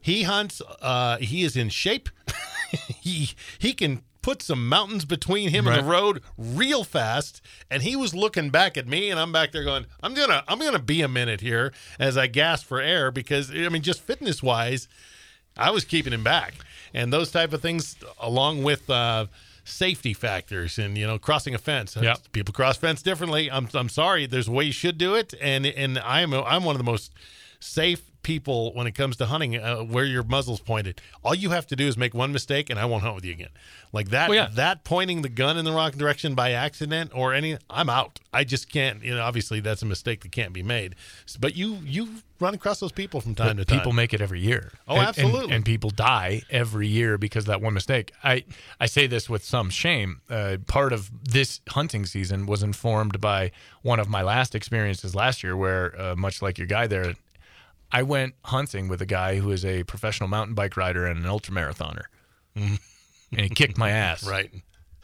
He 0.00 0.22
hunts. 0.22 0.62
Uh, 0.80 1.18
he 1.18 1.42
is 1.42 1.56
in 1.56 1.68
shape. 1.68 2.08
he 3.00 3.30
he 3.58 3.72
can 3.72 4.02
put 4.22 4.42
some 4.42 4.68
mountains 4.68 5.04
between 5.04 5.50
him 5.50 5.66
and 5.66 5.76
the 5.84 5.88
road 5.90 6.22
real 6.36 6.84
fast. 6.84 7.40
And 7.70 7.82
he 7.82 7.96
was 7.96 8.14
looking 8.14 8.50
back 8.50 8.76
at 8.76 8.86
me, 8.86 9.10
and 9.10 9.18
I'm 9.18 9.32
back 9.32 9.52
there 9.52 9.64
going, 9.64 9.86
"I'm 10.02 10.14
gonna 10.14 10.44
I'm 10.48 10.58
gonna 10.58 10.78
be 10.78 11.02
a 11.02 11.08
minute 11.08 11.40
here 11.40 11.72
as 11.98 12.16
I 12.16 12.26
gasp 12.26 12.66
for 12.66 12.80
air 12.80 13.10
because 13.10 13.50
I 13.50 13.68
mean, 13.68 13.82
just 13.82 14.00
fitness 14.02 14.42
wise, 14.42 14.88
I 15.56 15.70
was 15.70 15.84
keeping 15.84 16.12
him 16.12 16.24
back, 16.24 16.54
and 16.94 17.12
those 17.12 17.30
type 17.30 17.52
of 17.52 17.60
things, 17.62 17.96
along 18.20 18.62
with 18.62 18.88
uh, 18.90 19.26
safety 19.64 20.14
factors 20.14 20.78
and 20.78 20.96
you 20.96 21.06
know 21.06 21.18
crossing 21.18 21.54
a 21.54 21.58
fence. 21.58 21.96
Uh, 21.96 22.00
Yep. 22.02 22.18
People 22.32 22.54
cross 22.54 22.76
fence 22.76 23.02
differently. 23.02 23.50
I'm 23.50 23.68
I'm 23.74 23.88
sorry. 23.88 24.26
There's 24.26 24.48
a 24.48 24.52
way 24.52 24.64
you 24.64 24.72
should 24.72 24.98
do 24.98 25.14
it, 25.14 25.34
and 25.40 25.66
and 25.66 25.98
I'm 25.98 26.32
I'm 26.34 26.64
one 26.64 26.74
of 26.74 26.78
the 26.78 26.90
most 26.90 27.12
safe 27.60 28.07
people 28.22 28.74
when 28.74 28.86
it 28.86 28.92
comes 28.92 29.16
to 29.16 29.26
hunting 29.26 29.56
uh, 29.56 29.78
where 29.78 30.04
your 30.04 30.22
muzzle's 30.22 30.60
pointed 30.60 31.00
all 31.22 31.34
you 31.34 31.50
have 31.50 31.66
to 31.66 31.76
do 31.76 31.86
is 31.86 31.96
make 31.96 32.14
one 32.14 32.32
mistake 32.32 32.68
and 32.68 32.78
i 32.78 32.84
won't 32.84 33.02
hunt 33.02 33.14
with 33.14 33.24
you 33.24 33.32
again 33.32 33.48
like 33.92 34.10
that 34.10 34.28
Well, 34.28 34.36
yeah. 34.36 34.48
that 34.54 34.84
pointing 34.84 35.22
the 35.22 35.28
gun 35.28 35.56
in 35.56 35.64
the 35.64 35.72
wrong 35.72 35.92
direction 35.92 36.34
by 36.34 36.52
accident 36.52 37.12
or 37.14 37.32
any 37.32 37.56
i'm 37.70 37.88
out 37.88 38.18
i 38.32 38.44
just 38.44 38.70
can't 38.70 39.02
you 39.04 39.14
know 39.14 39.22
obviously 39.22 39.60
that's 39.60 39.82
a 39.82 39.86
mistake 39.86 40.22
that 40.22 40.32
can't 40.32 40.52
be 40.52 40.62
made 40.62 40.94
but 41.40 41.56
you 41.56 41.78
you 41.84 42.08
run 42.40 42.54
across 42.54 42.78
those 42.78 42.92
people 42.92 43.20
from 43.20 43.34
time 43.34 43.56
But 43.56 43.56
to 43.56 43.64
time 43.64 43.78
people 43.80 43.92
make 43.92 44.14
it 44.14 44.20
every 44.20 44.38
year. 44.38 44.70
Oh, 44.86 44.92
And- 44.94 45.00
and- 45.00 45.08
absolutely. 45.08 45.54
And, 45.56 45.64
people 45.64 45.90
die 45.90 46.42
every 46.50 46.86
year 46.86 47.18
because 47.18 47.42
of 47.42 47.48
that 47.48 47.60
one 47.60 47.74
mistake. 47.74 48.12
I, 48.22 48.44
I 48.78 48.86
say 48.86 49.08
this 49.08 49.28
with 49.28 49.42
some 49.44 49.70
shame. 49.70 50.20
Uh, 50.30 50.58
part 50.68 50.92
of 50.92 51.10
this 51.24 51.60
hunting 51.70 52.06
season 52.06 52.46
was 52.46 52.62
informed 52.62 53.20
by 53.20 53.50
one 53.82 53.98
of 53.98 54.08
my 54.08 54.22
last 54.22 54.54
experiences 54.54 55.16
last 55.16 55.42
year, 55.42 55.56
where 55.56 56.00
uh, 56.00 56.14
much 56.14 56.40
like 56.40 56.58
your 56.58 56.68
guy 56.68 56.86
there, 56.86 57.14
I 57.90 58.02
went 58.02 58.34
hunting 58.44 58.88
with 58.88 59.00
a 59.00 59.06
guy 59.06 59.36
who 59.36 59.50
is 59.50 59.64
a 59.64 59.84
professional 59.84 60.28
mountain 60.28 60.54
bike 60.54 60.76
rider 60.76 61.06
and 61.06 61.24
an 61.24 61.30
ultramarathoner, 61.30 62.04
mm-hmm. 62.56 62.74
and 63.32 63.40
he 63.40 63.48
kicked 63.48 63.78
my 63.78 63.90
ass 63.90 64.26
right 64.28 64.50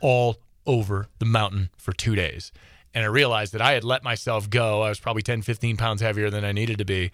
all 0.01 0.37
over 0.67 1.09
the 1.19 1.25
mountain 1.25 1.71
for 1.77 1.93
two 1.93 2.15
days. 2.15 2.53
And 2.93 3.05
I 3.05 3.09
realized 3.09 3.53
that 3.55 3.61
I 3.63 3.73
had 3.73 3.85
let 3.85 4.05
myself 4.05 4.49
go. 4.49 4.83
I 4.83 4.89
was 4.89 5.01
probably 5.01 5.23
10, 5.23 5.43
15 5.43 5.77
pounds 5.77 6.01
heavier 6.01 6.31
than 6.31 6.45
I 6.45 6.53
needed 6.53 6.79
to 6.79 6.85
be. 6.85 7.11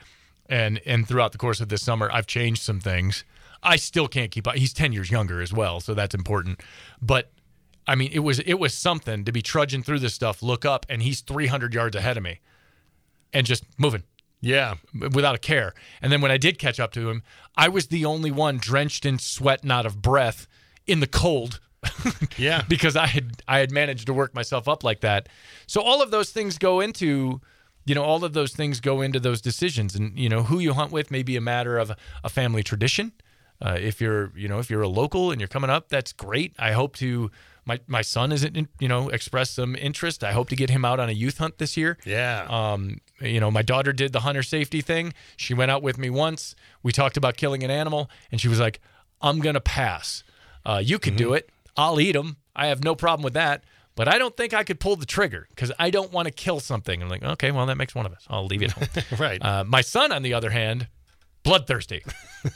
And 0.49 0.81
and 0.85 1.07
throughout 1.07 1.33
the 1.33 1.39
course 1.39 1.61
of 1.61 1.69
this 1.69 1.83
summer, 1.83 2.11
I've 2.13 2.27
changed 2.27 2.63
some 2.63 2.81
things. 2.81 3.25
I 3.63 3.77
still 3.77 4.09
can't 4.09 4.31
keep 4.31 4.49
up. 4.49 4.57
He's 4.57 4.73
10 4.73 4.93
years 4.93 5.11
younger 5.11 5.41
as 5.41 5.53
well, 5.53 5.81
so 5.81 5.95
that's 5.95 6.15
important. 6.15 6.61
But 7.01 7.31
I 7.87 7.95
mean, 7.95 8.11
it 8.13 8.21
was 8.21 8.41
it 8.41 8.55
was 8.55 8.75
something 8.75 9.25
to 9.25 9.33
be 9.33 9.43
trudging 9.43 9.83
through 9.83 10.01
this 10.01 10.15
stuff, 10.15 10.43
look 10.43 10.65
up, 10.65 10.87
and 10.89 11.03
he's 11.03 11.21
300 11.21 11.73
yards 11.73 11.95
ahead 11.95 12.17
of 12.17 12.23
me 12.23 12.41
and 13.33 13.47
just 13.47 13.65
moving 13.79 14.03
yeah 14.41 14.75
without 14.95 15.35
a 15.35 15.39
care. 15.39 15.75
And 16.03 16.11
then 16.11 16.21
when 16.21 16.31
I 16.31 16.37
did 16.37 16.59
catch 16.59 16.81
up 16.81 16.93
to 16.93 17.11
him, 17.11 17.23
I 17.57 17.69
was 17.69 17.89
the 17.89 18.05
only 18.05 18.31
one 18.31 18.59
drenched 18.59 19.05
in 19.05 19.19
sweat 19.19 19.63
and 19.63 19.73
out 19.73 19.87
of 19.87 20.01
breath 20.01 20.47
in 20.87 21.01
the 21.01 21.07
cold 21.07 21.61
yeah 22.37 22.63
because 22.69 22.95
I 22.97 23.07
had 23.07 23.43
I 23.49 23.59
had 23.59 23.71
managed 23.71 24.07
to 24.07 24.13
work 24.15 24.35
myself 24.35 24.69
up 24.69 24.85
like 24.85 25.01
that. 25.01 25.29
So 25.67 25.81
all 25.81 26.03
of 26.03 26.11
those 26.11 26.31
things 26.31 26.59
go 26.59 26.81
into 26.81 27.41
you 27.87 27.95
know 27.95 28.03
all 28.03 28.25
of 28.25 28.33
those 28.35 28.53
things 28.53 28.81
go 28.81 29.01
into 29.01 29.19
those 29.19 29.41
decisions 29.41 29.95
and 29.95 30.19
you 30.19 30.29
know 30.29 30.43
who 30.43 30.59
you 30.59 30.75
hunt 30.75 30.93
with 30.93 31.11
may 31.11 31.23
be 31.23 31.37
a 31.37 31.41
matter 31.41 31.79
of 31.79 31.93
a 32.23 32.29
family 32.29 32.63
tradition. 32.63 33.13
Uh, 33.63 33.77
if 33.79 34.01
you're 34.01 34.33
you 34.37 34.49
know 34.49 34.59
if 34.59 34.71
you're 34.71 34.83
a 34.83 34.89
local 34.89 35.31
and 35.31 35.41
you're 35.41 35.49
coming 35.49 35.71
up, 35.71 35.89
that's 35.89 36.13
great. 36.13 36.55
I 36.59 36.73
hope 36.73 36.97
to 36.97 37.31
my 37.65 37.81
my 37.87 38.03
son 38.03 38.33
isn't 38.33 38.69
you 38.79 38.89
know 38.89 39.09
expressed 39.09 39.55
some 39.55 39.75
interest. 39.77 40.25
I 40.25 40.33
hope 40.33 40.49
to 40.51 40.57
get 40.57 40.71
him 40.71 40.85
out 40.85 41.01
on 41.01 41.09
a 41.09 41.13
youth 41.13 41.39
hunt 41.39 41.59
this 41.59 41.77
year. 41.77 41.99
yeah 42.05 42.47
Um, 42.49 43.01
you 43.21 43.41
know, 43.41 43.51
my 43.51 43.63
daughter 43.63 43.93
did 43.93 44.13
the 44.13 44.21
hunter 44.21 44.43
safety 44.43 44.81
thing. 44.81 45.13
She 45.37 45.55
went 45.55 45.71
out 45.71 45.83
with 45.83 45.99
me 45.99 46.11
once. 46.11 46.55
We 46.83 46.93
talked 46.93 47.17
about 47.17 47.37
killing 47.37 47.63
an 47.63 47.71
animal, 47.71 48.11
and 48.31 48.41
she 48.41 48.49
was 48.49 48.61
like, 48.61 48.81
"I'm 49.21 49.41
gonna 49.41 49.61
pass. 49.61 50.23
Uh, 50.65 50.83
you 50.85 50.99
could 50.99 51.17
do 51.17 51.35
it. 51.35 51.51
I'll 51.77 52.01
eat 52.01 52.13
them. 52.13 52.37
I 52.55 52.67
have 52.67 52.83
no 52.85 52.95
problem 52.95 53.23
with 53.25 53.35
that." 53.35 53.65
But 53.97 54.09
I 54.09 54.19
don't 54.19 54.35
think 54.35 54.55
I 54.55 54.65
could 54.65 54.81
pull 54.81 54.97
the 54.97 55.05
trigger 55.05 55.47
because 55.51 55.73
I 55.79 55.91
don't 55.91 56.11
want 56.13 56.27
to 56.27 56.33
kill 56.33 56.61
something. 56.61 57.03
I'm 57.03 57.09
like, 57.11 57.23
okay, 57.23 57.51
well, 57.51 57.67
that 57.67 57.77
makes 57.77 57.95
one 57.95 58.07
of 58.07 58.13
us. 58.13 58.25
I'll 58.31 58.47
leave 58.47 58.63
it 58.63 58.71
home. 58.71 58.89
right 59.19 59.45
Uh, 59.45 59.65
my 59.65 59.83
son, 59.83 60.11
on 60.11 60.23
the 60.23 60.33
other 60.33 60.49
hand, 60.49 60.89
bloodthirsty. 61.43 62.03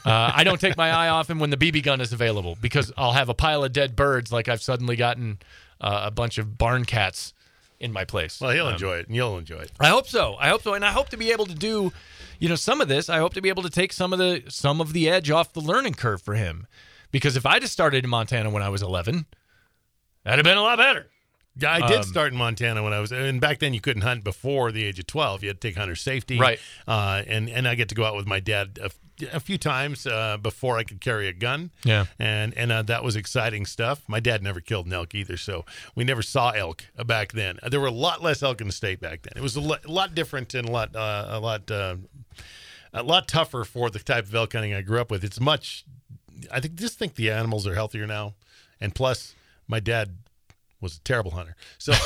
Uh, 0.06 0.32
I 0.34 0.44
don't 0.44 0.60
take 0.60 0.76
my 0.76 0.90
eye 0.90 1.08
off 1.08 1.28
him 1.28 1.38
when 1.40 1.50
the 1.50 1.56
BB 1.56 1.82
gun 1.82 2.00
is 2.00 2.12
available 2.12 2.56
because 2.60 2.92
I'll 2.96 3.12
have 3.12 3.28
a 3.28 3.34
pile 3.34 3.64
of 3.64 3.72
dead 3.72 3.94
birds 3.96 4.32
like 4.32 4.48
I've 4.48 4.62
suddenly 4.62 4.96
gotten 4.96 5.38
uh, 5.80 6.04
a 6.04 6.10
bunch 6.10 6.38
of 6.38 6.56
barn 6.56 6.84
cats 6.84 7.34
in 7.80 7.92
my 7.92 8.04
place. 8.04 8.40
well 8.40 8.50
he'll 8.52 8.66
Um, 8.66 8.72
enjoy 8.74 8.96
it 8.98 9.06
and 9.06 9.16
you'll 9.16 9.36
enjoy 9.38 9.58
it 9.58 9.72
I 9.80 9.88
hope 9.88 10.06
so. 10.08 10.36
I 10.38 10.48
hope 10.48 10.62
so, 10.62 10.74
and 10.74 10.84
I 10.84 10.92
hope 10.92 11.08
to 11.10 11.16
be 11.16 11.30
able 11.32 11.46
to 11.46 11.54
do, 11.54 11.92
you 12.38 12.48
know, 12.48 12.54
some 12.56 12.80
of 12.80 12.88
this. 12.88 13.08
I 13.08 13.18
hope 13.18 13.34
to 13.34 13.42
be 13.42 13.48
able 13.48 13.62
to 13.64 13.70
take 13.70 13.92
some 13.92 14.12
of 14.12 14.18
the 14.18 14.42
some 14.48 14.80
of 14.80 14.92
the 14.92 15.08
edge 15.08 15.30
off 15.30 15.52
the 15.52 15.60
learning 15.60 15.94
curve 15.94 16.22
for 16.22 16.34
him, 16.34 16.66
because 17.10 17.36
if 17.36 17.44
I 17.46 17.58
just 17.58 17.72
started 17.72 18.04
in 18.04 18.10
Montana 18.10 18.50
when 18.50 18.62
I 18.62 18.68
was 18.68 18.82
11, 18.82 19.26
that'd 20.24 20.38
have 20.38 20.44
been 20.44 20.58
a 20.58 20.62
lot 20.62 20.78
better. 20.78 21.08
Yeah, 21.56 21.72
I 21.72 21.86
did 21.86 21.98
Um, 21.98 22.02
start 22.02 22.32
in 22.32 22.38
Montana 22.38 22.82
when 22.82 22.92
I 22.92 22.98
was, 22.98 23.12
and 23.12 23.40
back 23.40 23.60
then 23.60 23.72
you 23.74 23.80
couldn't 23.80 24.02
hunt 24.02 24.24
before 24.24 24.72
the 24.72 24.84
age 24.84 24.98
of 24.98 25.06
twelve. 25.06 25.42
You 25.44 25.50
had 25.50 25.60
to 25.60 25.68
take 25.68 25.76
hunter 25.76 25.94
safety, 25.94 26.36
Right. 26.38 26.58
Uh, 26.88 27.22
and 27.28 27.48
and 27.48 27.68
I 27.68 27.76
get 27.76 27.88
to 27.90 27.94
go 27.94 28.04
out 28.04 28.16
with 28.16 28.26
my 28.26 28.40
dad 28.40 28.78
a, 28.82 28.90
a 29.32 29.40
few 29.40 29.58
times 29.58 30.06
uh, 30.06 30.36
before 30.40 30.78
I 30.78 30.84
could 30.84 31.00
carry 31.00 31.28
a 31.28 31.32
gun. 31.32 31.70
Yeah. 31.84 32.06
and 32.18 32.56
and 32.56 32.72
uh, 32.72 32.82
that 32.82 33.04
was 33.04 33.16
exciting 33.16 33.66
stuff. 33.66 34.02
My 34.08 34.20
dad 34.20 34.42
never 34.42 34.60
killed 34.60 34.86
an 34.86 34.92
elk 34.92 35.14
either, 35.14 35.36
so 35.36 35.64
we 35.94 36.04
never 36.04 36.22
saw 36.22 36.50
elk 36.50 36.84
uh, 36.98 37.04
back 37.04 37.32
then. 37.32 37.58
There 37.68 37.80
were 37.80 37.86
a 37.86 37.92
lot 37.92 38.22
less 38.22 38.42
elk 38.42 38.60
in 38.60 38.66
the 38.66 38.72
state 38.72 39.00
back 39.00 39.22
then. 39.22 39.32
It 39.36 39.42
was 39.42 39.56
a 39.56 39.60
lot, 39.60 39.84
a 39.84 39.90
lot 39.92 40.14
different 40.14 40.54
and 40.54 40.68
a 40.68 40.72
lot 40.72 40.94
uh, 40.96 41.26
a 41.28 41.40
lot 41.40 41.70
uh, 41.70 41.96
a 42.92 43.02
lot 43.02 43.28
tougher 43.28 43.64
for 43.64 43.90
the 43.90 43.98
type 43.98 44.24
of 44.24 44.34
elk 44.34 44.52
hunting 44.52 44.74
I 44.74 44.82
grew 44.82 45.00
up 45.00 45.10
with. 45.10 45.24
It's 45.24 45.40
much. 45.40 45.84
I 46.50 46.60
think 46.60 46.74
just 46.74 46.98
think 46.98 47.14
the 47.14 47.30
animals 47.30 47.66
are 47.66 47.74
healthier 47.74 48.06
now, 48.06 48.34
and 48.80 48.94
plus 48.94 49.34
my 49.68 49.80
dad 49.80 50.16
was 50.84 50.96
a 50.98 51.00
terrible 51.00 51.32
hunter. 51.32 51.56
So 51.78 51.92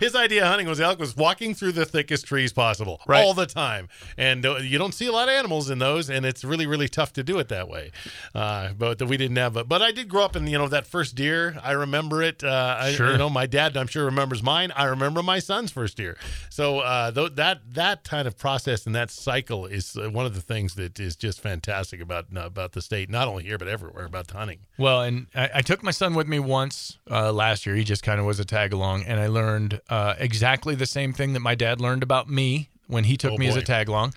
his 0.00 0.14
idea 0.14 0.42
of 0.42 0.48
hunting 0.48 0.66
was 0.68 0.80
elk 0.80 0.98
was 0.98 1.16
walking 1.16 1.54
through 1.54 1.72
the 1.72 1.84
thickest 1.84 2.26
trees 2.26 2.52
possible 2.52 3.00
Right. 3.06 3.22
all 3.24 3.34
the 3.34 3.46
time, 3.46 3.88
and 4.16 4.44
uh, 4.46 4.56
you 4.56 4.78
don't 4.78 4.94
see 4.94 5.06
a 5.06 5.12
lot 5.12 5.28
of 5.28 5.34
animals 5.34 5.70
in 5.70 5.78
those, 5.78 6.08
and 6.10 6.24
it's 6.24 6.44
really 6.44 6.66
really 6.66 6.88
tough 6.88 7.12
to 7.14 7.22
do 7.22 7.38
it 7.38 7.48
that 7.48 7.68
way. 7.68 7.90
Uh, 8.34 8.70
but 8.78 9.02
we 9.02 9.16
didn't 9.16 9.36
have, 9.36 9.54
but 9.68 9.82
I 9.82 9.90
did 9.92 10.08
grow 10.08 10.24
up 10.24 10.36
in 10.36 10.46
you 10.46 10.58
know 10.58 10.68
that 10.68 10.86
first 10.86 11.14
deer. 11.14 11.58
I 11.62 11.72
remember 11.72 12.22
it. 12.22 12.42
Uh, 12.44 12.76
I, 12.78 12.92
Sure. 12.92 13.12
you 13.12 13.18
know 13.18 13.28
my 13.30 13.46
dad, 13.46 13.76
I'm 13.76 13.86
sure 13.88 14.04
remembers 14.04 14.42
mine. 14.42 14.70
I 14.76 14.84
remember 14.84 15.22
my 15.22 15.38
son's 15.40 15.70
first 15.72 15.96
deer. 15.96 16.16
So 16.50 16.80
uh, 16.80 17.10
th- 17.10 17.32
that 17.34 17.60
that 17.74 18.04
kind 18.04 18.28
of 18.28 18.36
process 18.36 18.86
and 18.86 18.94
that 18.94 19.10
cycle 19.10 19.66
is 19.66 19.96
uh, 19.96 20.10
one 20.10 20.26
of 20.26 20.34
the 20.34 20.40
things 20.40 20.74
that 20.76 21.00
is 21.00 21.16
just 21.16 21.40
fantastic 21.40 22.00
about 22.00 22.26
about 22.36 22.72
the 22.72 22.82
state, 22.82 23.08
not 23.10 23.28
only 23.28 23.44
here 23.44 23.58
but 23.58 23.68
everywhere 23.68 24.04
about 24.04 24.30
hunting. 24.30 24.60
Well, 24.78 25.02
and 25.02 25.26
I, 25.34 25.50
I 25.56 25.60
took 25.62 25.82
my 25.82 25.90
son 25.90 26.14
with 26.14 26.26
me 26.28 26.33
once 26.38 26.98
uh, 27.10 27.32
last 27.32 27.66
year. 27.66 27.74
He 27.74 27.84
just 27.84 28.02
kind 28.02 28.20
of 28.20 28.26
was 28.26 28.40
a 28.40 28.44
tag 28.44 28.72
along, 28.72 29.04
and 29.04 29.18
I 29.20 29.26
learned 29.28 29.80
uh, 29.88 30.14
exactly 30.18 30.74
the 30.74 30.86
same 30.86 31.12
thing 31.12 31.32
that 31.34 31.40
my 31.40 31.54
dad 31.54 31.80
learned 31.80 32.02
about 32.02 32.28
me 32.28 32.70
when 32.86 33.04
he 33.04 33.16
took 33.16 33.32
Oh, 33.32 33.36
me 33.38 33.46
as 33.48 33.56
a 33.56 33.62
tag 33.62 33.88
along. 33.88 34.14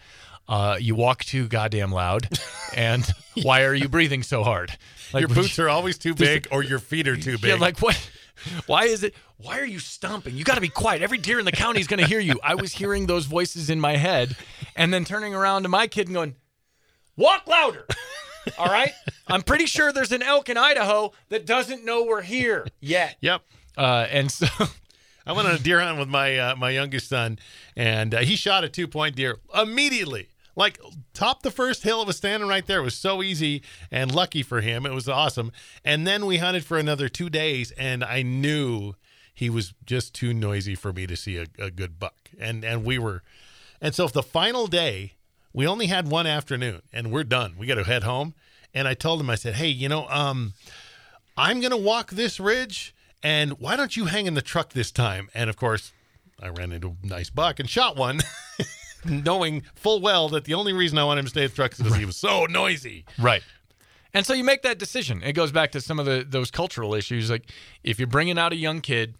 Uh, 0.47 0.77
you 0.79 0.95
walk 0.95 1.23
too 1.25 1.47
goddamn 1.47 1.91
loud, 1.91 2.29
and 2.75 3.05
why 3.43 3.63
are 3.63 3.73
you 3.73 3.89
breathing 3.89 4.23
so 4.23 4.43
hard? 4.43 4.77
Like 5.13 5.21
your 5.21 5.29
boots 5.29 5.59
are 5.59 5.69
always 5.69 5.97
too 5.97 6.13
big, 6.15 6.47
or 6.51 6.63
your 6.63 6.79
feet 6.79 7.07
are 7.07 7.17
too 7.17 7.37
big. 7.37 7.49
Yeah, 7.49 7.55
like 7.55 7.79
what? 7.79 8.09
Why 8.67 8.83
is 8.83 9.03
it? 9.03 9.13
Why 9.37 9.59
are 9.59 9.65
you 9.65 9.79
stomping? 9.79 10.35
You 10.35 10.43
got 10.43 10.55
to 10.55 10.61
be 10.61 10.69
quiet. 10.69 11.01
Every 11.01 11.17
deer 11.17 11.39
in 11.39 11.45
the 11.45 11.51
county 11.51 11.79
is 11.81 11.87
going 11.87 11.99
to 11.99 12.07
hear 12.07 12.19
you. 12.19 12.39
I 12.43 12.55
was 12.55 12.71
hearing 12.71 13.07
those 13.07 13.25
voices 13.25 13.69
in 13.69 13.79
my 13.79 13.97
head, 13.97 14.35
and 14.75 14.93
then 14.93 15.05
turning 15.05 15.33
around 15.35 15.63
to 15.63 15.69
my 15.69 15.87
kid 15.87 16.07
and 16.07 16.13
going, 16.15 16.35
"Walk 17.17 17.45
louder." 17.47 17.85
All 18.57 18.67
right. 18.67 18.93
I'm 19.27 19.41
pretty 19.41 19.65
sure 19.65 19.91
there's 19.91 20.11
an 20.11 20.21
elk 20.23 20.49
in 20.49 20.57
Idaho 20.57 21.13
that 21.29 21.45
doesn't 21.45 21.83
know 21.85 22.03
we're 22.03 22.21
here 22.21 22.65
yet. 22.79 23.17
yep. 23.21 23.41
Uh, 23.77 24.07
and 24.09 24.31
so 24.31 24.47
I 25.25 25.33
went 25.33 25.47
on 25.47 25.55
a 25.55 25.59
deer 25.59 25.81
hunt 25.81 25.99
with 25.99 26.07
my 26.07 26.37
uh, 26.37 26.55
my 26.55 26.69
youngest 26.69 27.09
son, 27.09 27.37
and 27.75 28.15
uh, 28.15 28.19
he 28.19 28.35
shot 28.35 28.63
a 28.63 28.69
two 28.69 28.87
point 28.87 29.15
deer 29.15 29.37
immediately. 29.53 30.29
Like 30.55 30.79
top 31.13 31.43
the 31.43 31.51
first 31.51 31.83
hill, 31.83 32.01
it 32.01 32.07
was 32.07 32.17
standing 32.17 32.49
right 32.49 32.65
there. 32.65 32.79
It 32.79 32.83
was 32.83 32.95
so 32.95 33.21
easy 33.21 33.61
and 33.91 34.13
lucky 34.13 34.41
for 34.41 34.61
him. 34.61 34.87
It 34.87 34.91
was 34.93 35.07
awesome. 35.07 35.51
And 35.85 36.07
then 36.07 36.25
we 36.25 36.37
hunted 36.37 36.65
for 36.65 36.79
another 36.79 37.09
two 37.09 37.29
days, 37.29 37.69
and 37.71 38.03
I 38.03 38.23
knew 38.23 38.95
he 39.31 39.51
was 39.51 39.73
just 39.85 40.15
too 40.15 40.33
noisy 40.33 40.73
for 40.73 40.91
me 40.91 41.05
to 41.05 41.15
see 41.15 41.37
a, 41.37 41.45
a 41.59 41.69
good 41.69 41.99
buck. 41.99 42.31
And 42.39 42.63
and 42.63 42.83
we 42.83 42.97
were, 42.97 43.21
and 43.79 43.93
so 43.93 44.05
if 44.05 44.13
the 44.13 44.23
final 44.23 44.65
day, 44.65 45.13
we 45.57 45.65
only 45.65 45.87
had 45.87 46.07
one 46.07 46.27
afternoon, 46.27 46.83
and 46.93 47.11
we're 47.11 47.23
done. 47.23 47.55
We 47.57 47.65
got 47.65 47.75
to 47.75 47.83
head 47.83 48.03
home. 48.03 48.35
And 48.75 48.87
I 48.87 48.93
told 48.93 49.19
him, 49.19 49.27
I 49.27 49.33
said, 49.33 49.55
hey, 49.55 49.69
you 49.69 49.89
know, 49.89 50.07
um, 50.07 50.53
I'm 51.35 51.61
gonna 51.61 51.75
walk 51.75 52.11
this 52.11 52.39
ridge, 52.39 52.93
and 53.23 53.53
why 53.53 53.75
don't 53.75 53.97
you 53.97 54.05
hang 54.05 54.27
in 54.27 54.35
the 54.35 54.43
truck 54.43 54.73
this 54.73 54.91
time? 54.91 55.29
And 55.33 55.49
of 55.49 55.57
course, 55.57 55.93
I 56.39 56.49
ran 56.49 56.71
into 56.71 56.95
a 57.01 57.07
nice 57.07 57.31
buck 57.31 57.59
and 57.59 57.67
shot 57.67 57.97
one. 57.97 58.21
knowing 59.05 59.63
full 59.73 59.99
well 59.99 60.29
that 60.29 60.45
the 60.45 60.53
only 60.53 60.73
reason 60.73 60.99
I 60.99 61.03
wanted 61.05 61.21
him 61.21 61.25
to 61.25 61.29
stay 61.29 61.43
at 61.45 61.51
the 61.51 61.55
truck 61.55 61.71
is 61.71 61.79
because 61.79 61.95
he 61.95 62.05
was 62.05 62.17
so 62.17 62.45
noisy. 62.45 63.05
Right. 63.17 63.41
And 64.13 64.25
so 64.27 64.33
you 64.33 64.43
make 64.43 64.61
that 64.61 64.77
decision. 64.77 65.23
It 65.23 65.33
goes 65.33 65.51
back 65.51 65.71
to 65.71 65.81
some 65.81 65.97
of 65.97 66.05
the 66.05 66.23
those 66.27 66.51
cultural 66.51 66.93
issues. 66.93 67.31
Like 67.31 67.49
if 67.83 67.97
you're 67.97 68.07
bringing 68.07 68.37
out 68.37 68.53
a 68.53 68.57
young 68.57 68.81
kid, 68.81 69.15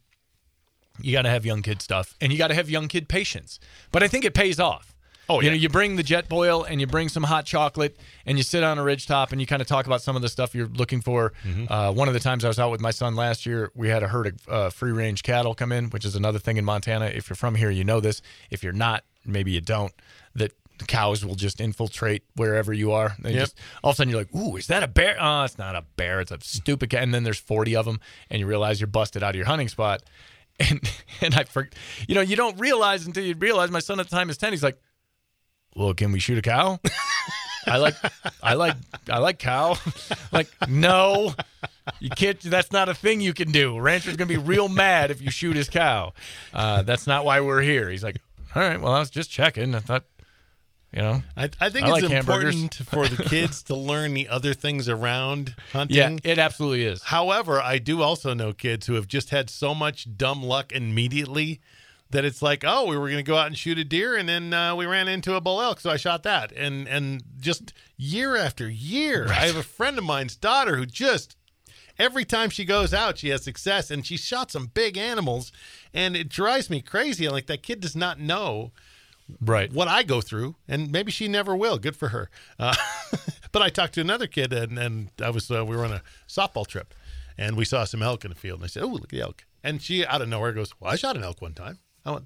you 1.02 1.14
got 1.14 1.24
to 1.24 1.30
have 1.30 1.48
young 1.48 1.64
kid 1.64 1.82
stuff, 1.82 2.16
and 2.22 2.32
you 2.32 2.38
got 2.38 2.50
to 2.50 2.56
have 2.56 2.70
young 2.70 2.88
kid 2.88 3.10
patience. 3.10 3.60
But 3.92 4.04
I 4.04 4.08
think 4.08 4.24
it 4.24 4.36
pays 4.36 4.60
off. 4.60 4.94
Oh, 5.30 5.42
You 5.42 5.46
yeah. 5.48 5.50
know, 5.52 5.58
you 5.58 5.70
bring 5.70 5.96
the 5.98 6.04
Jetboil 6.04 6.66
and 6.70 6.80
you 6.80 6.88
bring 6.88 7.10
some 7.10 7.24
hot 7.24 7.46
chocolate, 7.46 7.98
and 8.26 8.38
you 8.38 8.44
sit 8.44 8.64
on 8.64 8.78
a 8.78 8.84
ridge 8.84 9.08
top 9.08 9.32
and 9.32 9.42
you 9.42 9.48
kind 9.48 9.62
of 9.62 9.68
talk 9.68 9.86
about 9.86 10.02
some 10.02 10.16
of 10.16 10.22
the 10.22 10.30
stuff 10.30 10.56
you're 10.56 10.68
looking 10.68 11.02
for. 11.02 11.34
Uh, 11.70 11.92
one 11.94 12.08
of 12.08 12.14
the 12.14 12.20
times 12.20 12.46
I 12.46 12.48
was 12.48 12.60
out 12.60 12.72
with 12.72 12.80
my 12.82 12.92
son 12.92 13.16
last 13.16 13.46
year, 13.46 13.72
we 13.76 13.90
had 13.90 14.04
a 14.04 14.08
herd 14.08 14.28
of 14.28 14.48
uh, 14.50 14.70
free 14.70 14.92
range 14.92 15.24
cattle 15.24 15.54
come 15.54 15.72
in, 15.72 15.90
which 15.90 16.06
is 16.06 16.16
another 16.16 16.40
thing 16.40 16.58
in 16.58 16.64
Montana. 16.66 17.06
If 17.08 17.30
you're 17.30 17.36
from 17.36 17.56
here, 17.56 17.70
you 17.70 17.84
know 17.84 18.00
this. 18.00 18.22
If 18.52 18.64
you're 18.64 18.74
not, 18.74 19.04
maybe 19.26 19.52
you 19.52 19.62
don't. 19.62 19.94
That 20.36 20.54
the 20.78 20.86
cows 20.86 21.26
will 21.26 21.36
just 21.36 21.60
infiltrate 21.60 22.24
wherever 22.36 22.72
you 22.72 22.92
are. 22.92 23.16
They 23.20 23.32
Yep. 23.32 23.40
just 23.40 23.58
all 23.84 23.90
of 23.90 23.96
a 23.96 23.98
sudden 23.98 24.12
you're 24.12 24.22
like, 24.22 24.34
"Ooh, 24.36 24.56
is 24.58 24.68
that 24.68 24.84
a 24.84 24.88
bear?" 24.88 25.18
Oh, 25.20 25.44
it's 25.44 25.58
not 25.58 25.76
a 25.76 25.82
bear. 25.96 26.22
It's 26.22 26.32
a 26.32 26.38
stupid 26.42 26.92
cat. 26.92 27.02
And 27.04 27.14
then 27.14 27.24
there's 27.24 27.40
40 27.40 27.76
of 27.76 27.86
them, 27.86 28.00
and 28.30 28.40
you 28.40 28.46
realize 28.46 28.80
you're 28.80 28.88
busted 28.88 29.24
out 29.24 29.32
of 29.32 29.36
your 29.36 29.46
hunting 29.48 29.68
spot. 29.68 30.04
And 30.60 30.82
and 31.22 31.36
I, 31.36 31.44
for, 31.44 31.70
you 32.08 32.16
know, 32.16 32.22
you 32.22 32.36
don't 32.36 32.60
realize 32.60 33.06
until 33.06 33.24
you 33.24 33.36
realize. 33.38 33.70
My 33.70 33.80
son 33.80 34.00
at 34.00 34.10
the 34.10 34.16
time 34.16 34.28
is 34.32 34.38
10. 34.38 34.54
He's 34.54 34.64
like, 34.64 34.80
"Well, 35.76 35.94
can 35.94 36.12
we 36.12 36.20
shoot 36.20 36.38
a 36.38 36.42
cow?" 36.42 36.80
I 37.68 37.78
like, 37.78 37.96
I 38.42 38.54
like, 38.54 38.76
I 39.10 39.18
like 39.20 39.40
cow. 39.40 39.76
like, 40.32 40.48
no, 40.70 41.34
you 42.00 42.10
can't. 42.10 42.40
That's 42.40 42.72
not 42.72 42.90
a 42.90 42.94
thing 42.94 43.22
you 43.22 43.34
can 43.34 43.52
do. 43.52 43.78
Rancher's 43.80 44.16
gonna 44.16 44.28
be 44.28 44.38
real 44.38 44.70
mad 44.70 45.12
if 45.12 45.22
you 45.22 45.30
shoot 45.30 45.56
his 45.56 45.70
cow. 45.70 46.14
Uh, 46.54 46.84
that's 46.84 47.08
not 47.08 47.26
why 47.26 47.42
we're 47.42 47.62
here. 47.62 47.90
He's 47.90 48.04
like, 48.04 48.18
all 48.56 48.62
right, 48.62 48.80
well, 48.80 48.94
I 48.94 49.00
was 49.00 49.10
just 49.10 49.30
checking. 49.30 49.76
I 49.76 49.80
thought, 49.80 50.06
you 50.94 51.02
know, 51.02 51.22
I, 51.36 51.50
I 51.60 51.70
think 51.70 51.86
I 51.86 51.98
it's 51.98 52.04
like 52.04 52.12
important 52.12 52.74
for 52.86 53.08
the 53.08 53.24
kids 53.24 53.64
to 53.64 53.76
learn 53.76 54.14
the 54.14 54.30
other 54.30 54.54
things 54.54 54.88
around 54.88 55.56
hunting. 55.74 55.98
yeah, 55.98 56.18
it 56.24 56.40
absolutely 56.40 56.86
is. 56.86 57.04
However, 57.04 57.62
I 57.62 57.80
do 57.80 58.02
also 58.02 58.34
know 58.34 58.54
kids 58.54 58.88
who 58.88 58.94
have 58.94 59.08
just 59.08 59.30
had 59.32 59.50
so 59.50 59.76
much 59.76 60.08
dumb 60.18 60.42
luck 60.42 60.72
immediately 60.72 61.60
that 62.12 62.24
it's 62.26 62.42
like, 62.42 62.64
oh, 62.66 62.86
we 62.86 62.98
were 62.98 63.08
going 63.10 63.24
to 63.24 63.30
go 63.32 63.38
out 63.38 63.48
and 63.48 63.58
shoot 63.58 63.78
a 63.78 63.84
deer, 63.84 64.16
and 64.16 64.28
then 64.30 64.54
uh, 64.54 64.76
we 64.76 64.86
ran 64.86 65.08
into 65.08 65.36
a 65.36 65.42
bull 65.42 65.62
elk, 65.62 65.80
so 65.80 65.90
I 65.90 65.98
shot 65.98 66.24
that, 66.24 66.52
and 66.54 66.88
and 66.88 67.24
just 67.40 67.74
year 67.98 68.36
after 68.36 68.70
year, 68.70 69.28
I 69.30 69.46
have 69.48 69.56
a 69.58 69.64
friend 69.64 69.98
of 69.98 70.04
mine's 70.04 70.36
daughter 70.36 70.78
who 70.78 70.86
just 70.86 71.36
every 72.00 72.24
time 72.26 72.50
she 72.50 72.64
goes 72.64 72.94
out, 72.94 73.18
she 73.18 73.30
has 73.30 73.44
success, 73.44 73.92
and 73.92 74.06
she 74.06 74.18
shot 74.18 74.52
some 74.52 74.68
big 74.68 74.98
animals, 74.98 75.52
and 75.94 76.16
it 76.16 76.30
drives 76.30 76.70
me 76.70 76.82
crazy. 76.82 77.28
Like 77.28 77.48
that 77.48 77.64
kid 77.64 77.80
does 77.80 77.96
not 77.96 78.20
know 78.20 78.72
Right. 79.42 79.74
what 79.74 79.90
I 79.90 80.04
go 80.04 80.22
through, 80.22 80.56
and 80.70 80.90
maybe 80.90 81.12
she 81.12 81.28
never 81.28 81.54
will. 81.54 81.78
Good 81.78 81.98
for 81.98 82.10
her. 82.10 82.30
Uh, 82.58 82.74
but 83.52 83.62
I 83.62 83.68
talked 83.70 83.94
to 83.96 84.02
another 84.02 84.28
kid, 84.28 84.54
and, 84.54 84.80
and 84.80 85.10
I 85.22 85.30
was 85.32 85.52
uh, 85.52 85.66
we 85.66 85.76
were 85.76 85.84
on 85.84 85.92
a 85.92 86.02
softball 86.30 86.66
trip, 86.66 86.94
and 87.38 87.58
we 87.58 87.66
saw 87.66 87.84
some 87.84 88.02
elk 88.02 88.24
in 88.24 88.30
the 88.30 88.36
field, 88.36 88.60
and 88.60 88.64
I 88.66 88.68
said, 88.68 88.84
"Oh, 88.84 88.88
look 88.88 89.04
at 89.04 89.10
the 89.10 89.20
elk!" 89.20 89.44
And 89.64 89.82
she 89.82 90.06
out 90.06 90.22
of 90.22 90.30
nowhere 90.30 90.54
goes, 90.54 90.72
"Well, 90.80 90.94
I 90.94 90.96
shot 90.96 91.18
an 91.18 91.26
elk 91.26 91.42
one 91.42 91.54
time." 91.54 91.80
I 92.08 92.12
went, 92.12 92.26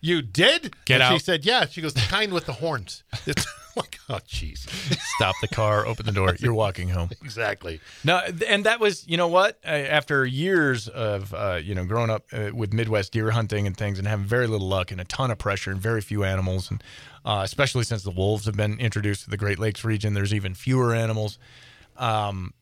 "You 0.00 0.20
did?" 0.22 0.74
Get 0.84 1.00
and 1.00 1.14
She 1.14 1.24
said, 1.24 1.44
"Yeah." 1.44 1.66
She 1.66 1.80
goes, 1.80 1.94
"The 1.94 2.00
kind 2.00 2.32
with 2.32 2.46
the 2.46 2.54
horns." 2.54 3.04
It's 3.26 3.46
like, 3.76 3.98
oh, 4.08 4.18
jeez, 4.28 4.68
Stop 5.16 5.34
the 5.40 5.48
car, 5.48 5.84
open 5.84 6.06
the 6.06 6.12
door. 6.12 6.36
You're 6.38 6.54
walking 6.54 6.90
home. 6.90 7.10
exactly. 7.22 7.80
No, 8.04 8.18
and 8.46 8.62
that 8.66 8.78
was, 8.78 9.04
you 9.08 9.16
know 9.16 9.26
what? 9.26 9.58
After 9.64 10.24
years 10.24 10.86
of, 10.86 11.34
uh, 11.34 11.58
you 11.60 11.74
know, 11.74 11.84
growing 11.84 12.08
up 12.08 12.24
uh, 12.32 12.50
with 12.54 12.72
Midwest 12.72 13.10
deer 13.12 13.32
hunting 13.32 13.66
and 13.66 13.76
things, 13.76 13.98
and 13.98 14.06
having 14.06 14.26
very 14.26 14.46
little 14.46 14.68
luck 14.68 14.92
and 14.92 15.00
a 15.00 15.04
ton 15.04 15.32
of 15.32 15.38
pressure 15.38 15.72
and 15.72 15.80
very 15.80 16.00
few 16.00 16.22
animals, 16.22 16.70
and 16.70 16.84
uh, 17.24 17.40
especially 17.44 17.82
since 17.82 18.04
the 18.04 18.12
wolves 18.12 18.46
have 18.46 18.56
been 18.56 18.78
introduced 18.78 19.24
to 19.24 19.30
the 19.30 19.36
Great 19.36 19.58
Lakes 19.58 19.84
region, 19.84 20.14
there's 20.14 20.32
even 20.34 20.54
fewer 20.54 20.94
animals. 20.94 21.38
Um, 21.96 22.54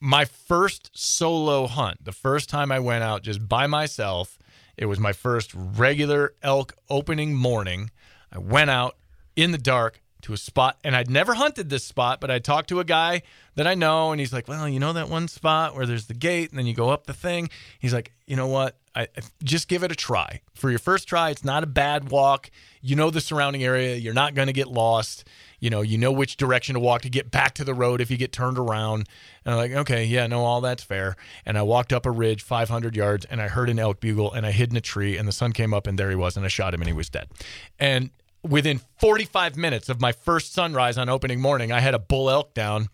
my 0.00 0.24
first 0.24 0.90
solo 0.94 1.66
hunt, 1.66 2.04
the 2.04 2.12
first 2.12 2.48
time 2.48 2.72
I 2.72 2.78
went 2.78 3.04
out 3.04 3.22
just 3.22 3.46
by 3.48 3.66
myself, 3.66 4.38
it 4.76 4.86
was 4.86 4.98
my 4.98 5.12
first 5.12 5.52
regular 5.54 6.34
elk 6.42 6.74
opening 6.88 7.34
morning. 7.34 7.90
I 8.32 8.38
went 8.38 8.70
out 8.70 8.96
in 9.36 9.52
the 9.52 9.58
dark 9.58 10.00
to 10.24 10.32
a 10.32 10.36
spot, 10.36 10.78
and 10.84 10.94
I'd 10.96 11.10
never 11.10 11.34
hunted 11.34 11.70
this 11.70 11.84
spot, 11.84 12.20
but 12.20 12.30
I 12.30 12.38
talked 12.38 12.68
to 12.70 12.80
a 12.80 12.84
guy 12.84 13.22
that 13.56 13.66
I 13.66 13.74
know, 13.74 14.10
and 14.10 14.18
he's 14.20 14.32
like, 14.32 14.48
"Well, 14.48 14.68
you 14.68 14.80
know 14.80 14.92
that 14.92 15.08
one 15.08 15.28
spot 15.28 15.74
where 15.76 15.86
there's 15.86 16.06
the 16.06 16.14
gate, 16.14 16.50
and 16.50 16.58
then 16.58 16.66
you 16.66 16.74
go 16.74 16.90
up 16.90 17.06
the 17.06 17.12
thing." 17.14 17.48
He's 17.78 17.94
like, 17.94 18.12
"You 18.26 18.36
know 18.36 18.48
what? 18.48 18.76
I, 18.96 19.02
I- 19.02 19.08
just 19.42 19.68
give 19.68 19.82
it 19.82 19.92
a 19.92 19.94
try. 19.94 20.40
For 20.54 20.70
your 20.70 20.78
first 20.78 21.06
try, 21.08 21.30
it's 21.30 21.44
not 21.44 21.62
a 21.62 21.66
bad 21.66 22.10
walk. 22.10 22.50
You 22.80 22.96
know 22.96 23.10
the 23.10 23.20
surrounding 23.20 23.62
area. 23.64 23.96
You're 23.96 24.14
not 24.14 24.34
going 24.34 24.46
to 24.46 24.52
get 24.52 24.68
lost. 24.68 25.24
You 25.60 25.70
know, 25.70 25.82
you 25.82 25.98
know 25.98 26.12
which 26.12 26.36
direction 26.36 26.74
to 26.74 26.80
walk 26.80 27.02
to 27.02 27.10
get 27.10 27.30
back 27.30 27.54
to 27.54 27.64
the 27.64 27.74
road 27.74 28.00
if 28.00 28.10
you 28.10 28.16
get 28.16 28.32
turned 28.32 28.58
around." 28.58 29.06
And 29.44 29.54
I'm 29.54 29.56
like, 29.58 29.72
"Okay, 29.72 30.04
yeah, 30.04 30.26
no, 30.26 30.40
all 30.44 30.60
that's 30.62 30.82
fair." 30.82 31.16
And 31.44 31.56
I 31.58 31.62
walked 31.62 31.92
up 31.92 32.06
a 32.06 32.10
ridge 32.10 32.42
500 32.42 32.96
yards, 32.96 33.24
and 33.26 33.40
I 33.42 33.48
heard 33.48 33.68
an 33.68 33.78
elk 33.78 34.00
bugle, 34.00 34.32
and 34.32 34.46
I 34.46 34.52
hid 34.52 34.70
in 34.70 34.76
a 34.76 34.80
tree, 34.80 35.16
and 35.18 35.28
the 35.28 35.32
sun 35.32 35.52
came 35.52 35.72
up, 35.74 35.86
and 35.86 35.98
there 35.98 36.08
he 36.10 36.16
was, 36.16 36.36
and 36.36 36.44
I 36.44 36.48
shot 36.48 36.72
him, 36.74 36.80
and 36.80 36.88
he 36.88 36.94
was 36.94 37.10
dead. 37.10 37.28
And 37.78 38.10
within 38.44 38.80
45 38.98 39.56
minutes 39.56 39.88
of 39.88 40.00
my 40.00 40.12
first 40.12 40.52
sunrise 40.52 40.98
on 40.98 41.08
opening 41.08 41.40
morning, 41.40 41.72
I 41.72 41.80
had 41.80 41.94
a 41.94 41.98
bull 41.98 42.30
elk 42.30 42.54
down, 42.54 42.88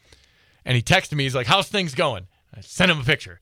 and 0.64 0.76
he 0.76 0.82
texted 0.82 1.14
me. 1.14 1.24
He's 1.24 1.34
like, 1.34 1.46
"How's 1.46 1.68
things 1.68 1.94
going?" 1.94 2.26
I 2.54 2.60
sent 2.62 2.90
him 2.90 3.00
a 3.00 3.04
picture, 3.04 3.38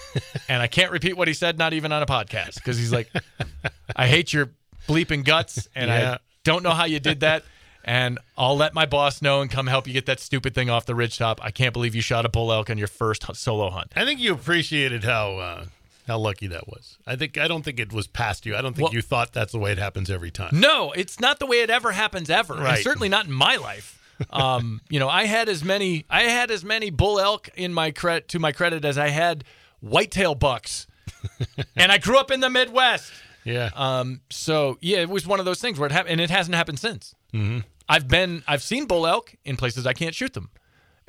and 0.48 0.60
I 0.62 0.66
can't 0.66 0.92
repeat 0.92 1.16
what 1.16 1.28
he 1.28 1.34
said, 1.34 1.58
not 1.58 1.72
even 1.72 1.92
on 1.92 2.02
a 2.02 2.06
podcast, 2.06 2.54
because 2.56 2.78
he's 2.78 2.92
like, 2.92 3.10
"I 3.96 4.06
hate 4.06 4.32
your 4.32 4.50
bleeping 4.88 5.24
guts, 5.24 5.68
and 5.74 5.88
Yeah. 5.88 6.14
I 6.14 6.18
don't 6.44 6.62
know 6.62 6.70
how 6.70 6.84
you 6.84 7.00
did 7.00 7.20
that." 7.20 7.44
And 7.84 8.20
I'll 8.38 8.56
let 8.56 8.74
my 8.74 8.86
boss 8.86 9.20
know 9.22 9.40
and 9.40 9.50
come 9.50 9.66
help 9.66 9.88
you 9.88 9.92
get 9.92 10.06
that 10.06 10.20
stupid 10.20 10.54
thing 10.54 10.70
off 10.70 10.86
the 10.86 10.92
ridgetop. 10.92 11.38
I 11.42 11.50
can't 11.50 11.72
believe 11.72 11.96
you 11.96 12.00
shot 12.00 12.24
a 12.24 12.28
bull 12.28 12.52
elk 12.52 12.70
on 12.70 12.78
your 12.78 12.86
first 12.86 13.24
solo 13.34 13.70
hunt. 13.70 13.90
I 13.96 14.04
think 14.04 14.20
you 14.20 14.32
appreciated 14.32 15.02
how 15.02 15.36
uh, 15.38 15.64
how 16.06 16.18
lucky 16.18 16.46
that 16.48 16.68
was. 16.68 16.98
I 17.06 17.16
think 17.16 17.38
I 17.38 17.48
don't 17.48 17.62
think 17.64 17.78
it 17.80 17.92
was 17.92 18.06
past 18.06 18.44
you. 18.46 18.56
I 18.56 18.62
don't 18.62 18.74
think 18.74 18.86
Well- 18.88 18.94
you 18.94 19.02
thought 19.02 19.32
that's 19.32 19.52
the 19.52 19.58
way 19.58 19.72
it 19.72 19.78
happens 19.78 20.10
every 20.10 20.30
time. 20.30 20.58
No, 20.58 20.92
it's 20.92 21.20
not 21.20 21.38
the 21.38 21.46
way 21.46 21.60
it 21.60 21.70
ever 21.70 21.92
happens 21.92 22.30
ever. 22.30 22.54
And 22.54 22.82
certainly 22.82 23.08
not 23.08 23.26
in 23.26 23.32
my 23.32 23.56
life. 23.56 23.98
Um, 24.30 24.80
you 24.88 25.00
know, 25.00 25.08
I 25.08 25.24
had 25.24 25.48
as 25.48 25.64
many 25.64 26.04
I 26.08 26.24
had 26.24 26.52
as 26.52 26.64
many 26.64 26.90
bull 26.90 27.18
elk 27.18 27.48
in 27.56 27.72
my 27.74 27.90
credit 27.90 28.28
to 28.28 28.38
my 28.38 28.52
credit 28.52 28.84
as 28.84 28.96
I 28.96 29.08
had 29.08 29.42
whitetail 29.80 30.36
bucks. 30.36 30.86
and 31.76 31.90
I 31.90 31.98
grew 31.98 32.18
up 32.18 32.30
in 32.30 32.38
the 32.38 32.50
Midwest. 32.50 33.10
Yeah. 33.44 33.70
Um, 33.74 34.20
so 34.30 34.78
yeah, 34.80 34.98
it 34.98 35.08
was 35.08 35.26
one 35.26 35.40
of 35.40 35.44
those 35.44 35.60
things 35.60 35.76
where 35.78 35.86
it 35.86 35.92
happened, 35.92 36.12
and 36.12 36.20
it 36.20 36.30
hasn't 36.30 36.54
happened 36.54 36.78
since. 36.78 37.16
Mm-hmm. 37.34 37.60
I've 37.88 38.06
been, 38.06 38.44
I've 38.46 38.62
seen 38.62 38.86
bull 38.86 39.06
elk 39.08 39.34
in 39.44 39.56
places 39.56 39.86
I 39.86 39.92
can't 39.92 40.14
shoot 40.14 40.34
them, 40.34 40.50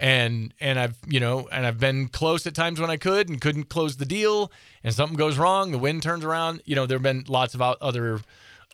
and 0.03 0.53
and 0.59 0.77
I've 0.77 0.97
you 1.07 1.21
know, 1.21 1.47
and 1.49 1.65
I've 1.65 1.79
been 1.79 2.09
close 2.09 2.45
at 2.45 2.53
times 2.53 2.79
when 2.79 2.89
I 2.89 2.97
could 2.97 3.29
and 3.29 3.39
couldn't 3.39 3.69
close 3.69 3.95
the 3.95 4.05
deal, 4.05 4.51
and 4.83 4.93
something 4.93 5.17
goes 5.17 5.37
wrong, 5.37 5.71
the 5.71 5.77
wind 5.77 6.03
turns 6.03 6.25
around. 6.25 6.61
You 6.65 6.75
know, 6.75 6.85
there 6.85 6.97
have 6.97 7.03
been 7.03 7.23
lots 7.29 7.55
of 7.55 7.61
other 7.61 8.19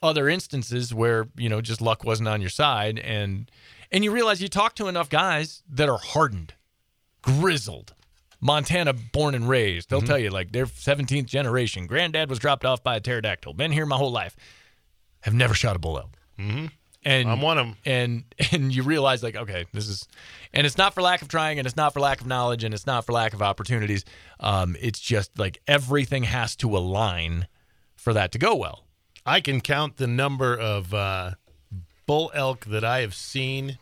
other 0.01 0.27
instances 0.27 0.91
where 0.91 1.27
you 1.37 1.47
know 1.47 1.61
just 1.61 1.81
luck 1.81 2.03
wasn't 2.03 2.29
on 2.29 2.41
your 2.41 2.49
side, 2.49 2.97
and 2.97 3.49
and 3.91 4.03
you 4.03 4.11
realize 4.11 4.41
you 4.41 4.47
talk 4.47 4.73
to 4.75 4.87
enough 4.87 5.07
guys 5.07 5.61
that 5.69 5.87
are 5.87 5.99
hardened, 5.99 6.55
grizzled. 7.21 7.93
Montana 8.41 8.93
born 8.93 9.35
and 9.35 9.49
raised. 9.49 9.89
They'll 9.89 9.99
tell 10.01 10.17
you 10.17 10.29
like 10.29 10.53
they're 10.53 10.65
17th 10.65 11.25
generation. 11.25 11.87
Granddad 11.87 12.29
was 12.29 12.39
dropped 12.39 12.63
off 12.63 12.81
by 12.81 12.95
a 12.95 13.01
pterodactyl. 13.01 13.53
Been 13.53 13.73
here 13.73 13.85
my 13.85 13.97
whole 13.97 14.13
life. 14.13 14.37
Have 15.23 15.33
never 15.33 15.53
shot 15.53 15.75
a 15.75 15.79
bull 15.79 15.97
elk. 15.97 16.15
Mm-hmm. 16.39 16.67
And 17.03 17.29
I'm 17.29 17.41
one 17.41 17.57
of 17.57 17.67
'em. 17.67 17.75
And 17.85 18.23
and 18.51 18.75
you 18.75 18.83
realize 18.83 19.23
like 19.23 19.35
okay, 19.35 19.65
this 19.73 19.87
is, 19.87 20.07
and 20.53 20.65
it's 20.67 20.77
not 20.77 20.93
for 20.93 21.01
lack 21.01 21.21
of 21.21 21.27
trying, 21.27 21.57
and 21.59 21.65
it's 21.65 21.77
not 21.77 21.93
for 21.93 21.99
lack 21.99 22.21
of 22.21 22.27
knowledge, 22.27 22.63
and 22.63 22.73
it's 22.73 22.85
not 22.85 23.05
for 23.05 23.13
lack 23.13 23.33
of 23.33 23.41
opportunities. 23.41 24.03
Um, 24.39 24.75
it's 24.79 24.99
just 24.99 25.37
like 25.39 25.61
everything 25.67 26.23
has 26.23 26.55
to 26.57 26.75
align 26.75 27.47
for 27.95 28.13
that 28.13 28.31
to 28.33 28.37
go 28.37 28.55
well. 28.55 28.85
I 29.25 29.41
can 29.41 29.61
count 29.61 29.97
the 29.97 30.07
number 30.07 30.57
of 30.57 30.93
uh, 30.93 31.31
bull 32.05 32.31
elk 32.33 32.65
that 32.65 32.83
I 32.83 33.01
have 33.01 33.13
seen 33.13 33.77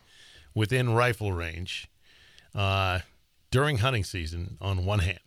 within 0.53 0.93
rifle 0.93 1.32
range 1.32 1.89
uh, 2.53 2.99
during 3.51 3.77
hunting 3.77 4.03
season 4.03 4.58
on 4.60 4.86
one 4.86 4.99
hand. 4.99 5.19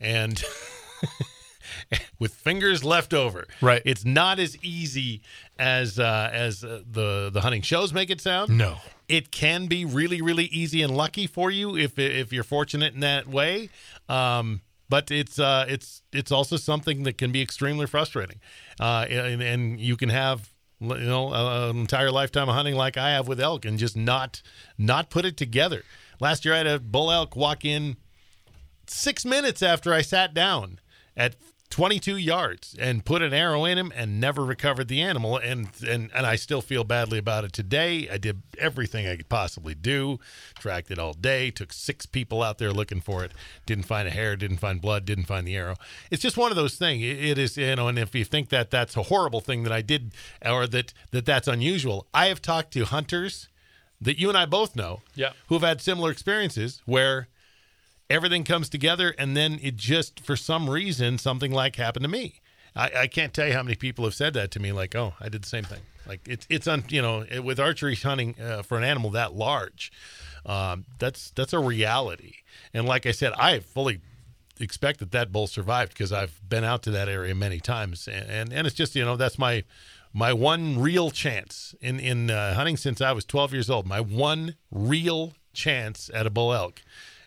And 0.00 0.42
with 2.18 2.34
fingers 2.34 2.84
left 2.84 3.14
over. 3.14 3.46
Right. 3.60 3.82
It's 3.84 4.04
not 4.04 4.38
as 4.38 4.56
easy 4.62 5.22
as 5.58 5.98
uh, 5.98 6.30
as 6.32 6.64
uh, 6.64 6.82
the 6.90 7.30
the 7.32 7.40
hunting 7.40 7.62
shows 7.62 7.92
make 7.92 8.10
it 8.10 8.20
sound. 8.20 8.56
No. 8.56 8.78
It 9.08 9.30
can 9.30 9.66
be 9.66 9.84
really 9.84 10.22
really 10.22 10.46
easy 10.46 10.82
and 10.82 10.96
lucky 10.96 11.26
for 11.26 11.50
you 11.50 11.76
if 11.76 11.98
if 11.98 12.32
you're 12.32 12.44
fortunate 12.44 12.94
in 12.94 13.00
that 13.00 13.28
way. 13.28 13.70
Um, 14.08 14.60
but 14.88 15.10
it's 15.10 15.38
uh, 15.38 15.64
it's 15.68 16.02
it's 16.12 16.30
also 16.30 16.56
something 16.56 17.04
that 17.04 17.16
can 17.16 17.32
be 17.32 17.40
extremely 17.40 17.86
frustrating, 17.86 18.40
uh, 18.78 19.06
and, 19.08 19.40
and 19.40 19.80
you 19.80 19.96
can 19.96 20.10
have 20.10 20.50
you 20.80 20.98
know 20.98 21.32
an 21.32 21.78
entire 21.78 22.10
lifetime 22.10 22.48
of 22.48 22.54
hunting 22.54 22.74
like 22.74 22.98
I 22.98 23.12
have 23.12 23.26
with 23.26 23.40
elk 23.40 23.64
and 23.64 23.78
just 23.78 23.96
not 23.96 24.42
not 24.76 25.08
put 25.08 25.24
it 25.24 25.36
together. 25.36 25.82
Last 26.20 26.44
year 26.44 26.54
I 26.54 26.58
had 26.58 26.66
a 26.66 26.78
bull 26.78 27.10
elk 27.10 27.36
walk 27.36 27.64
in 27.64 27.96
six 28.86 29.24
minutes 29.24 29.62
after 29.62 29.94
I 29.94 30.02
sat 30.02 30.34
down 30.34 30.78
at 31.16 31.36
22 31.72 32.18
yards 32.18 32.76
and 32.78 33.02
put 33.02 33.22
an 33.22 33.32
arrow 33.32 33.64
in 33.64 33.78
him 33.78 33.90
and 33.96 34.20
never 34.20 34.44
recovered 34.44 34.88
the 34.88 35.00
animal 35.00 35.38
and 35.38 35.68
and 35.88 36.10
and 36.14 36.26
I 36.26 36.36
still 36.36 36.60
feel 36.60 36.84
badly 36.84 37.18
about 37.18 37.44
it 37.44 37.54
today. 37.54 38.08
I 38.12 38.18
did 38.18 38.42
everything 38.58 39.06
I 39.08 39.16
could 39.16 39.30
possibly 39.30 39.74
do, 39.74 40.20
tracked 40.58 40.90
it 40.90 40.98
all 40.98 41.14
day, 41.14 41.50
took 41.50 41.72
six 41.72 42.04
people 42.04 42.42
out 42.42 42.58
there 42.58 42.72
looking 42.72 43.00
for 43.00 43.24
it, 43.24 43.32
didn't 43.64 43.86
find 43.86 44.06
a 44.06 44.10
hair, 44.10 44.36
didn't 44.36 44.58
find 44.58 44.82
blood, 44.82 45.06
didn't 45.06 45.24
find 45.24 45.46
the 45.46 45.56
arrow. 45.56 45.76
It's 46.10 46.20
just 46.22 46.36
one 46.36 46.52
of 46.52 46.56
those 46.56 46.74
things. 46.74 47.02
It, 47.02 47.24
it 47.24 47.38
is 47.38 47.56
you 47.56 47.74
know, 47.74 47.88
and 47.88 47.98
if 47.98 48.14
you 48.14 48.24
think 48.26 48.50
that 48.50 48.70
that's 48.70 48.94
a 48.94 49.04
horrible 49.04 49.40
thing 49.40 49.62
that 49.62 49.72
I 49.72 49.80
did 49.80 50.12
or 50.44 50.66
that 50.66 50.92
that 51.12 51.24
that's 51.24 51.48
unusual, 51.48 52.06
I 52.12 52.26
have 52.26 52.42
talked 52.42 52.74
to 52.74 52.84
hunters 52.84 53.48
that 53.98 54.18
you 54.18 54.28
and 54.28 54.36
I 54.36 54.44
both 54.44 54.76
know, 54.76 55.00
Yeah. 55.14 55.30
who 55.46 55.54
have 55.54 55.62
had 55.62 55.80
similar 55.80 56.10
experiences 56.10 56.82
where 56.84 57.28
everything 58.12 58.44
comes 58.44 58.68
together 58.68 59.14
and 59.18 59.34
then 59.34 59.58
it 59.62 59.74
just 59.76 60.20
for 60.20 60.36
some 60.36 60.68
reason 60.68 61.16
something 61.16 61.50
like 61.50 61.76
happened 61.76 62.04
to 62.04 62.10
me. 62.10 62.40
I, 62.76 62.90
I 63.00 63.06
can't 63.06 63.32
tell 63.32 63.46
you 63.46 63.54
how 63.54 63.62
many 63.62 63.74
people 63.74 64.04
have 64.04 64.14
said 64.14 64.34
that 64.34 64.50
to 64.52 64.60
me 64.60 64.70
like 64.70 64.94
oh 64.94 65.14
i 65.18 65.28
did 65.28 65.42
the 65.42 65.48
same 65.48 65.64
thing. 65.64 65.80
Like 66.06 66.20
it's 66.28 66.46
it's 66.50 66.68
on 66.68 66.84
you 66.88 67.00
know 67.00 67.24
it, 67.28 67.42
with 67.42 67.58
archery 67.58 67.96
hunting 67.96 68.34
uh, 68.40 68.62
for 68.62 68.76
an 68.76 68.84
animal 68.84 69.10
that 69.10 69.34
large 69.34 69.90
um, 70.44 70.84
that's 70.98 71.30
that's 71.30 71.52
a 71.54 71.58
reality. 71.58 72.34
And 72.74 72.86
like 72.86 73.06
i 73.06 73.12
said 73.12 73.32
i 73.38 73.60
fully 73.60 74.00
expect 74.60 75.00
that 75.00 75.10
that 75.12 75.32
bull 75.32 75.46
survived 75.46 75.92
because 75.92 76.12
i've 76.12 76.40
been 76.46 76.62
out 76.62 76.82
to 76.82 76.90
that 76.90 77.08
area 77.08 77.34
many 77.34 77.60
times. 77.60 78.06
And 78.06 78.30
and, 78.30 78.52
and 78.52 78.66
it's 78.66 78.76
just 78.76 78.94
you 78.94 79.04
know 79.06 79.16
that's 79.16 79.38
my 79.38 79.64
my 80.12 80.34
one 80.34 80.78
real 80.78 81.10
chance 81.10 81.74
in 81.80 81.98
in 81.98 82.30
uh, 82.30 82.52
hunting 82.54 82.76
since 82.76 83.00
i 83.00 83.12
was 83.12 83.24
12 83.24 83.54
years 83.54 83.70
old. 83.70 83.86
My 83.86 84.00
one 84.00 84.56
real 84.70 85.32
chance 85.54 86.10
at 86.12 86.26
a 86.26 86.30
bull 86.30 86.52
elk 86.52 86.82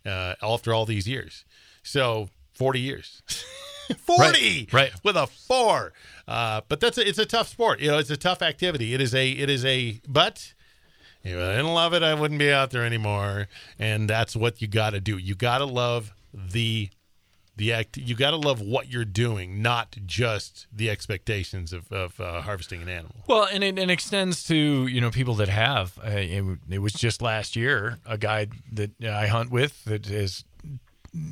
uh, 0.05 0.35
after 0.41 0.73
all 0.73 0.85
these 0.85 1.07
years. 1.07 1.45
So 1.83 2.29
40 2.53 2.79
years. 2.79 3.21
40 3.99 4.19
Right, 4.21 4.73
right. 4.73 4.91
with 5.03 5.15
a 5.15 5.27
four. 5.27 5.93
Uh, 6.27 6.61
but 6.67 6.79
that's 6.79 6.97
a, 6.97 7.07
it's 7.07 7.19
a 7.19 7.25
tough 7.25 7.47
sport. 7.47 7.79
You 7.79 7.89
know, 7.89 7.99
it's 7.99 8.09
a 8.09 8.17
tough 8.17 8.41
activity. 8.41 8.93
It 8.95 9.01
is 9.01 9.13
a 9.13 9.29
it 9.29 9.49
is 9.49 9.63
a 9.63 10.01
but 10.07 10.53
if 11.23 11.35
I 11.37 11.55
didn't 11.55 11.73
love 11.73 11.93
it, 11.93 12.01
I 12.01 12.13
wouldn't 12.15 12.39
be 12.39 12.51
out 12.51 12.71
there 12.71 12.83
anymore. 12.85 13.47
And 13.77 14.09
that's 14.09 14.35
what 14.35 14.61
you 14.61 14.67
got 14.67 14.91
to 14.91 14.99
do. 14.99 15.17
You 15.17 15.35
got 15.35 15.59
to 15.59 15.65
love 15.65 16.13
the 16.33 16.89
the 17.57 17.73
act. 17.73 17.97
You 17.97 18.15
got 18.15 18.31
to 18.31 18.37
love 18.37 18.61
what 18.61 18.89
you're 18.91 19.05
doing, 19.05 19.61
not 19.61 19.95
just 20.05 20.67
the 20.73 20.89
expectations 20.89 21.73
of, 21.73 21.91
of 21.91 22.19
uh, 22.19 22.41
harvesting 22.41 22.81
an 22.81 22.89
animal. 22.89 23.15
Well, 23.27 23.47
and 23.51 23.63
it, 23.63 23.77
it 23.79 23.89
extends 23.89 24.43
to 24.45 24.55
you 24.55 25.01
know 25.01 25.11
people 25.11 25.35
that 25.35 25.49
have. 25.49 25.97
Uh, 26.03 26.09
it, 26.09 26.43
it 26.69 26.79
was 26.79 26.93
just 26.93 27.21
last 27.21 27.55
year 27.55 27.99
a 28.05 28.17
guy 28.17 28.47
that 28.73 28.91
I 29.03 29.27
hunt 29.27 29.51
with 29.51 29.83
that 29.85 30.05
has 30.07 30.43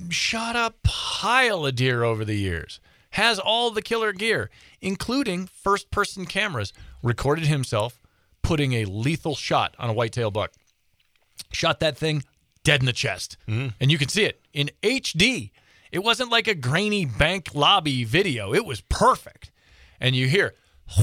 shot 0.09 0.55
a 0.55 0.73
pile 0.83 1.65
of 1.65 1.75
deer 1.75 2.03
over 2.03 2.23
the 2.23 2.38
years. 2.38 2.79
Has 3.12 3.38
all 3.38 3.69
the 3.69 3.83
killer 3.83 4.12
gear, 4.12 4.49
including 4.81 5.45
first-person 5.45 6.25
cameras. 6.25 6.73
Recorded 7.03 7.45
himself 7.45 8.01
putting 8.41 8.73
a 8.73 8.86
lethal 8.86 9.36
shot 9.36 9.75
on 9.77 9.89
a 9.89 9.93
whitetail 9.93 10.31
buck. 10.31 10.51
Shot 11.51 11.79
that 11.81 11.95
thing 11.97 12.23
dead 12.63 12.79
in 12.79 12.86
the 12.86 12.93
chest, 12.93 13.38
and 13.79 13.91
you 13.91 13.97
can 13.97 14.07
see 14.07 14.23
it 14.23 14.41
in 14.53 14.71
HD. 14.81 15.51
It 15.93 16.03
wasn't 16.03 16.32
like 16.32 16.47
a 16.47 16.56
grainy 16.56 17.06
bank 17.06 17.53
lobby 17.53 18.03
video. 18.03 18.53
It 18.53 18.65
was 18.65 18.82
perfect. 18.82 19.51
And 20.01 20.15
you 20.15 20.27
hear 20.27 20.56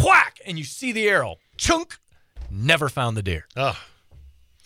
whack, 0.04 0.38
and 0.44 0.58
you 0.58 0.64
see 0.64 0.92
the 0.92 1.08
arrow 1.08 1.36
chunk. 1.56 1.96
Never 2.50 2.88
found 2.88 3.16
the 3.16 3.22
deer. 3.22 3.46
Oh, 3.56 3.78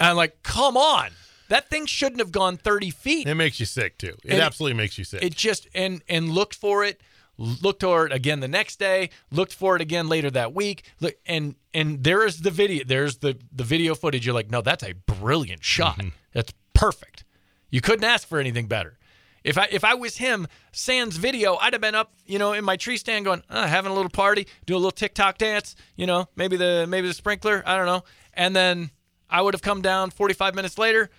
And 0.00 0.08
I'm 0.08 0.16
like, 0.16 0.42
come 0.42 0.76
on. 0.76 1.10
That 1.50 1.68
thing 1.68 1.84
shouldn't 1.86 2.20
have 2.20 2.32
gone 2.32 2.56
30 2.56 2.88
feet. 2.90 3.28
it 3.28 3.34
makes 3.34 3.60
you 3.60 3.66
sick 3.66 3.98
too. 3.98 4.16
It 4.24 4.30
And 4.30 4.38
it- 4.38 4.42
absolutely 4.42 4.76
makes 4.78 4.96
you 4.96 5.04
sick. 5.04 5.22
It 5.22 5.34
just 5.36 5.68
and 5.74 6.02
and 6.08 6.30
looked 6.30 6.54
for 6.54 6.82
it, 6.84 7.02
looked 7.36 7.82
for 7.82 8.06
it 8.06 8.12
again 8.12 8.40
the 8.40 8.48
next 8.48 8.78
day, 8.78 9.10
looked 9.30 9.52
for 9.52 9.76
it 9.76 9.82
again 9.82 10.08
later 10.08 10.30
that 10.30 10.54
week. 10.54 10.84
Look 11.00 11.14
and 11.26 11.54
and 11.74 12.02
there 12.02 12.24
is 12.24 12.40
the 12.40 12.50
video. 12.50 12.82
There's 12.86 13.18
the 13.18 13.36
the 13.52 13.62
video 13.64 13.94
footage. 13.94 14.24
You're 14.24 14.34
like, 14.34 14.50
no, 14.50 14.62
that's 14.62 14.82
a 14.82 14.94
brilliant 14.94 15.62
shot. 15.62 15.98
Mm-hmm. 15.98 16.08
That's 16.32 16.54
perfect. 16.72 17.24
You 17.70 17.82
couldn't 17.82 18.04
ask 18.04 18.26
for 18.26 18.38
anything 18.40 18.66
better. 18.66 18.96
If 19.44 19.58
I 19.58 19.68
if 19.70 19.84
I 19.84 19.94
was 19.94 20.16
him, 20.16 20.48
Sans 20.72 21.14
video, 21.16 21.56
I'd 21.56 21.74
have 21.74 21.82
been 21.82 21.94
up, 21.94 22.14
you 22.26 22.38
know, 22.38 22.54
in 22.54 22.64
my 22.64 22.76
tree 22.76 22.96
stand 22.96 23.26
going, 23.26 23.42
uh, 23.50 23.66
having 23.66 23.92
a 23.92 23.94
little 23.94 24.10
party, 24.10 24.48
do 24.64 24.74
a 24.74 24.78
little 24.78 24.90
TikTok 24.90 25.36
dance, 25.36 25.76
you 25.96 26.06
know, 26.06 26.28
maybe 26.34 26.56
the 26.56 26.86
maybe 26.88 27.06
the 27.06 27.14
sprinkler, 27.14 27.62
I 27.66 27.76
don't 27.76 27.86
know, 27.86 28.04
and 28.32 28.56
then 28.56 28.90
I 29.28 29.42
would 29.42 29.52
have 29.52 29.62
come 29.62 29.82
down 29.82 30.10
45 30.10 30.54
minutes 30.54 30.78
later, 30.78 31.10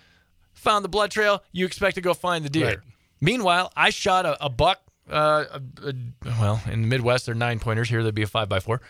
found 0.54 0.84
the 0.84 0.88
blood 0.88 1.12
trail. 1.12 1.44
You 1.52 1.66
expect 1.66 1.94
to 1.94 2.00
go 2.00 2.14
find 2.14 2.44
the 2.44 2.50
deer. 2.50 2.66
Right. 2.66 2.78
Meanwhile, 3.20 3.72
I 3.76 3.90
shot 3.90 4.26
a, 4.26 4.44
a 4.44 4.48
buck. 4.50 4.80
Uh, 5.08 5.44
a, 5.52 5.88
a, 5.88 5.94
well, 6.24 6.60
in 6.66 6.82
the 6.82 6.88
Midwest, 6.88 7.26
they're 7.26 7.34
nine 7.34 7.60
pointers. 7.60 7.88
Here, 7.88 8.02
they'd 8.02 8.14
be 8.14 8.22
a 8.22 8.26
five 8.26 8.48
by 8.48 8.58
four, 8.58 8.80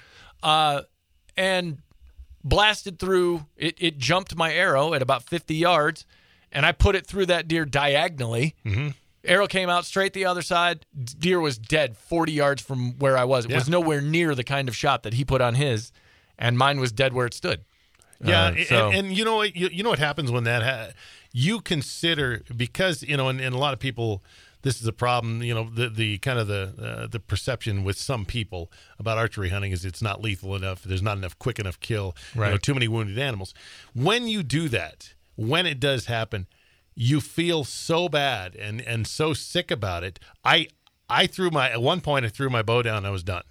uh, 0.42 0.82
and 1.36 1.82
blasted 2.42 2.98
through. 2.98 3.44
It, 3.56 3.74
it 3.78 3.98
jumped 3.98 4.34
my 4.34 4.54
arrow 4.54 4.94
at 4.94 5.02
about 5.02 5.24
50 5.24 5.54
yards, 5.54 6.06
and 6.50 6.64
I 6.64 6.72
put 6.72 6.94
it 6.94 7.06
through 7.06 7.26
that 7.26 7.48
deer 7.48 7.66
diagonally. 7.66 8.54
Mm-hmm. 8.64 8.88
Arrow 9.26 9.46
came 9.46 9.68
out 9.68 9.84
straight 9.84 10.12
the 10.12 10.24
other 10.26 10.42
side. 10.42 10.86
Deer 11.18 11.40
was 11.40 11.58
dead 11.58 11.96
40 11.96 12.32
yards 12.32 12.62
from 12.62 12.98
where 12.98 13.16
I 13.18 13.24
was. 13.24 13.44
It 13.46 13.52
was 13.54 13.68
nowhere 13.68 14.00
near 14.00 14.34
the 14.34 14.44
kind 14.44 14.68
of 14.68 14.76
shot 14.76 15.02
that 15.04 15.14
he 15.14 15.24
put 15.24 15.40
on 15.40 15.54
his, 15.54 15.92
and 16.38 16.56
mine 16.58 16.80
was 16.80 16.92
dead 16.92 17.12
where 17.12 17.26
it 17.26 17.34
stood. 17.34 17.64
Yeah, 18.24 18.44
Uh, 18.46 18.48
and, 18.56 18.66
so- 18.66 18.90
and 18.90 19.12
you 19.16 19.24
know 19.24 19.36
what 19.36 19.54
you, 19.56 19.68
you 19.70 19.82
know 19.82 19.90
what 19.90 19.98
happens 19.98 20.30
when 20.30 20.44
that 20.44 20.62
ha- 20.62 20.92
you 21.32 21.60
consider 21.60 22.42
because 22.56 23.02
you 23.02 23.16
know 23.16 23.28
and, 23.28 23.40
and 23.40 23.54
a 23.54 23.58
lot 23.58 23.74
of 23.74 23.78
people 23.78 24.22
this 24.62 24.80
is 24.80 24.86
a 24.86 24.92
problem 24.92 25.42
you 25.42 25.52
know 25.54 25.68
the 25.68 25.90
the 25.90 26.16
kind 26.18 26.38
of 26.38 26.46
the 26.48 26.72
uh, 26.80 27.06
the 27.08 27.20
perception 27.20 27.84
with 27.84 27.98
some 27.98 28.24
people 28.24 28.72
about 28.98 29.18
archery 29.18 29.50
hunting 29.50 29.70
is 29.70 29.84
it's 29.84 30.00
not 30.00 30.22
lethal 30.22 30.56
enough 30.56 30.82
there's 30.82 31.02
not 31.02 31.18
enough 31.18 31.38
quick 31.38 31.58
enough 31.58 31.78
kill 31.78 32.16
you 32.34 32.40
know, 32.40 32.46
Right. 32.52 32.62
too 32.62 32.72
many 32.72 32.88
wounded 32.88 33.18
animals 33.18 33.52
when 33.92 34.26
you 34.28 34.42
do 34.42 34.70
that 34.70 35.12
when 35.36 35.66
it 35.66 35.78
does 35.78 36.06
happen 36.06 36.46
you 36.96 37.20
feel 37.20 37.62
so 37.62 38.08
bad 38.08 38.56
and 38.56 38.80
and 38.80 39.06
so 39.06 39.32
sick 39.32 39.70
about 39.70 40.02
it 40.02 40.18
i 40.44 40.66
i 41.08 41.26
threw 41.26 41.50
my 41.50 41.70
at 41.70 41.80
one 41.80 42.00
point 42.00 42.24
i 42.24 42.28
threw 42.28 42.50
my 42.50 42.62
bow 42.62 42.82
down 42.82 42.98
and 42.98 43.06
i 43.06 43.10
was 43.10 43.22
done 43.22 43.44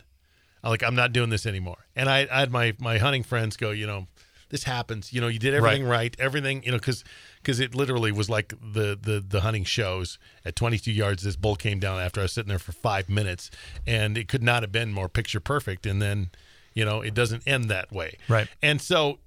I'm 0.66 0.72
like 0.72 0.84
I'm 0.84 0.96
not 0.96 1.14
doing 1.14 1.30
this 1.30 1.46
anymore. 1.46 1.86
And 1.96 2.10
I, 2.10 2.28
I 2.32 2.40
had 2.40 2.52
my 2.52 2.74
my 2.80 2.98
hunting 2.98 3.24
friends 3.24 3.56
go, 3.56 3.70
you 3.70 3.86
know, 3.86 4.08
this 4.50 4.64
happens. 4.64 5.14
You 5.14 5.22
know, 5.22 5.28
you 5.28 5.38
did 5.38 5.54
everything 5.54 5.86
right, 5.86 6.16
everything. 6.18 6.64
You 6.64 6.72
know, 6.72 6.78
because 6.78 7.04
because 7.38 7.60
it 7.60 7.76
literally 7.76 8.12
was 8.12 8.30
like 8.30 8.50
the 8.60 8.98
the 9.00 9.24
the 9.26 9.42
hunting 9.42 9.64
shows 9.64 10.18
at 10.44 10.56
22 10.56 10.92
yards. 10.92 11.22
This 11.22 11.36
bull 11.36 11.56
came 11.56 11.80
down 11.80 12.00
after 12.00 12.20
I 12.20 12.24
was 12.24 12.34
sitting 12.34 12.50
there 12.50 12.60
for 12.60 12.72
five 12.72 13.10
minutes, 13.10 13.52
and 13.86 14.18
it 14.18 14.28
could 14.28 14.42
not 14.42 14.64
have 14.64 14.72
been 14.72 14.92
more 14.92 15.08
picture 15.08 15.40
perfect. 15.40 15.86
And 15.86 16.02
then, 16.02 16.32
you 16.74 16.84
know, 16.84 17.02
it 17.02 17.14
doesn't 17.14 17.44
end 17.46 17.66
that 17.66 17.92
way. 17.92 18.18
Right. 18.28 18.48
And 18.64 18.82
so 18.82 19.20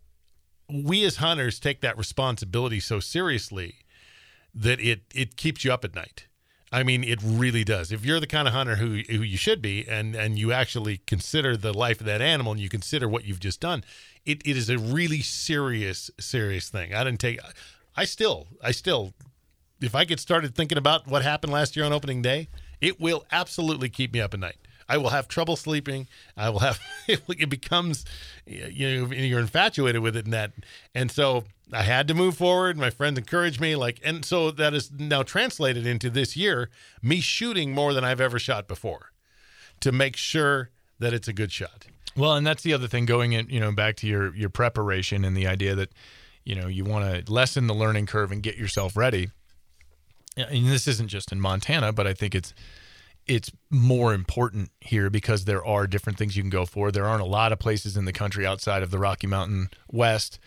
we 0.69 1.05
as 1.05 1.17
hunters 1.17 1.61
take 1.61 1.81
that 1.83 1.97
responsibility 1.97 2.81
so 2.81 2.99
seriously 2.99 3.77
that 4.59 4.81
it 4.81 5.03
it 5.15 5.37
keeps 5.37 5.65
you 5.65 5.73
up 5.73 5.85
at 5.85 5.95
night. 5.95 6.27
I 6.71 6.83
mean, 6.83 7.03
it 7.03 7.21
really 7.23 7.65
does. 7.65 7.93
If 7.93 8.05
you're 8.05 8.21
the 8.21 8.27
kind 8.27 8.47
of 8.47 8.53
hunter 8.53 8.77
who 8.77 9.01
who 9.09 9.23
you 9.23 9.39
should 9.39 9.63
be, 9.63 9.87
and 9.89 10.15
and 10.15 10.39
you 10.39 10.53
actually 10.53 10.99
consider 11.07 11.57
the 11.57 11.73
life 11.73 12.01
of 12.01 12.07
that 12.07 12.21
animal, 12.21 12.53
and 12.53 12.61
you 12.61 12.69
consider 12.69 13.09
what 13.09 13.25
you've 13.25 13.41
just 13.41 13.61
done, 13.61 13.85
it, 14.27 14.43
it 14.45 14.57
is 14.57 14.69
a 14.69 14.79
really 14.79 15.21
serious 15.21 16.11
serious 16.21 16.69
thing. 16.69 16.93
I 16.93 17.05
didn't 17.05 17.21
take. 17.21 17.39
I 17.97 18.05
still 18.05 18.49
I 18.63 18.73
still, 18.73 19.15
if 19.81 19.95
I 19.95 20.05
get 20.05 20.21
started 20.21 20.55
thinking 20.55 20.79
about 20.79 21.07
what 21.07 21.23
happened 21.23 21.53
last 21.53 21.75
year 21.75 21.87
on 21.87 21.93
opening 21.93 22.21
day, 22.21 22.49
it 22.81 23.01
will 23.01 23.25
absolutely 23.33 23.89
keep 23.89 24.13
me 24.13 24.21
up 24.21 24.35
at 24.35 24.41
night. 24.41 24.57
I 24.89 24.97
will 24.97 25.11
have 25.11 25.29
trouble 25.29 25.57
sleeping. 25.57 26.09
I 26.37 26.51
will 26.51 26.61
have 26.61 26.81
it 27.09 27.49
becomes 27.49 28.05
you 28.47 29.07
know 29.07 29.13
you're 29.13 29.41
infatuated 29.41 30.01
with 30.01 30.17
it 30.17 30.25
and 30.25 30.33
that 30.33 30.53
and 30.95 31.11
so 31.11 31.45
I 31.73 31.83
had 31.83 32.09
to 32.09 32.15
move 32.15 32.37
forward. 32.37 32.79
My 32.79 32.91
friends 32.91 33.19
encouraged 33.19 33.61
me 33.61 33.77
like 33.77 34.01
and 34.03 34.25
so 34.25 34.51
that 34.51 34.75
is 34.75 34.91
now 34.91 35.23
translated 35.23 35.87
into 35.87 36.11
this 36.11 36.37
year 36.37 36.71
me 37.03 37.21
shooting 37.21 37.73
more 37.73 37.93
than 37.93 38.05
I've 38.05 38.21
ever 38.21 38.39
shot 38.39 38.67
before 38.67 39.13
to 39.81 39.93
make 39.93 40.17
sure 40.17 40.71
that 40.99 41.13
it's 41.13 41.29
a 41.29 41.33
good 41.33 41.53
shot. 41.53 41.87
Well, 42.17 42.35
and 42.35 42.47
that's 42.47 42.63
the 42.63 42.73
other 42.73 42.89
thing 42.89 43.07
going 43.07 43.33
in, 43.33 43.49
you 43.49 43.61
know, 43.61 43.71
back 43.73 43.97
to 43.97 44.07
your 44.07 44.35
your 44.35 44.51
preparation 44.51 45.25
and 45.25 45.37
the 45.37 45.47
idea 45.47 45.75
that, 45.77 45.91
you 46.45 46.55
know, 46.55 46.67
you 46.67 46.85
want 46.85 47.27
to 47.27 47.33
lessen 47.33 47.67
the 47.67 47.75
learning 47.75 48.07
curve 48.07 48.33
and 48.33 48.43
get 48.43 48.57
yourself 48.57 48.97
ready. 48.97 49.31
And 50.37 50.69
this 50.69 50.87
isn't 50.89 51.09
just 51.09 51.33
in 51.33 51.41
Montana, 51.41 51.93
but 51.93 52.07
I 52.07 52.15
think 52.15 52.35
it's 52.35 52.55
it's 53.29 53.53
more 53.71 54.15
important 54.15 54.71
here 54.81 55.11
because 55.11 55.45
there 55.45 55.65
are 55.65 55.87
different 55.87 56.19
things 56.19 56.37
you 56.37 56.43
can 56.43 56.51
go 56.51 56.65
for. 56.65 56.91
There 56.91 57.07
aren't 57.07 57.23
a 57.23 57.27
lot 57.27 57.53
of 57.53 57.59
places 57.59 57.97
in 57.97 58.07
the 58.07 58.13
country 58.13 58.47
outside 58.47 58.83
of 58.83 58.91
the 58.91 58.99
Rocky 58.99 59.27
Mountain 59.27 59.69
West 59.93 60.39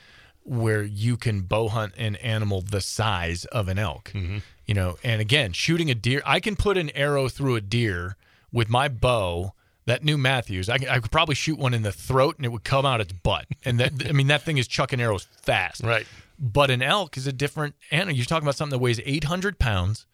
where 0.43 0.81
you 0.81 1.17
can 1.17 1.41
bow 1.41 1.69
hunt 1.69 1.93
an 1.97 2.15
animal 2.17 2.61
the 2.61 2.81
size 2.81 3.45
of 3.45 3.67
an 3.67 3.77
elk. 3.77 4.11
Mm-hmm. 4.13 4.39
You 4.65 4.73
know, 4.73 4.97
and 5.03 5.21
again, 5.21 5.53
shooting 5.53 5.91
a 5.91 5.95
deer, 5.95 6.21
I 6.25 6.39
can 6.39 6.55
put 6.55 6.77
an 6.77 6.89
arrow 6.95 7.29
through 7.29 7.55
a 7.55 7.61
deer 7.61 8.17
with 8.51 8.69
my 8.69 8.87
bow. 8.87 9.53
That 9.85 10.03
new 10.03 10.17
Mathews, 10.17 10.69
I, 10.69 10.75
I 10.89 10.99
could 10.99 11.11
probably 11.11 11.33
shoot 11.33 11.57
one 11.57 11.73
in 11.73 11.81
the 11.81 11.91
throat 11.91 12.37
and 12.37 12.45
it 12.45 12.49
would 12.49 12.63
come 12.63 12.85
out 12.85 13.01
its 13.01 13.13
butt. 13.13 13.47
And 13.65 13.79
that, 13.79 14.07
I 14.07 14.11
mean, 14.11 14.27
that 14.27 14.43
thing 14.43 14.57
is 14.57 14.67
chucking 14.67 15.01
arrows 15.01 15.27
fast. 15.41 15.83
Right. 15.83 16.05
But 16.39 16.69
an 16.69 16.83
elk 16.83 17.17
is 17.17 17.25
a 17.25 17.33
different 17.33 17.75
animal. 17.89 18.15
You're 18.15 18.25
talking 18.25 18.45
about 18.45 18.55
something 18.55 18.77
that 18.77 18.83
weighs 18.83 19.01
800 19.03 19.57
pounds 19.57 20.05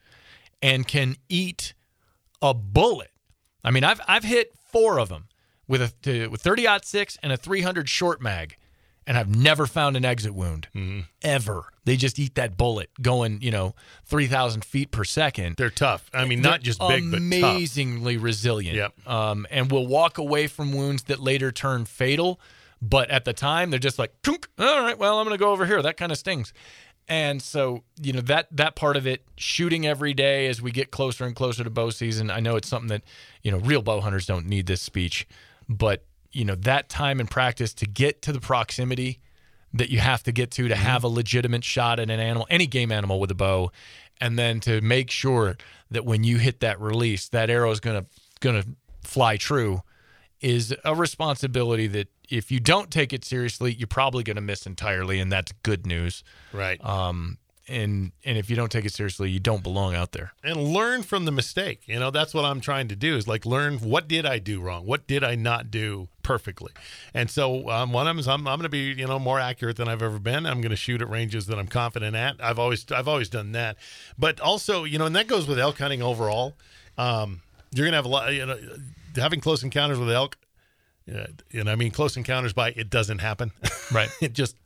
and 0.62 0.88
can 0.88 1.17
eat 1.30 1.73
a 2.41 2.54
bullet. 2.54 3.12
I 3.63 3.71
mean, 3.71 3.84
I've 3.84 4.02
I've 4.08 4.23
hit 4.23 4.54
four 4.71 5.00
of 5.00 5.10
them 5.10 5.28
with 5.67 5.82
a 5.82 5.93
to, 6.04 6.28
with 6.28 6.41
30 6.41 6.67
six 6.84 7.17
and 7.21 7.32
a 7.32 7.38
300 7.38 7.89
short 7.89 8.21
mag, 8.21 8.58
and 9.06 9.17
I've 9.17 9.34
never 9.34 9.65
found 9.65 9.97
an 9.97 10.06
exit 10.06 10.34
wound 10.34 10.67
ever. 11.21 11.65
They 11.86 11.95
just 11.95 12.19
eat 12.19 12.36
that 12.36 12.58
bullet 12.58 12.89
going, 13.02 13.41
you 13.41 13.52
know, 13.52 13.73
3,000 14.06 14.65
feet 14.65 14.91
per 14.91 15.06
second. 15.06 15.56
They're 15.56 15.69
tough. 15.69 16.10
I 16.13 16.26
mean, 16.26 16.41
not 16.41 16.62
just 16.62 16.80
big, 16.80 17.10
but 17.10 17.17
amazingly 17.17 18.17
resilient. 18.17 18.76
Yep. 18.76 19.08
Um, 19.08 19.47
and 19.50 19.71
will 19.71 19.88
walk 19.88 20.17
away 20.17 20.47
from 20.47 20.73
wounds 20.73 21.04
that 21.04 21.19
later 21.19 21.52
turn 21.52 21.86
fatal. 21.86 22.41
But 22.82 23.10
at 23.10 23.26
the 23.26 23.34
time, 23.34 23.69
they're 23.71 23.80
just 23.80 23.97
like, 23.97 24.13
all 24.28 24.36
right, 24.60 25.00
well, 25.00 25.17
I'm 25.17 25.26
going 25.26 25.36
to 25.36 25.43
go 25.43 25.52
over 25.52 25.65
here. 25.65 25.82
That 25.82 25.97
kind 25.97 26.12
of 26.12 26.17
stings. 26.17 26.54
And 27.10 27.41
so, 27.41 27.84
you 28.02 28.12
know, 28.12 28.22
that 28.22 28.48
that 28.52 28.76
part 28.76 28.98
of 28.98 29.08
it, 29.08 29.24
shooting 29.38 29.88
every 29.88 30.13
day 30.13 30.48
as 30.48 30.62
we 30.62 30.72
get 30.72 30.91
closer 30.91 31.26
and 31.26 31.36
closer 31.36 31.63
to 31.63 31.70
bow 31.70 31.89
season. 31.89 32.30
I 32.30 32.41
know 32.41 32.58
it's 32.58 32.67
something 32.67 32.89
that, 32.89 33.04
you 33.43 33.52
know, 33.52 33.60
real 33.60 33.82
bow 33.82 34.02
hunters 34.02 34.26
don't 34.26 34.46
need 34.46 34.67
this 34.67 34.82
speech, 34.82 35.28
but 35.70 36.04
you 36.32 36.43
know, 36.43 36.56
that 36.56 36.89
time 36.89 37.20
and 37.20 37.32
practice 37.32 37.74
to 37.76 37.86
get 37.86 38.22
to 38.24 38.34
the 38.34 38.41
proximity 38.41 39.20
that 39.74 39.89
you 39.89 40.00
have 40.00 40.24
to 40.24 40.32
get 40.32 40.52
to 40.52 40.67
to 40.67 40.74
mm-hmm. 40.74 40.84
have 40.84 41.04
a 41.04 41.08
legitimate 41.08 41.63
shot 41.63 42.00
at 42.00 42.10
an 42.10 42.20
animal, 42.20 42.46
any 42.50 42.67
game 42.67 42.91
animal 42.91 43.20
with 43.20 43.32
a 43.32 43.36
bow, 43.36 43.72
and 44.20 44.38
then 44.38 44.60
to 44.62 44.82
make 44.82 45.12
sure 45.12 45.58
that 45.91 46.06
when 46.06 46.24
you 46.24 46.38
hit 46.38 46.60
that 46.60 46.80
release, 46.80 47.30
that 47.30 47.50
arrow 47.50 47.72
is 47.72 47.80
gonna 47.80 48.06
gonna 48.39 48.63
fly 49.02 49.38
true, 49.38 49.82
is 50.41 50.76
a 50.84 50.93
responsibility 50.93 51.88
that 51.88 52.08
if 52.30 52.52
you 52.52 52.60
don't 52.60 52.92
take 52.92 53.13
it 53.13 53.24
seriously, 53.26 53.74
you're 53.74 53.88
probably 53.88 54.24
gonna 54.24 54.42
miss 54.42 54.66
entirely, 54.66 55.20
and 55.20 55.32
that's 55.32 55.52
good 55.63 55.86
news. 55.86 56.24
Right. 56.54 56.84
Um, 56.84 57.38
and 57.68 58.12
and 58.24 58.38
if 58.38 58.50
you 58.50 58.56
don't 58.56 58.72
take 58.72 58.86
it 58.86 58.94
seriously, 58.94 59.30
you 59.30 59.40
don't 59.40 59.63
belong 59.63 59.94
out 59.94 60.13
there. 60.13 60.34
and 60.44 60.58
learn 60.58 61.04
from 61.04 61.26
the 61.26 61.32
mistake. 61.32 61.82
You 61.86 62.00
know, 62.00 62.12
that's 62.12 62.34
what 62.34 62.46
I'm 62.46 62.62
trying 62.62 62.88
to 62.90 62.96
do 62.96 63.16
is 63.16 63.28
like 63.28 63.46
learn 63.46 63.80
what 63.80 64.08
did 64.08 64.26
I 64.26 64.40
do 64.40 64.62
wrong? 64.62 64.86
What 64.86 65.06
did 65.08 65.24
I 65.24 65.36
not 65.36 65.70
do 65.70 66.08
perfectly? 66.24 66.72
And 67.13 67.30
so 67.30 67.70
um, 67.70 67.92
one 67.92 68.08
of 68.08 68.12
them 68.12 68.20
is 68.20 68.28
I'm, 68.28 68.48
I'm 68.48 68.58
going 68.58 68.63
to 68.63 68.70
be, 68.70 68.94
you 68.94 69.08
know, 69.08 69.20
more 69.20 69.40
accurate 69.40 69.78
than 69.78 69.88
I've 69.88 70.02
ever 70.02 70.20
been. 70.20 70.46
I'm 70.46 70.62
going 70.62 70.72
to 70.72 70.78
shoot 70.78 71.02
at 71.02 71.10
ranges 71.10 71.48
that 71.48 71.60
I'm 71.60 71.68
confident 71.68 72.16
at. 72.16 72.36
I've 72.40 72.60
always, 72.60 72.86
I've 72.92 73.08
always 73.08 73.30
done 73.30 73.52
that. 73.54 73.78
But 74.18 74.40
also, 74.40 74.84
you 74.84 74.98
know, 74.98 75.06
and 75.06 75.16
that 75.16 75.28
goes 75.28 75.48
with 75.48 75.60
elk 75.60 75.78
hunting 75.78 76.02
overall. 76.02 76.56
Um, 76.98 77.42
you're 77.74 77.86
going 77.86 77.94
to 77.94 77.98
have 77.98 78.06
a 78.06 78.10
lot, 78.10 78.34
you 78.34 78.46
know, 78.46 78.58
having 79.16 79.40
close 79.42 79.63
encounters 79.63 80.00
with 80.00 80.10
elk. 80.10 80.38
Uh, 81.13 81.28
and 81.54 81.70
I 81.70 81.76
mean, 81.76 81.91
close 81.91 82.17
encounters 82.17 82.54
by 82.54 82.70
it 82.72 82.89
doesn't 82.89 83.20
happen. 83.20 83.52
Right. 83.89 84.10
it 84.22 84.34
just 84.34 84.58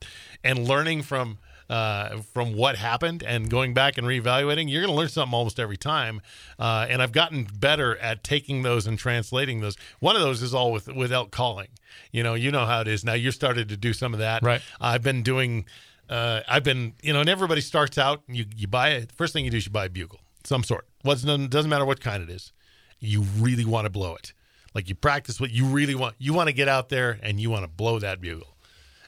and 0.43 0.67
learning 0.67 1.03
from 1.03 1.37
uh, 1.69 2.17
from 2.33 2.53
what 2.53 2.75
happened 2.75 3.23
and 3.23 3.49
going 3.49 3.73
back 3.73 3.97
and 3.97 4.05
reevaluating, 4.05 4.69
you're 4.69 4.81
going 4.81 4.93
to 4.93 4.97
learn 4.97 5.07
something 5.07 5.33
almost 5.33 5.59
every 5.59 5.77
time. 5.77 6.21
Uh, 6.59 6.85
and 6.89 7.01
I've 7.01 7.13
gotten 7.13 7.45
better 7.45 7.95
at 7.97 8.23
taking 8.25 8.63
those 8.63 8.87
and 8.87 8.99
translating 8.99 9.61
those. 9.61 9.77
One 9.99 10.17
of 10.17 10.21
those 10.21 10.41
is 10.41 10.53
all 10.53 10.71
with 10.71 10.87
with 10.87 11.13
elk 11.13 11.31
calling. 11.31 11.69
You 12.11 12.23
know, 12.23 12.33
you 12.33 12.51
know 12.51 12.65
how 12.65 12.81
it 12.81 12.87
is 12.89 13.05
now. 13.05 13.13
You're 13.13 13.31
started 13.31 13.69
to 13.69 13.77
do 13.77 13.93
some 13.93 14.13
of 14.13 14.19
that. 14.19 14.43
Right. 14.43 14.61
I've 14.81 15.01
been 15.01 15.23
doing. 15.23 15.65
Uh, 16.09 16.41
I've 16.45 16.63
been, 16.63 16.93
you 17.01 17.13
know, 17.13 17.21
and 17.21 17.29
everybody 17.29 17.61
starts 17.61 17.97
out. 17.97 18.23
You 18.27 18.45
you 18.55 18.67
buy 18.67 18.89
it. 18.89 19.11
First 19.13 19.31
thing 19.31 19.45
you 19.45 19.51
do 19.51 19.57
is 19.57 19.65
you 19.65 19.71
buy 19.71 19.85
a 19.85 19.89
bugle, 19.89 20.19
some 20.43 20.63
sort. 20.63 20.87
What's 21.03 21.21
doesn't 21.21 21.69
matter 21.69 21.85
what 21.85 22.01
kind 22.01 22.21
it 22.21 22.29
is. 22.29 22.51
You 22.99 23.21
really 23.39 23.65
want 23.65 23.85
to 23.85 23.89
blow 23.89 24.15
it. 24.15 24.33
Like 24.73 24.87
you 24.89 24.95
practice 24.95 25.39
what 25.39 25.51
you 25.51 25.65
really 25.65 25.95
want. 25.95 26.15
You 26.17 26.33
want 26.33 26.47
to 26.47 26.53
get 26.53 26.67
out 26.67 26.89
there 26.89 27.19
and 27.21 27.39
you 27.39 27.49
want 27.49 27.63
to 27.63 27.67
blow 27.69 27.99
that 27.99 28.21
bugle 28.21 28.47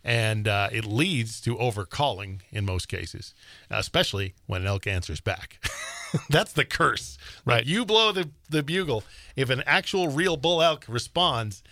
and 0.05 0.47
uh, 0.49 0.67
it 0.71 0.83
leads 0.83 1.39
to 1.39 1.55
overcalling 1.55 2.41
in 2.51 2.65
most 2.65 2.89
cases, 2.89 3.33
especially 3.69 4.33
when 4.47 4.61
an 4.61 4.67
elk 4.67 4.85
answers 4.85 5.21
back. 5.21 5.63
That's 6.29 6.51
the 6.51 6.65
curse. 6.65 7.17
Like, 7.45 7.55
Right. 7.59 7.65
you 7.65 7.85
blow 7.85 8.11
the, 8.11 8.29
the 8.49 8.63
bugle. 8.63 9.03
If 9.37 9.49
an 9.49 9.63
actual 9.65 10.09
real 10.09 10.35
bull 10.35 10.61
elk 10.61 10.83
responds, 10.89 11.63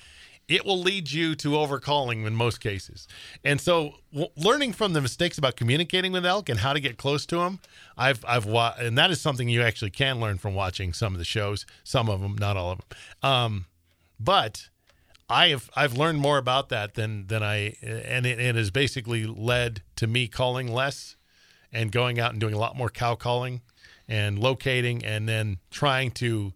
it 0.48 0.66
will 0.66 0.80
lead 0.80 1.12
you 1.12 1.36
to 1.36 1.50
overcalling 1.52 2.26
in 2.26 2.34
most 2.36 2.60
cases. 2.62 3.06
And 3.44 3.60
so, 3.60 3.96
w- 4.12 4.32
learning 4.38 4.74
from 4.74 4.94
the 4.94 5.02
mistakes 5.02 5.38
about 5.38 5.56
communicating 5.58 6.12
with 6.14 6.26
elk 6.26 6.48
and 6.50 6.60
how 6.60 6.72
to 6.74 6.80
get 6.80 6.98
close 6.98 7.26
to 7.28 7.36
them, 7.38 7.60
I've 7.98 8.24
I've 8.28 8.46
wa- 8.46 8.76
and 8.80 8.98
that 8.98 9.12
is 9.12 9.20
something 9.22 9.48
you 9.50 9.62
actually 9.62 9.92
can 9.92 10.20
learn 10.22 10.38
from 10.40 10.56
watching 10.56 10.94
some 10.94 11.14
of 11.14 11.20
the 11.20 11.26
shows. 11.26 11.66
Some 11.84 12.10
of 12.10 12.22
them, 12.22 12.36
not 12.38 12.56
all 12.58 12.72
of 12.72 12.78
them. 12.80 13.30
Um, 13.30 13.66
but 14.24 14.70
I 15.30 15.50
have 15.50 15.70
I've 15.76 15.98
learned 15.98 16.20
more 16.20 16.38
about 16.38 16.70
that 16.70 16.96
than 16.96 17.28
than 17.28 17.42
I 17.42 17.76
and 17.82 18.26
it, 18.26 18.40
it 18.40 18.56
has 18.56 18.72
basically 18.72 19.26
led 19.26 19.82
to 19.96 20.08
me 20.08 20.28
calling 20.28 20.72
less 20.72 21.16
and 21.72 21.92
going 21.92 22.20
out 22.20 22.32
and 22.32 22.40
doing 22.40 22.54
a 22.54 22.58
lot 22.60 22.76
more 22.76 22.90
cow 22.90 23.16
calling 23.16 23.62
and 24.08 24.38
locating 24.38 25.06
and 25.06 25.28
then 25.28 25.58
trying 25.70 26.12
to 26.12 26.54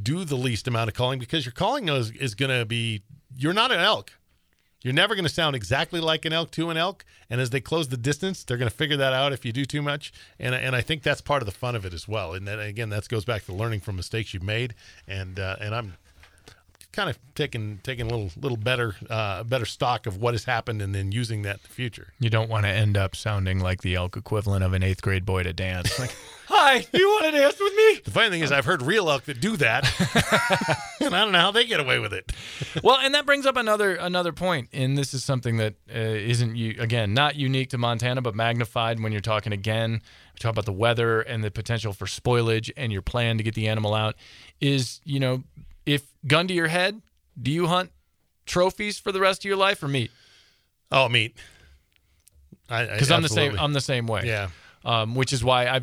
do 0.00 0.24
the 0.24 0.36
least 0.36 0.66
amount 0.66 0.88
of 0.88 0.94
calling 0.94 1.18
because 1.18 1.44
your 1.44 1.52
calling 1.52 1.88
is, 1.88 2.10
is 2.12 2.34
going 2.34 2.56
to 2.56 2.64
be 2.64 3.02
you're 3.36 3.52
not 3.52 3.70
an 3.70 3.80
elk. 3.80 4.12
You're 4.82 4.94
never 4.94 5.16
going 5.16 5.24
to 5.24 5.30
sound 5.30 5.56
exactly 5.56 6.00
like 6.00 6.24
an 6.24 6.32
elk 6.32 6.52
to 6.52 6.70
an 6.70 6.76
elk, 6.76 7.04
and 7.28 7.40
as 7.40 7.50
they 7.50 7.60
close 7.60 7.88
the 7.88 7.96
distance, 7.96 8.44
they're 8.44 8.56
going 8.56 8.70
to 8.70 8.76
figure 8.76 8.96
that 8.96 9.12
out 9.12 9.32
if 9.32 9.44
you 9.44 9.52
do 9.52 9.64
too 9.64 9.82
much. 9.82 10.12
And 10.38 10.54
and 10.54 10.76
I 10.76 10.82
think 10.82 11.02
that's 11.02 11.20
part 11.20 11.42
of 11.42 11.46
the 11.46 11.52
fun 11.52 11.74
of 11.74 11.84
it 11.84 11.92
as 11.92 12.06
well. 12.06 12.32
And 12.32 12.46
then 12.46 12.60
again, 12.60 12.88
that 12.90 13.08
goes 13.08 13.24
back 13.24 13.44
to 13.46 13.52
learning 13.52 13.80
from 13.80 13.96
mistakes 13.96 14.32
you've 14.32 14.44
made. 14.44 14.74
And 15.08 15.40
uh, 15.40 15.56
and 15.60 15.74
I'm 15.74 15.94
kind 16.92 17.10
of 17.10 17.18
taking 17.34 17.80
taking 17.82 18.06
a 18.06 18.08
little 18.08 18.30
little 18.40 18.56
better 18.56 18.94
uh, 19.10 19.44
better 19.44 19.66
stock 19.66 20.06
of 20.06 20.16
what 20.16 20.34
has 20.34 20.44
happened 20.44 20.80
and 20.80 20.94
then 20.94 21.12
using 21.12 21.42
that 21.42 21.56
in 21.56 21.60
the 21.62 21.68
future. 21.68 22.12
You 22.18 22.30
don't 22.30 22.48
want 22.48 22.64
to 22.64 22.70
end 22.70 22.96
up 22.96 23.14
sounding 23.14 23.60
like 23.60 23.82
the 23.82 23.94
elk 23.94 24.16
equivalent 24.16 24.64
of 24.64 24.72
an 24.72 24.82
eighth 24.82 25.02
grade 25.02 25.24
boy 25.24 25.42
to 25.42 25.52
dance. 25.52 25.98
Like, 25.98 26.14
hi, 26.46 26.86
you 26.92 27.06
want 27.08 27.26
to 27.26 27.30
dance 27.32 27.60
with 27.60 27.74
me? 27.74 28.00
The 28.04 28.10
funny 28.10 28.30
thing 28.30 28.40
is, 28.40 28.50
I've 28.50 28.64
heard 28.64 28.82
real 28.82 29.10
elk 29.10 29.24
that 29.24 29.40
do 29.40 29.56
that, 29.58 29.84
and 31.00 31.14
I 31.14 31.22
don't 31.22 31.32
know 31.32 31.40
how 31.40 31.50
they 31.50 31.66
get 31.66 31.80
away 31.80 31.98
with 31.98 32.12
it. 32.12 32.32
well, 32.82 32.98
and 32.98 33.14
that 33.14 33.26
brings 33.26 33.46
up 33.46 33.56
another 33.56 33.94
another 33.94 34.32
point, 34.32 34.68
and 34.72 34.96
this 34.96 35.12
is 35.14 35.22
something 35.22 35.58
that 35.58 35.74
uh, 35.94 35.98
isn't 35.98 36.56
you 36.56 36.76
again 36.78 37.14
not 37.14 37.36
unique 37.36 37.70
to 37.70 37.78
Montana, 37.78 38.22
but 38.22 38.34
magnified 38.34 39.00
when 39.00 39.12
you're 39.12 39.20
talking 39.20 39.52
again. 39.52 40.00
We 40.34 40.38
talk 40.38 40.52
about 40.52 40.66
the 40.66 40.72
weather 40.72 41.20
and 41.20 41.42
the 41.44 41.50
potential 41.50 41.92
for 41.92 42.06
spoilage, 42.06 42.70
and 42.76 42.92
your 42.92 43.02
plan 43.02 43.36
to 43.38 43.44
get 43.44 43.54
the 43.54 43.68
animal 43.68 43.94
out. 43.94 44.16
Is 44.60 45.00
you 45.04 45.20
know, 45.20 45.44
if 45.88 46.02
gun 46.26 46.46
to 46.48 46.54
your 46.54 46.68
head, 46.68 47.00
do 47.40 47.50
you 47.50 47.66
hunt 47.66 47.90
trophies 48.46 48.98
for 48.98 49.12
the 49.12 49.20
rest 49.20 49.40
of 49.40 49.44
your 49.48 49.56
life 49.56 49.82
or 49.82 49.88
meat? 49.88 50.10
Oh, 50.92 51.08
meat. 51.08 51.36
Because 52.68 53.10
I'm 53.10 53.22
the 53.22 53.28
same. 53.28 53.58
I'm 53.58 53.72
the 53.72 53.80
same 53.80 54.06
way. 54.06 54.22
Yeah. 54.26 54.48
um, 54.84 55.14
which 55.14 55.32
is 55.32 55.42
why 55.42 55.66
I, 55.66 55.80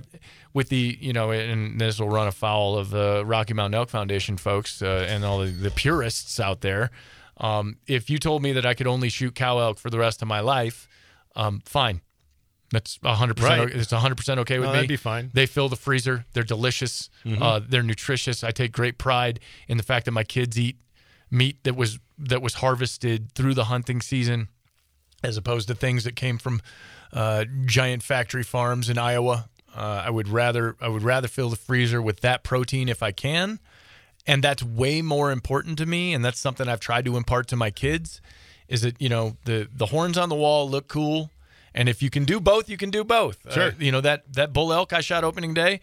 with 0.53 0.69
the 0.69 0.97
you 1.01 1.13
know, 1.13 1.31
and 1.31 1.79
this 1.81 1.99
will 1.99 2.09
run 2.09 2.27
afoul 2.27 2.77
of 2.77 2.89
the 2.91 3.23
Rocky 3.25 3.53
Mountain 3.53 3.75
Elk 3.79 3.89
Foundation 3.89 4.37
folks 4.37 4.81
uh, 4.81 5.05
and 5.09 5.25
all 5.25 5.39
the, 5.39 5.47
the 5.47 5.71
purists 5.71 6.39
out 6.39 6.61
there. 6.61 6.91
Um, 7.37 7.77
if 7.87 8.09
you 8.09 8.17
told 8.17 8.41
me 8.41 8.53
that 8.53 8.65
I 8.65 8.73
could 8.73 8.87
only 8.87 9.09
shoot 9.09 9.35
cow 9.35 9.59
elk 9.59 9.79
for 9.79 9.89
the 9.89 9.99
rest 9.99 10.21
of 10.21 10.27
my 10.27 10.39
life, 10.39 10.87
um, 11.35 11.61
fine. 11.65 12.01
That's 12.71 12.97
100%. 12.99 13.39
Right. 13.41 13.69
It's 13.69 13.91
100% 13.93 14.37
okay 14.39 14.57
with 14.59 14.65
No, 14.65 14.71
me. 14.71 14.77
that'd 14.77 14.87
be 14.89 14.95
fine. 14.97 15.29
They 15.33 15.45
fill 15.45 15.69
the 15.69 15.75
freezer. 15.75 16.25
They're 16.33 16.43
delicious. 16.43 17.09
Uh, 17.25 17.61
they're 17.67 17.83
nutritious. 17.83 18.43
I 18.43 18.51
take 18.51 18.71
great 18.71 18.97
pride 18.97 19.39
in 19.67 19.77
the 19.77 19.83
fact 19.83 20.05
that 20.05 20.11
my 20.11 20.23
kids 20.23 20.59
eat 20.59 20.77
meat 21.31 21.63
that 21.63 21.75
was 21.75 21.99
that 22.17 22.41
was 22.41 22.55
harvested 22.55 23.31
through 23.33 23.53
the 23.53 23.65
hunting 23.65 24.01
season, 24.01 24.47
as 25.23 25.37
opposed 25.37 25.67
to 25.67 25.75
things 25.75 26.03
that 26.05 26.15
came 26.15 26.37
from 26.37 26.61
uh, 27.13 27.45
giant 27.65 28.03
factory 28.03 28.43
farms 28.43 28.89
in 28.89 28.97
Iowa. 28.97 29.47
Uh, 29.75 30.03
I 30.05 30.09
would 30.09 30.27
rather 30.29 30.75
I 30.81 30.87
would 30.87 31.03
rather 31.03 31.27
fill 31.27 31.49
the 31.49 31.55
freezer 31.57 32.01
with 32.01 32.21
that 32.21 32.43
protein 32.43 32.89
if 32.89 33.03
I 33.03 33.11
can, 33.11 33.59
and 34.25 34.43
that's 34.43 34.63
way 34.63 35.01
more 35.01 35.31
important 35.31 35.77
to 35.79 35.85
me. 35.85 36.13
And 36.13 36.23
that's 36.25 36.39
something 36.39 36.67
I've 36.67 36.79
tried 36.79 37.05
to 37.05 37.15
impart 37.17 37.47
to 37.49 37.55
my 37.55 37.69
kids. 37.71 38.21
Is 38.67 38.81
that 38.81 38.99
you 39.01 39.09
know 39.09 39.37
the 39.45 39.67
the 39.71 39.87
horns 39.87 40.17
on 40.17 40.29
the 40.29 40.35
wall 40.35 40.69
look 40.69 40.87
cool, 40.87 41.29
and 41.75 41.87
if 41.87 42.01
you 42.01 42.09
can 42.09 42.25
do 42.25 42.39
both, 42.39 42.67
you 42.67 42.77
can 42.77 42.89
do 42.89 43.03
both. 43.03 43.37
Sure. 43.53 43.69
Uh, 43.69 43.71
you 43.77 43.91
know 43.91 44.01
that 44.01 44.33
that 44.33 44.51
bull 44.51 44.73
elk 44.73 44.93
I 44.93 45.01
shot 45.01 45.23
opening 45.23 45.53
day 45.53 45.81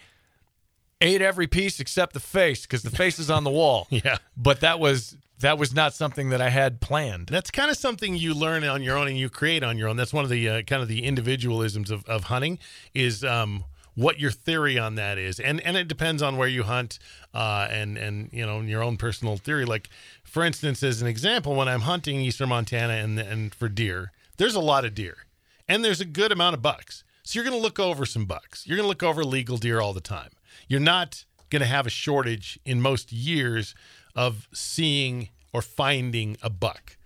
ate 1.03 1.21
every 1.21 1.47
piece 1.47 1.81
except 1.81 2.15
the 2.15 2.21
face 2.21 2.63
because 2.63 2.83
the 2.83 2.91
face 2.91 3.19
is 3.19 3.31
on 3.31 3.45
the 3.45 3.51
wall. 3.51 3.87
Yeah. 3.93 4.19
But 4.37 4.61
that 4.61 4.81
was 4.81 5.17
that 5.41 5.59
was 5.59 5.75
not 5.75 5.93
something 5.93 6.31
that 6.31 6.41
I 6.41 6.49
had 6.49 6.81
planned. 6.81 7.27
That's 7.27 7.51
kind 7.51 7.71
of 7.71 7.77
something 7.77 8.17
you 8.17 8.33
learn 8.33 8.65
on 8.65 8.83
your 8.83 8.97
own 8.97 9.09
and 9.09 9.19
you 9.19 9.29
create 9.29 9.63
on 9.63 9.77
your 9.77 9.89
own. 9.89 9.97
That's 9.97 10.13
one 10.13 10.25
of 10.25 10.31
the 10.31 10.49
uh, 10.49 10.63
kind 10.63 10.81
of 10.81 10.89
the 10.89 11.03
individualisms 11.03 11.91
of, 11.91 12.05
of 12.07 12.25
hunting 12.25 12.59
is 12.95 13.23
um, 13.23 13.65
what 13.95 14.19
your 14.19 14.31
theory 14.31 14.79
on 14.79 14.95
that 14.95 15.19
is, 15.19 15.39
and 15.39 15.61
and 15.61 15.77
it 15.77 15.89
depends 15.89 16.23
on 16.23 16.37
where 16.37 16.49
you 16.49 16.63
hunt, 16.63 16.99
uh, 17.35 17.69
and 17.71 17.99
and 17.99 18.31
you 18.33 18.47
know 18.47 18.61
your 18.61 18.83
own 18.83 18.97
personal 18.97 19.37
theory. 19.37 19.65
Like 19.65 19.91
for 20.25 20.43
instance, 20.45 20.83
as 20.83 21.03
an 21.03 21.09
example, 21.09 21.55
when 21.55 21.69
I'm 21.69 21.83
hunting 21.83 22.21
eastern 22.21 22.49
Montana 22.49 22.95
and 22.95 23.19
and 23.19 23.55
for 23.55 23.69
deer, 23.69 24.13
there's 24.39 24.55
a 24.55 24.61
lot 24.61 24.85
of 24.85 24.95
deer, 24.95 25.27
and 25.69 25.85
there's 25.85 26.01
a 26.01 26.05
good 26.05 26.33
amount 26.33 26.55
of 26.55 26.63
bucks. 26.63 27.05
So 27.25 27.39
you're 27.39 27.45
going 27.49 27.57
to 27.57 27.63
look 27.63 27.79
over 27.79 28.05
some 28.05 28.25
bucks. 28.27 28.67
You're 28.67 28.77
going 28.77 28.85
to 28.85 28.89
look 28.89 29.03
over 29.03 29.25
legal 29.25 29.57
deer 29.57 29.81
all 29.81 29.93
the 29.93 30.01
time. 30.01 30.31
You're 30.69 30.81
not 30.81 31.25
going 31.51 31.61
to 31.61 31.67
have 31.67 31.87
a 31.87 31.91
shortage 31.91 32.59
in 32.65 32.81
most 32.81 33.13
years 33.13 33.75
of 34.15 34.49
seeing 34.53 35.29
or 35.53 35.63
finding 35.63 36.37
a 36.43 36.51
buck. 36.51 36.97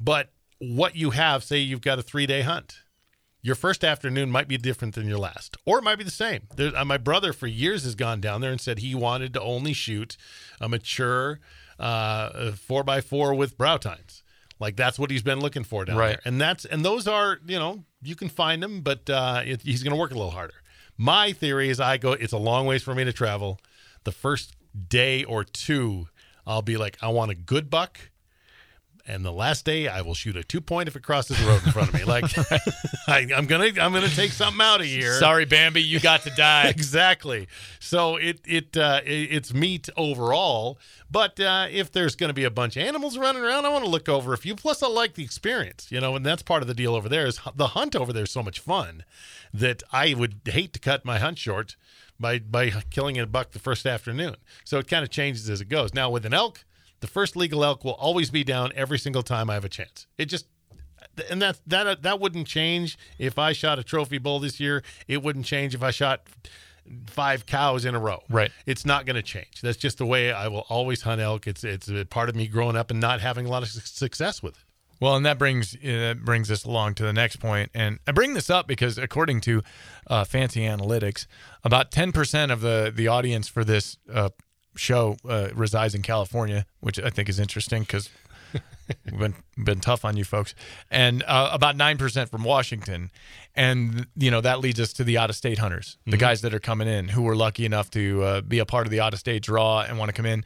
But 0.00 0.30
what 0.58 0.96
you 0.96 1.10
have, 1.10 1.44
say 1.44 1.58
you've 1.58 1.80
got 1.82 1.98
a 1.98 2.02
three 2.02 2.26
day 2.26 2.42
hunt, 2.42 2.78
your 3.42 3.54
first 3.54 3.84
afternoon 3.84 4.30
might 4.30 4.48
be 4.48 4.56
different 4.56 4.94
than 4.94 5.06
your 5.06 5.18
last, 5.18 5.56
or 5.64 5.78
it 5.78 5.82
might 5.84 5.96
be 5.96 6.04
the 6.04 6.10
same. 6.10 6.42
There, 6.56 6.76
uh, 6.76 6.84
my 6.84 6.96
brother, 6.98 7.32
for 7.32 7.46
years, 7.46 7.84
has 7.84 7.94
gone 7.94 8.20
down 8.20 8.40
there 8.40 8.50
and 8.50 8.60
said 8.60 8.78
he 8.80 8.94
wanted 8.94 9.32
to 9.34 9.40
only 9.40 9.72
shoot 9.72 10.16
a 10.60 10.68
mature 10.68 11.38
uh, 11.78 12.52
four 12.52 12.82
by 12.82 13.00
four 13.00 13.34
with 13.34 13.56
brow 13.56 13.76
tines. 13.76 14.22
Like 14.58 14.74
that's 14.76 14.98
what 14.98 15.10
he's 15.12 15.22
been 15.22 15.38
looking 15.40 15.62
for 15.62 15.84
down 15.84 15.96
Right. 15.96 16.08
there, 16.08 16.20
and 16.24 16.40
that's 16.40 16.64
and 16.64 16.84
those 16.84 17.06
are 17.06 17.38
you 17.46 17.58
know 17.58 17.84
you 18.02 18.14
can 18.14 18.28
find 18.28 18.62
them, 18.62 18.80
but 18.80 19.08
uh, 19.10 19.42
it, 19.44 19.62
he's 19.62 19.82
going 19.82 19.92
to 19.92 19.98
work 19.98 20.10
a 20.10 20.14
little 20.14 20.30
harder. 20.30 20.54
My 20.96 21.32
theory 21.32 21.68
is 21.68 21.80
I 21.80 21.96
go. 21.96 22.12
It's 22.12 22.32
a 22.32 22.38
long 22.38 22.66
ways 22.66 22.82
for 22.82 22.94
me 22.94 23.04
to 23.04 23.12
travel. 23.12 23.60
The 24.04 24.12
first 24.12 24.56
day 24.88 25.24
or 25.24 25.44
two, 25.44 26.08
I'll 26.46 26.62
be 26.62 26.76
like, 26.76 26.98
I 27.02 27.08
want 27.08 27.30
a 27.30 27.34
good 27.34 27.70
buck 27.70 28.10
and 29.08 29.24
the 29.24 29.32
last 29.32 29.64
day 29.64 29.88
I 29.88 30.02
will 30.02 30.14
shoot 30.14 30.36
a 30.36 30.44
two 30.44 30.60
point 30.60 30.86
if 30.86 30.94
it 30.94 31.02
crosses 31.02 31.40
the 31.40 31.46
road 31.46 31.62
in 31.64 31.72
front 31.72 31.88
of 31.88 31.94
me. 31.94 32.04
Like 32.04 32.24
I, 33.08 33.26
I'm 33.34 33.46
gonna 33.46 33.70
I'm 33.80 33.92
gonna 33.92 34.08
take 34.08 34.32
something 34.32 34.60
out 34.60 34.80
of 34.80 34.86
here. 34.86 35.14
Sorry, 35.14 35.46
Bambi, 35.46 35.82
you 35.82 35.98
got 35.98 36.22
to 36.22 36.30
die. 36.30 36.66
Exactly. 36.78 37.48
So 37.80 38.16
it 38.16 38.40
it, 38.46 38.76
uh, 38.76 39.00
it 39.04 39.10
it's 39.32 39.54
meat 39.54 39.88
overall, 39.96 40.78
but 41.10 41.40
uh, 41.40 41.66
if 41.70 41.90
there's 41.90 42.14
going 42.14 42.28
to 42.28 42.34
be 42.34 42.44
a 42.44 42.50
bunch 42.50 42.76
of 42.76 42.82
animals 42.82 43.16
running 43.16 43.42
around, 43.42 43.64
I 43.64 43.70
want 43.70 43.84
to 43.84 43.90
look 43.90 44.08
over 44.08 44.32
a 44.32 44.38
few. 44.38 44.54
Plus, 44.54 44.82
I 44.82 44.88
like 44.88 45.14
the 45.14 45.24
experience, 45.24 45.88
you 45.90 46.00
know, 46.00 46.14
and 46.14 46.26
that's 46.26 46.42
part 46.42 46.62
of 46.62 46.68
the 46.68 46.74
deal 46.74 46.94
over 46.94 47.08
there. 47.08 47.26
Is 47.26 47.40
the 47.54 47.68
hunt 47.68 47.96
over 47.96 48.12
there 48.12 48.24
is 48.24 48.30
so 48.30 48.42
much 48.42 48.60
fun 48.60 49.04
that 49.54 49.82
I 49.92 50.14
would 50.14 50.40
hate 50.44 50.72
to 50.74 50.78
cut 50.78 51.04
my 51.04 51.18
hunt 51.18 51.38
short 51.38 51.76
by 52.20 52.38
by 52.38 52.70
killing 52.90 53.18
a 53.18 53.26
buck 53.26 53.52
the 53.52 53.58
first 53.58 53.86
afternoon. 53.86 54.36
So 54.64 54.78
it 54.78 54.88
kind 54.88 55.02
of 55.04 55.10
changes 55.10 55.48
as 55.48 55.60
it 55.60 55.68
goes. 55.68 55.94
Now 55.94 56.10
with 56.10 56.26
an 56.26 56.34
elk, 56.34 56.64
the 57.00 57.06
first 57.06 57.36
legal 57.36 57.64
elk 57.64 57.84
will 57.84 57.92
always 57.92 58.30
be 58.30 58.44
down 58.44 58.72
every 58.74 58.98
single 58.98 59.22
time 59.22 59.50
I 59.50 59.54
have 59.54 59.64
a 59.64 59.68
chance. 59.68 60.06
It 60.16 60.26
just 60.26 60.46
and 61.30 61.42
that 61.42 61.58
that 61.66 62.02
that 62.02 62.20
wouldn't 62.20 62.46
change 62.46 62.98
if 63.18 63.38
I 63.38 63.52
shot 63.52 63.78
a 63.78 63.82
trophy 63.82 64.18
bull 64.18 64.40
this 64.40 64.60
year. 64.60 64.82
It 65.06 65.22
wouldn't 65.22 65.46
change 65.46 65.74
if 65.74 65.82
I 65.82 65.90
shot 65.90 66.22
five 67.06 67.46
cows 67.46 67.84
in 67.84 67.94
a 67.94 67.98
row. 67.98 68.22
Right. 68.28 68.50
It's 68.66 68.86
not 68.86 69.06
going 69.06 69.16
to 69.16 69.22
change. 69.22 69.60
That's 69.62 69.76
just 69.76 69.98
the 69.98 70.06
way 70.06 70.32
I 70.32 70.48
will 70.48 70.64
always 70.68 71.02
hunt 71.02 71.20
elk. 71.20 71.46
It's 71.46 71.64
it's 71.64 71.88
a 71.88 72.04
part 72.04 72.28
of 72.28 72.36
me 72.36 72.46
growing 72.46 72.76
up 72.76 72.90
and 72.90 73.00
not 73.00 73.20
having 73.20 73.46
a 73.46 73.48
lot 73.48 73.62
of 73.62 73.68
success 73.68 74.42
with 74.42 74.54
it. 74.54 74.64
Well, 75.00 75.14
and 75.14 75.24
that 75.26 75.38
brings 75.38 75.76
uh, 75.76 75.78
that 75.82 76.24
brings 76.24 76.50
us 76.50 76.64
along 76.64 76.94
to 76.94 77.04
the 77.04 77.12
next 77.12 77.36
point, 77.36 77.70
and 77.72 78.00
I 78.06 78.12
bring 78.12 78.34
this 78.34 78.50
up 78.50 78.66
because 78.66 78.98
according 78.98 79.42
to 79.42 79.62
uh, 80.08 80.24
Fancy 80.24 80.62
Analytics, 80.62 81.26
about 81.62 81.92
ten 81.92 82.10
percent 82.10 82.50
of 82.50 82.62
the 82.62 82.92
the 82.94 83.06
audience 83.06 83.46
for 83.46 83.62
this 83.62 83.96
uh, 84.12 84.30
show 84.78 85.16
uh, 85.28 85.48
resides 85.54 85.94
in 85.94 86.02
California, 86.02 86.66
which 86.80 86.98
I 86.98 87.10
think 87.10 87.28
is 87.28 87.38
interesting 87.38 87.82
because 87.82 88.10
we've 89.04 89.18
been 89.18 89.34
been 89.62 89.80
tough 89.80 90.04
on 90.04 90.16
you 90.16 90.24
folks, 90.24 90.54
and 90.90 91.22
uh, 91.26 91.50
about 91.52 91.76
nine 91.76 91.98
percent 91.98 92.30
from 92.30 92.44
Washington, 92.44 93.10
and 93.54 94.06
you 94.16 94.30
know 94.30 94.40
that 94.40 94.60
leads 94.60 94.80
us 94.80 94.92
to 94.94 95.04
the 95.04 95.18
out 95.18 95.30
of 95.30 95.36
state 95.36 95.58
hunters, 95.58 95.98
the 96.06 96.16
guys 96.16 96.40
that 96.42 96.54
are 96.54 96.60
coming 96.60 96.88
in 96.88 97.08
who 97.08 97.22
were 97.22 97.36
lucky 97.36 97.64
enough 97.64 97.90
to 97.90 98.22
uh, 98.22 98.40
be 98.40 98.58
a 98.58 98.66
part 98.66 98.86
of 98.86 98.90
the 98.90 99.00
out 99.00 99.12
of 99.12 99.18
state 99.18 99.42
draw 99.42 99.82
and 99.82 99.98
want 99.98 100.08
to 100.08 100.12
come 100.12 100.26
in, 100.26 100.44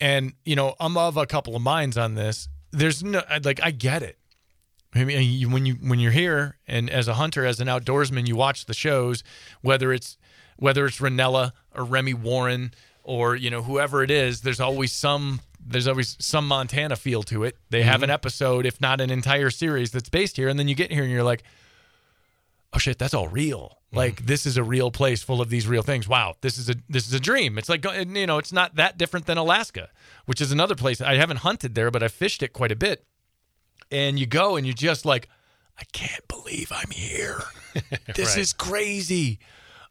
and 0.00 0.32
you 0.44 0.56
know 0.56 0.74
I'm 0.80 0.96
of 0.96 1.16
a 1.16 1.26
couple 1.26 1.56
of 1.56 1.62
minds 1.62 1.98
on 1.98 2.14
this. 2.14 2.48
There's 2.72 3.02
no 3.02 3.22
like 3.44 3.60
I 3.62 3.70
get 3.70 4.02
it. 4.02 4.18
I 4.94 5.04
mean, 5.04 5.22
you, 5.30 5.50
when 5.50 5.66
you 5.66 5.74
when 5.74 5.98
you're 5.98 6.12
here 6.12 6.56
and 6.66 6.88
as 6.88 7.06
a 7.08 7.14
hunter, 7.14 7.44
as 7.44 7.60
an 7.60 7.68
outdoorsman, 7.68 8.26
you 8.26 8.36
watch 8.36 8.64
the 8.64 8.74
shows, 8.74 9.22
whether 9.60 9.92
it's 9.92 10.16
whether 10.56 10.86
it's 10.86 10.98
Rinella 10.98 11.52
or 11.74 11.84
Remy 11.84 12.14
Warren 12.14 12.72
or 13.06 13.36
you 13.36 13.48
know 13.50 13.62
whoever 13.62 14.02
it 14.02 14.10
is. 14.10 14.40
There's 14.42 14.60
always 14.60 14.92
some 14.92 15.40
there's 15.64 15.88
always 15.88 16.16
some 16.20 16.46
Montana 16.46 16.96
feel 16.96 17.22
to 17.24 17.44
it. 17.44 17.56
They 17.70 17.82
have 17.82 18.02
an 18.02 18.10
episode, 18.10 18.66
if 18.66 18.80
not 18.80 19.00
an 19.00 19.10
entire 19.10 19.50
series, 19.50 19.90
that's 19.92 20.08
based 20.08 20.36
here, 20.36 20.48
and 20.48 20.58
then 20.58 20.68
you 20.68 20.74
get 20.74 20.92
here 20.92 21.02
and 21.02 21.10
you're 21.12 21.22
like, 21.24 21.42
oh 22.72 22.78
shit, 22.78 22.98
that's 22.98 23.14
all 23.14 23.28
real. 23.28 23.78
Like 23.92 24.26
this 24.26 24.44
is 24.44 24.56
a 24.58 24.62
real 24.64 24.90
place 24.90 25.22
full 25.22 25.40
of 25.40 25.48
these 25.48 25.66
real 25.66 25.82
things. 25.82 26.06
Wow, 26.06 26.34
this 26.42 26.58
is 26.58 26.68
a 26.68 26.74
this 26.88 27.06
is 27.08 27.14
a 27.14 27.20
dream. 27.20 27.56
It's 27.56 27.68
like 27.68 27.84
you 27.84 28.26
know, 28.26 28.38
it's 28.38 28.52
not 28.52 28.74
that 28.76 28.98
different 28.98 29.26
than 29.26 29.38
Alaska, 29.38 29.88
which 30.26 30.40
is 30.40 30.52
another 30.52 30.74
place 30.74 31.00
I 31.00 31.14
haven't 31.14 31.38
hunted 31.38 31.74
there, 31.74 31.90
but 31.90 32.02
I 32.02 32.08
fished 32.08 32.42
it 32.42 32.52
quite 32.52 32.72
a 32.72 32.76
bit. 32.76 33.04
And 33.90 34.18
you 34.18 34.26
go 34.26 34.56
and 34.56 34.66
you're 34.66 34.74
just 34.74 35.06
like, 35.06 35.28
I 35.78 35.84
can't 35.92 36.26
believe 36.28 36.72
I'm 36.74 36.90
here. 36.90 37.42
This 38.14 38.30
Right. 38.30 38.38
is 38.38 38.52
crazy. 38.54 39.38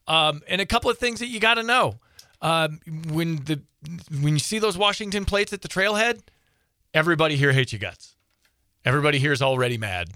Um, 0.08 0.42
and 0.48 0.60
a 0.60 0.66
couple 0.66 0.90
of 0.90 0.98
things 0.98 1.20
that 1.20 1.28
you 1.28 1.40
got 1.40 1.54
to 1.56 1.64
know 1.64 2.00
um, 2.42 2.80
when 3.12 3.38
the 3.46 3.62
when 4.22 4.34
you 4.34 4.40
see 4.40 4.60
those 4.60 4.78
Washington 4.78 5.26
plates 5.26 5.54
at 5.54 5.62
the 5.62 5.68
trailhead, 5.68 6.22
everybody 6.94 7.36
here 7.36 7.52
hates 7.52 7.74
you 7.74 7.80
guts. 7.80 8.16
Everybody 8.84 9.18
here 9.20 9.32
is 9.32 9.42
already 9.42 9.78
mad. 9.78 10.10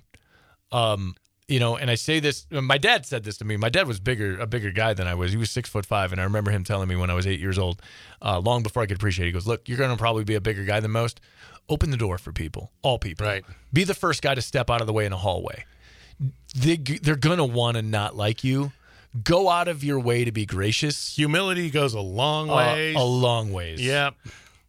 Um, 0.72 1.16
you 1.48 1.60
know, 1.60 1.76
and 1.78 1.90
I 1.90 1.96
say 1.96 2.20
this. 2.20 2.46
My 2.52 2.78
dad 2.78 3.08
said 3.08 3.24
this 3.24 3.38
to 3.38 3.46
me. 3.46 3.58
My 3.58 3.70
dad 3.70 3.88
was 3.88 4.00
bigger, 4.00 4.40
a 4.40 4.46
bigger 4.46 4.70
guy 4.72 4.94
than 4.94 5.08
I 5.08 5.16
was. 5.16 5.32
He 5.32 5.38
was 5.38 5.50
six 5.50 5.68
foot 5.68 5.86
five, 5.86 6.12
and 6.12 6.22
I 6.22 6.24
remember 6.24 6.52
him 6.52 6.64
telling 6.64 6.88
me 6.88 6.96
when 6.96 7.10
I 7.10 7.16
was 7.16 7.26
eight 7.26 7.40
years 7.40 7.58
old, 7.58 7.82
uh, 8.22 8.40
long 8.40 8.62
before 8.62 8.84
I 8.84 8.86
could 8.86 8.98
appreciate. 8.98 9.26
it. 9.26 9.30
He 9.30 9.34
goes, 9.34 9.48
"Look, 9.48 9.68
you're 9.68 9.78
going 9.78 9.90
to 9.90 9.98
probably 9.98 10.24
be 10.24 10.36
a 10.36 10.42
bigger 10.42 10.64
guy 10.64 10.80
than 10.80 10.92
most. 10.92 11.20
Open 11.68 11.90
the 11.90 11.98
door 11.98 12.18
for 12.20 12.32
people, 12.32 12.72
all 12.84 13.00
people. 13.00 13.26
Right. 13.26 13.44
Be 13.74 13.84
the 13.84 13.96
first 13.96 14.22
guy 14.22 14.36
to 14.36 14.42
step 14.42 14.70
out 14.70 14.82
of 14.82 14.88
the 14.88 14.94
way 14.94 15.06
in 15.06 15.14
a 15.14 15.18
hallway. 15.18 15.66
They, 16.56 16.76
they're 16.78 17.16
going 17.16 17.38
to 17.38 17.46
want 17.46 17.78
to 17.78 17.82
not 17.82 18.16
like 18.16 18.44
you. 18.44 18.72
Go 19.24 19.50
out 19.50 19.68
of 19.68 19.84
your 19.84 20.00
way 20.00 20.24
to 20.24 20.32
be 20.32 20.46
gracious. 20.46 21.16
Humility 21.16 21.70
goes 21.72 21.94
a 21.94 22.00
long 22.00 22.50
Uh, 22.50 22.56
way. 22.58 22.94
a 22.94 23.02
long 23.02 23.52
ways. 23.52 23.82
Yep. 23.82 24.16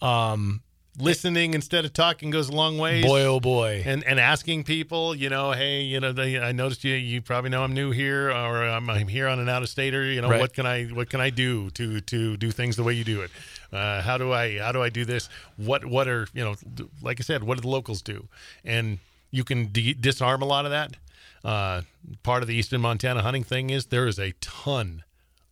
Um. 0.00 0.62
Listening 0.98 1.54
instead 1.54 1.84
of 1.86 1.92
talking 1.94 2.30
goes 2.30 2.48
a 2.48 2.52
long 2.52 2.76
way. 2.76 3.00
Boy, 3.00 3.22
oh 3.24 3.38
boy. 3.40 3.82
and 3.86 4.02
and 4.04 4.18
asking 4.20 4.64
people, 4.64 5.14
you 5.14 5.30
know, 5.30 5.52
hey, 5.52 5.80
you 5.82 5.98
know, 6.00 6.12
they, 6.12 6.38
I 6.38 6.52
noticed 6.52 6.84
you. 6.84 6.94
You 6.94 7.22
probably 7.22 7.48
know 7.48 7.62
I'm 7.62 7.72
new 7.72 7.90
here, 7.90 8.28
or 8.30 8.64
I'm, 8.64 8.90
I'm 8.90 9.08
here 9.08 9.26
on 9.28 9.38
an 9.38 9.48
out 9.48 9.62
of 9.62 9.68
stater. 9.70 10.04
You 10.04 10.20
know, 10.20 10.28
Right. 10.28 10.40
what 10.40 10.52
can 10.52 10.66
I 10.66 10.86
what 10.86 11.08
can 11.08 11.20
I 11.20 11.30
do 11.30 11.70
to 11.70 12.00
to 12.00 12.36
do 12.36 12.50
things 12.50 12.76
the 12.76 12.82
way 12.82 12.92
you 12.92 13.04
do 13.04 13.22
it? 13.22 13.30
Uh, 13.72 14.02
how 14.02 14.18
do 14.18 14.32
I 14.32 14.58
how 14.58 14.72
do 14.72 14.82
I 14.82 14.90
do 14.90 15.04
this? 15.06 15.28
What 15.56 15.86
what 15.86 16.06
are 16.08 16.26
you 16.34 16.44
know? 16.44 16.56
Like 17.00 17.20
I 17.20 17.22
said, 17.22 17.44
what 17.44 17.54
do 17.56 17.62
the 17.62 17.68
locals 17.68 18.02
do? 18.02 18.28
And 18.64 18.98
you 19.30 19.44
can 19.44 19.70
de- 19.72 19.94
disarm 19.94 20.42
a 20.42 20.46
lot 20.46 20.64
of 20.66 20.70
that. 20.72 20.96
Uh, 21.44 21.82
part 22.22 22.42
of 22.42 22.48
the 22.48 22.54
Eastern 22.54 22.80
Montana 22.80 23.22
hunting 23.22 23.44
thing 23.44 23.70
is 23.70 23.86
there 23.86 24.06
is 24.06 24.18
a 24.18 24.32
ton 24.40 25.04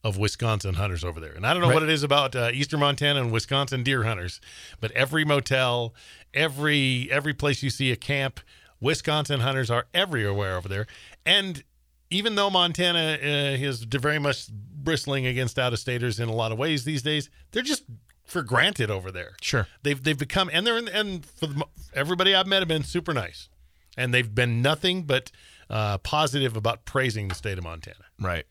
of 0.04 0.16
Wisconsin 0.16 0.74
hunters 0.74 1.02
over 1.02 1.18
there. 1.18 1.32
And 1.32 1.46
I 1.46 1.52
don't 1.52 1.60
know 1.62 1.68
Right. 1.68 1.74
what 1.74 1.82
it 1.82 1.88
is 1.88 2.02
about 2.02 2.36
uh, 2.36 2.50
Eastern 2.52 2.80
Montana 2.80 3.20
and 3.20 3.32
Wisconsin 3.32 3.82
deer 3.82 4.04
hunters, 4.04 4.40
but 4.80 4.90
every 4.92 5.24
motel, 5.24 5.94
every 6.34 7.08
every 7.10 7.34
place 7.34 7.62
you 7.62 7.70
see 7.70 7.90
a 7.90 7.96
camp, 7.96 8.40
Wisconsin 8.80 9.40
hunters 9.40 9.70
are 9.70 9.86
everywhere 9.92 10.56
over 10.56 10.68
there. 10.68 10.86
And 11.26 11.64
even 12.10 12.36
though 12.36 12.48
Montana 12.48 13.18
uh, 13.20 13.56
is 13.58 13.82
very 13.82 14.18
much 14.18 14.48
bristling 14.50 15.26
against 15.26 15.58
out 15.58 15.72
of 15.72 15.78
staters 15.78 16.20
in 16.20 16.28
a 16.28 16.32
lot 16.34 16.52
of 16.52 16.58
ways 16.58 16.84
these 16.84 17.02
days, 17.02 17.28
they're 17.50 17.62
just 17.62 17.82
for 18.24 18.42
granted 18.42 18.90
over 18.90 19.10
there. 19.10 19.32
Sure. 19.40 19.66
They've 19.82 20.02
they've 20.02 20.18
become 20.18 20.48
and 20.52 20.66
they're 20.66 20.78
in, 20.78 20.88
and 20.88 21.26
for 21.26 21.48
the, 21.48 21.64
everybody 21.92 22.34
I've 22.34 22.46
met 22.46 22.60
have 22.60 22.68
been 22.68 22.84
super 22.84 23.12
nice, 23.12 23.48
and 23.96 24.14
they've 24.14 24.32
been 24.32 24.62
nothing 24.62 25.02
but 25.02 25.32
uh, 25.70 25.98
positive 25.98 26.56
about 26.56 26.84
praising 26.84 27.28
the 27.28 27.34
state 27.34 27.58
of 27.58 27.64
Montana. 27.64 28.04
Right. 28.20 28.46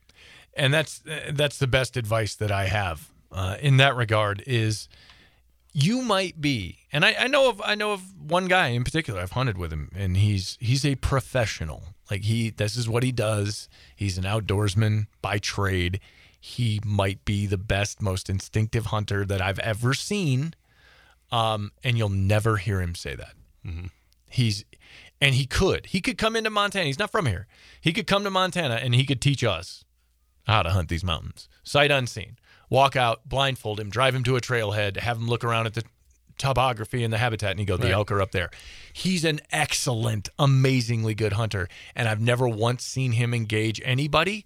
And 0.56 0.74
that's 0.74 1.04
that's 1.32 1.58
the 1.58 1.68
best 1.68 1.98
advice 1.98 2.36
that 2.36 2.52
I 2.52 2.66
have 2.66 3.10
uh, 3.32 3.58
in 3.62 3.78
that 3.78 3.96
regard 3.96 4.44
is 4.48 4.88
you 5.74 6.02
might 6.02 6.42
be 6.42 6.80
and 6.92 7.06
I, 7.06 7.16
I 7.20 7.28
know 7.28 7.50
of 7.50 7.62
I 7.64 7.76
know 7.76 7.92
of 7.92 8.02
one 8.20 8.48
guy 8.48 8.70
in 8.70 8.84
particular 8.84 9.22
I've 9.22 9.34
hunted 9.34 9.58
with 9.58 9.72
him 9.72 9.92
and 9.96 10.18
he's 10.18 10.58
he's 10.60 10.86
a 10.86 10.96
professional. 10.96 11.84
Like 12.10 12.24
he 12.24 12.50
this 12.50 12.76
is 12.76 12.90
what 12.90 13.04
he 13.04 13.12
does. 13.12 13.70
He's 13.96 14.18
an 14.18 14.24
outdoorsman 14.24 15.08
by 15.22 15.38
trade. 15.38 16.00
He 16.40 16.80
might 16.84 17.24
be 17.26 17.46
the 17.46 17.58
best 17.58 18.02
most 18.02 18.30
instinctive 18.30 18.88
hunter 18.88 19.26
that 19.26 19.42
I've 19.42 19.60
ever 19.60 19.94
seen 19.94 20.56
um, 21.32 21.72
and 21.84 21.98
you'll 21.98 22.10
never 22.10 22.58
hear 22.58 22.82
him 22.82 22.96
say 22.96 23.16
that. 23.16 23.34
He's 24.30 24.66
and 25.22 25.36
he 25.36 25.46
could. 25.46 25.88
He 25.88 26.02
could 26.02 26.18
come 26.18 26.36
into 26.36 26.50
Montana. 26.50 26.86
He's 26.86 27.00
not 27.00 27.12
from 27.12 27.26
here. 27.26 27.48
He 27.82 27.94
could 27.94 28.08
come 28.08 28.24
to 28.24 28.30
Montana 28.30 28.76
and 28.76 28.94
he 28.96 29.06
could 29.06 29.22
teach 29.22 29.44
us 29.44 29.84
how 30.46 30.64
to 30.64 30.70
hunt 30.70 30.90
these 30.90 31.04
mountains. 31.04 31.50
Sight 31.64 31.92
unseen. 31.92 32.38
Walk 32.70 32.96
out, 32.96 33.28
blindfold 33.28 33.80
him, 33.80 33.90
drive 33.90 34.14
him 34.14 34.24
to 34.26 34.36
a 34.36 34.42
trailhead, 34.42 34.98
have 34.98 35.18
him 35.18 35.28
look 35.28 35.44
around 35.44 35.68
at 35.68 35.74
the 35.74 35.84
topography 36.38 37.04
and 37.04 37.12
the 37.12 37.18
habitat 37.18 37.52
and 37.52 37.60
he 37.60 37.66
go, 37.66 37.78
the 37.78 37.86
Right. 37.86 37.94
elk 37.94 38.12
are 38.12 38.22
up 38.22 38.32
there. 38.32 38.52
He's 38.94 39.24
an 39.26 39.40
excellent, 39.52 40.30
amazingly 40.38 41.16
good 41.16 41.34
hunter. 41.34 41.68
And 41.96 42.08
I've 42.08 42.22
never 42.22 42.48
once 42.48 42.84
seen 42.84 43.14
him 43.14 43.34
engage 43.34 43.82
anybody 43.84 44.46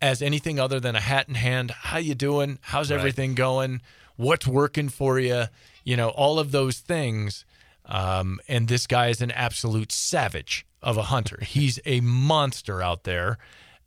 as 0.00 0.20
anything 0.20 0.58
other 0.60 0.78
than 0.80 0.96
a 0.96 1.00
hat 1.00 1.28
in 1.28 1.36
hand. 1.36 1.70
How 1.70 1.98
you 1.98 2.14
doing? 2.14 2.58
How's 2.62 2.90
Right. 2.90 2.98
everything 2.98 3.34
going? 3.34 3.80
What's 4.16 4.46
working 4.46 4.88
for 4.88 5.18
you? 5.18 5.44
You 5.84 5.96
know, 5.96 6.10
all 6.10 6.38
of 6.38 6.52
those 6.52 6.78
things. 6.78 7.44
Um, 7.84 8.40
and 8.48 8.68
this 8.68 8.86
guy 8.86 9.08
is 9.08 9.20
an 9.20 9.30
absolute 9.32 9.92
savage 9.92 10.66
of 10.82 10.96
a 10.96 11.02
hunter. 11.04 11.38
He's 11.42 11.78
a 11.84 12.00
monster 12.00 12.82
out 12.82 13.04
there. 13.04 13.38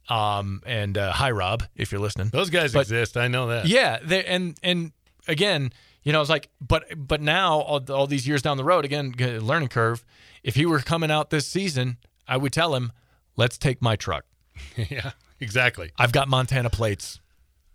Um, 0.09 0.61
and 0.65 0.97
uh, 0.97 1.11
hi, 1.13 1.31
Rob, 1.31 1.63
if 1.75 1.91
you're 1.91 2.01
listening. 2.01 2.29
Those 2.29 2.49
guys 2.49 2.73
But- 2.73 2.81
exist. 2.81 3.17
I 3.17 3.27
know 3.27 3.47
that. 3.47 3.65
Yeah, 3.67 3.99
they, 4.03 4.23
and 4.25 4.55
and 4.61 4.91
again, 5.27 5.71
you 6.03 6.11
know, 6.11 6.21
it's 6.21 6.29
like, 6.29 6.49
but 6.61 6.85
but 6.95 7.21
now 7.21 7.59
all, 7.61 7.83
all 7.91 8.05
these 8.05 8.27
years 8.27 8.41
down 8.43 8.57
the 8.57 8.63
road, 8.63 8.85
again, 8.85 9.13
learning 9.17 9.69
curve. 9.69 10.05
If 10.43 10.53
he 10.55 10.65
were 10.67 10.79
coming 10.79 11.09
out 11.09 11.31
this 11.31 11.47
season, 11.47 11.97
I 12.27 12.37
would 12.37 12.53
tell 12.53 12.75
him, 12.75 12.91
let's 13.35 13.57
take 13.57 13.81
my 13.81 13.95
truck. 13.95 14.25
yeah, 14.77 15.13
exactly. 15.39 15.91
I've 15.97 16.11
got 16.11 16.27
Montana 16.27 16.69
plates. 16.69 17.19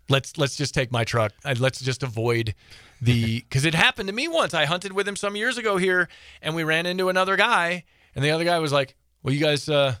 Let's 0.07 0.37
let's 0.37 0.55
just 0.55 0.73
take 0.73 0.89
my 0.89 1.03
truck. 1.03 1.33
Let's 1.59 1.81
just 1.81 2.01
avoid 2.01 2.55
the 3.01 3.39
because 3.41 3.65
it 3.65 3.73
happened 3.73 4.07
to 4.07 4.13
me 4.13 4.27
once. 4.27 4.53
I 4.53 4.65
hunted 4.65 4.93
with 4.93 5.07
him 5.07 5.15
some 5.15 5.35
years 5.35 5.57
ago 5.57 5.77
here, 5.77 6.07
and 6.41 6.55
we 6.55 6.63
ran 6.63 6.85
into 6.85 7.09
another 7.09 7.35
guy, 7.35 7.83
and 8.15 8.23
the 8.23 8.31
other 8.31 8.43
guy 8.45 8.59
was 8.59 8.71
like, 8.71 8.95
"Well, 9.23 9.33
you 9.33 9.39
guys 9.41 9.67
uh, 9.67 9.95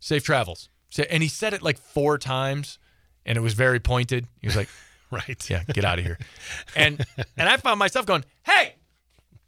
safe 0.00 0.24
travels," 0.24 0.68
and 1.10 1.22
he 1.22 1.28
said 1.28 1.52
it 1.54 1.62
like 1.62 1.78
four 1.78 2.16
times, 2.18 2.78
and 3.26 3.36
it 3.36 3.40
was 3.42 3.54
very 3.54 3.78
pointed. 3.80 4.26
He 4.40 4.46
was 4.46 4.56
like, 4.56 4.68
Right. 5.10 5.50
yeah, 5.50 5.64
get 5.64 5.84
out 5.84 5.98
of 5.98 6.04
here. 6.04 6.18
And 6.76 7.04
and 7.36 7.48
I 7.48 7.56
found 7.56 7.78
myself 7.80 8.06
going, 8.06 8.24
hey, 8.44 8.76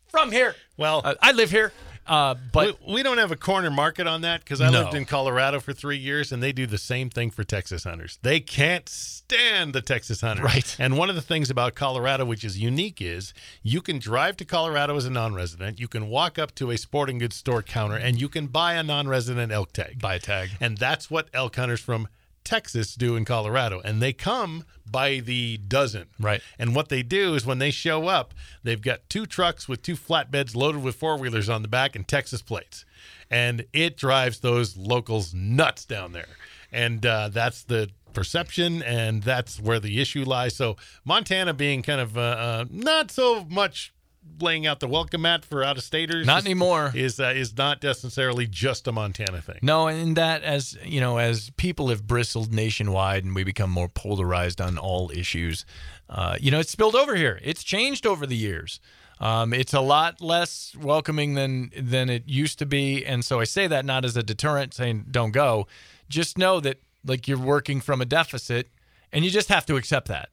from 0.09 0.33
here. 0.33 0.55
Well, 0.77 1.03
Uh, 1.05 1.15
I 1.23 1.31
live 1.33 1.51
here. 1.51 1.73
Uh, 2.07 2.35
but 2.53 2.81
we, 2.87 2.95
we 2.95 3.03
don't 3.03 3.19
have 3.19 3.31
a 3.31 3.37
corner 3.37 3.71
market 3.71 4.07
on 4.07 4.23
that 4.23 4.41
because 4.41 4.61
I 4.61 4.71
No. 4.71 4.83
lived 4.83 4.95
in 4.95 5.05
Colorado 5.05 5.61
for 5.61 5.73
three 5.73 5.97
years, 5.97 6.33
and 6.33 6.43
they 6.43 6.53
do 6.53 6.67
the 6.67 6.79
same 6.79 7.11
thing 7.11 7.31
for 7.31 7.45
Texas 7.45 7.85
hunters. 7.85 8.19
They 8.23 8.41
can't 8.41 8.89
stand 8.89 9.73
the 9.73 9.81
Texas 9.83 10.21
hunter. 10.21 10.43
Right. 10.43 10.75
And 10.79 10.99
one 10.99 11.09
of 11.11 11.15
the 11.15 11.23
things 11.23 11.49
about 11.51 11.75
Colorado, 11.75 12.25
which 12.25 12.43
is 12.45 12.59
unique, 12.59 13.01
is 13.01 13.33
you 13.63 13.81
can 13.81 13.99
drive 13.99 14.37
to 14.39 14.45
Colorado 14.45 14.97
as 14.97 15.05
a 15.07 15.11
non-resident. 15.11 15.79
You 15.79 15.89
can 15.89 16.09
walk 16.09 16.39
up 16.39 16.55
to 16.57 16.71
a 16.71 16.77
sporting 16.77 17.19
goods 17.19 17.37
store 17.37 17.63
counter, 17.63 17.97
and 17.97 18.21
you 18.21 18.29
can 18.29 18.49
buy 18.49 18.75
a 18.75 18.83
non-resident 18.83 19.53
elk 19.53 19.73
tag. 19.73 20.01
buy 20.01 20.17
a 20.17 20.19
tag. 20.19 20.51
And 20.61 20.79
that's 20.79 21.11
what 21.11 21.29
elk 21.33 21.55
hunters 21.57 21.81
from 21.81 22.09
Texas 22.45 22.95
do 22.95 23.17
in 23.17 23.25
Colorado. 23.25 23.81
And 23.81 24.03
they 24.03 24.13
come 24.13 24.65
by 24.91 25.21
the 25.21 25.59
dozen. 25.59 26.07
Right. 26.19 26.43
And 26.59 26.75
what 26.75 26.89
they 26.89 27.03
do 27.03 27.35
is 27.35 27.47
when 27.47 27.59
they 27.59 27.71
show 27.71 28.09
up, 28.09 28.35
they've 28.63 28.81
got 28.81 29.09
two 29.09 29.27
trucks 29.27 29.69
with 29.69 29.83
two 29.83 29.97
flatbeds 29.97 30.55
loaded 30.55 30.83
with 30.83 30.97
four 30.97 31.17
wheelers 31.17 31.49
on 31.49 31.63
the 31.63 31.69
back 31.69 31.97
and 31.97 32.07
Texas 32.07 32.43
plates. 32.43 32.85
And 33.31 33.67
it 33.73 33.97
drives 33.97 34.41
those 34.41 34.77
locals 34.77 35.33
nuts 35.33 35.85
down 35.85 36.13
there. 36.13 36.37
And 36.71 37.05
uh, 37.05 37.29
that's 37.29 37.65
the 37.65 37.91
perception, 38.13 38.83
and 38.83 39.23
that's 39.23 39.61
where 39.61 39.81
the 39.81 40.01
issue 40.01 40.25
lies. 40.25 40.55
So, 40.55 40.77
Montana 41.05 41.55
being 41.55 41.83
kind 41.83 42.01
of 42.01 42.17
uh, 42.17 42.21
uh, 42.21 42.65
not 42.71 43.11
so 43.11 43.47
much 43.49 43.93
laying 44.41 44.67
out 44.67 44.81
the 44.81 44.89
welcome 44.89 45.23
mat 45.23 45.45
for 45.45 45.63
out 45.63 45.77
of 45.77 45.85
staters 45.85 46.27
Not 46.27 46.45
anymore. 46.45 46.91
is 46.95 47.21
uh, 47.21 47.33
is 47.35 47.57
not 47.57 47.83
necessarily 47.83 48.47
just 48.47 48.89
a 48.89 48.93
Montana 48.93 49.41
thing. 49.41 49.59
No, 49.63 49.89
and 49.89 50.17
that 50.17 50.43
as 50.43 50.77
you 50.85 51.01
know, 51.01 51.19
as 51.19 51.51
people 51.57 51.89
have 51.89 52.07
bristled 52.07 52.53
nationwide 52.53 53.25
and 53.25 53.35
we 53.35 53.45
become 53.45 53.71
more 53.71 53.89
polarized 53.89 54.61
on 54.61 54.79
all 54.79 55.11
issues, 55.11 55.65
uh, 56.09 56.37
you 56.41 56.51
know, 56.51 56.59
it's 56.61 56.71
spilled 56.73 56.95
over 56.95 57.15
here. 57.15 57.39
It's 57.43 57.63
changed 57.63 58.07
over 58.07 58.27
the 58.27 58.37
years. 58.37 58.81
Um, 59.21 59.53
it's 59.53 59.73
a 59.73 59.81
lot 59.81 60.21
less 60.21 60.75
welcoming 60.81 61.35
than 61.35 61.71
than 61.79 62.11
it 62.11 62.25
used 62.27 62.59
to 62.59 62.67
be, 62.67 63.07
and 63.07 63.25
so 63.25 63.39
I 63.39 63.45
say 63.45 63.69
that 63.69 63.85
not 63.85 64.05
as 64.05 64.17
a 64.17 64.23
deterrent, 64.23 64.75
saying 64.75 65.07
don't 65.11 65.31
go. 65.31 65.69
Just 66.09 66.37
know 66.37 66.59
that 66.61 66.83
like 67.05 67.29
you're 67.29 67.39
working 67.39 67.81
from 67.81 68.01
a 68.01 68.05
deficit, 68.05 68.69
and 69.13 69.25
you 69.25 69.31
just 69.31 69.49
have 69.49 69.65
to 69.67 69.77
accept 69.77 70.09
that. 70.09 70.31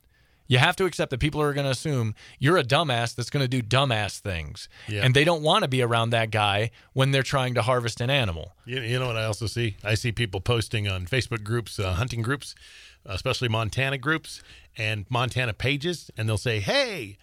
You 0.49 0.57
have 0.57 0.75
to 0.77 0.85
accept 0.85 1.11
that 1.11 1.19
people 1.19 1.41
are 1.41 1.53
going 1.53 1.63
to 1.65 1.71
assume 1.71 2.13
you're 2.39 2.57
a 2.57 2.63
dumbass 2.63 3.15
that's 3.15 3.29
going 3.29 3.43
to 3.43 3.47
do 3.47 3.61
dumbass 3.61 4.19
things, 4.19 4.67
Yeah. 4.89 5.05
and 5.05 5.13
they 5.13 5.23
don't 5.23 5.41
want 5.43 5.61
to 5.63 5.67
be 5.69 5.81
around 5.81 6.09
that 6.09 6.31
guy 6.31 6.71
when 6.93 7.11
they're 7.11 7.23
trying 7.23 7.53
to 7.53 7.61
harvest 7.61 8.01
an 8.01 8.09
animal. 8.09 8.53
You, 8.65 8.81
you 8.81 8.99
know 8.99 9.07
what 9.07 9.15
I 9.15 9.23
also 9.25 9.45
see? 9.47 9.77
I 9.83 9.93
see 9.93 10.11
people 10.11 10.41
posting 10.41 10.87
on 10.89 11.05
Facebook 11.05 11.43
groups, 11.43 11.79
uh, 11.79 11.93
hunting 11.93 12.21
groups, 12.21 12.55
especially 13.05 13.47
Montana 13.47 13.97
groups 13.97 14.41
and 14.77 15.05
Montana 15.09 15.53
pages, 15.53 16.09
and 16.17 16.27
they'll 16.27 16.37
say, 16.37 16.59
"Hey, 16.59 17.17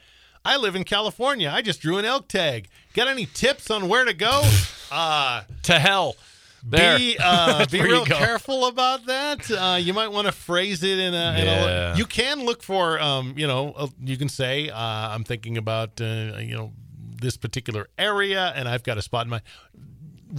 I 0.45 0.57
live 0.57 0.77
in 0.77 0.85
California. 0.85 1.51
I 1.53 1.63
just 1.63 1.81
drew 1.81 1.99
an 1.99 2.05
elk 2.05 2.29
tag. 2.29 2.69
Got 2.95 3.09
any 3.09 3.27
tips 3.27 3.71
on 3.71 3.89
where 3.89 4.05
to 4.05 4.15
go?" 4.15 4.49
Uh, 4.89 5.43
To 5.65 5.81
hell. 5.81 6.15
There. 6.69 6.99
be 6.99 7.17
uh, 7.23 7.65
be 7.67 7.81
real 7.81 8.05
careful 8.05 8.67
about 8.67 9.07
that. 9.07 9.51
Uh, 9.51 9.77
you 9.77 9.95
might 9.95 10.09
want 10.09 10.27
to 10.27 10.33
phrase 10.33 10.83
it 10.83 10.99
in 10.99 11.15
a, 11.15 11.39
in 11.39 11.47
a. 11.49 11.95
You 11.97 12.07
can 12.07 12.45
look 12.45 12.63
for, 12.63 13.01
um, 13.01 13.35
you 13.37 13.47
know, 13.47 13.73
uh, 13.77 13.87
you 14.01 14.17
can 14.17 14.29
say, 14.29 14.69
uh, 14.69 14.77
"I'm 14.79 15.23
thinking 15.25 15.57
about, 15.57 16.01
uh, 16.01 16.39
you 16.41 16.57
know, 16.57 16.73
this 17.21 17.37
particular 17.37 17.89
area, 17.99 18.53
and 18.57 18.69
I've 18.69 18.83
got 18.83 18.99
a 18.99 19.03
spot 19.03 19.27
in 19.27 19.31
my 19.31 19.41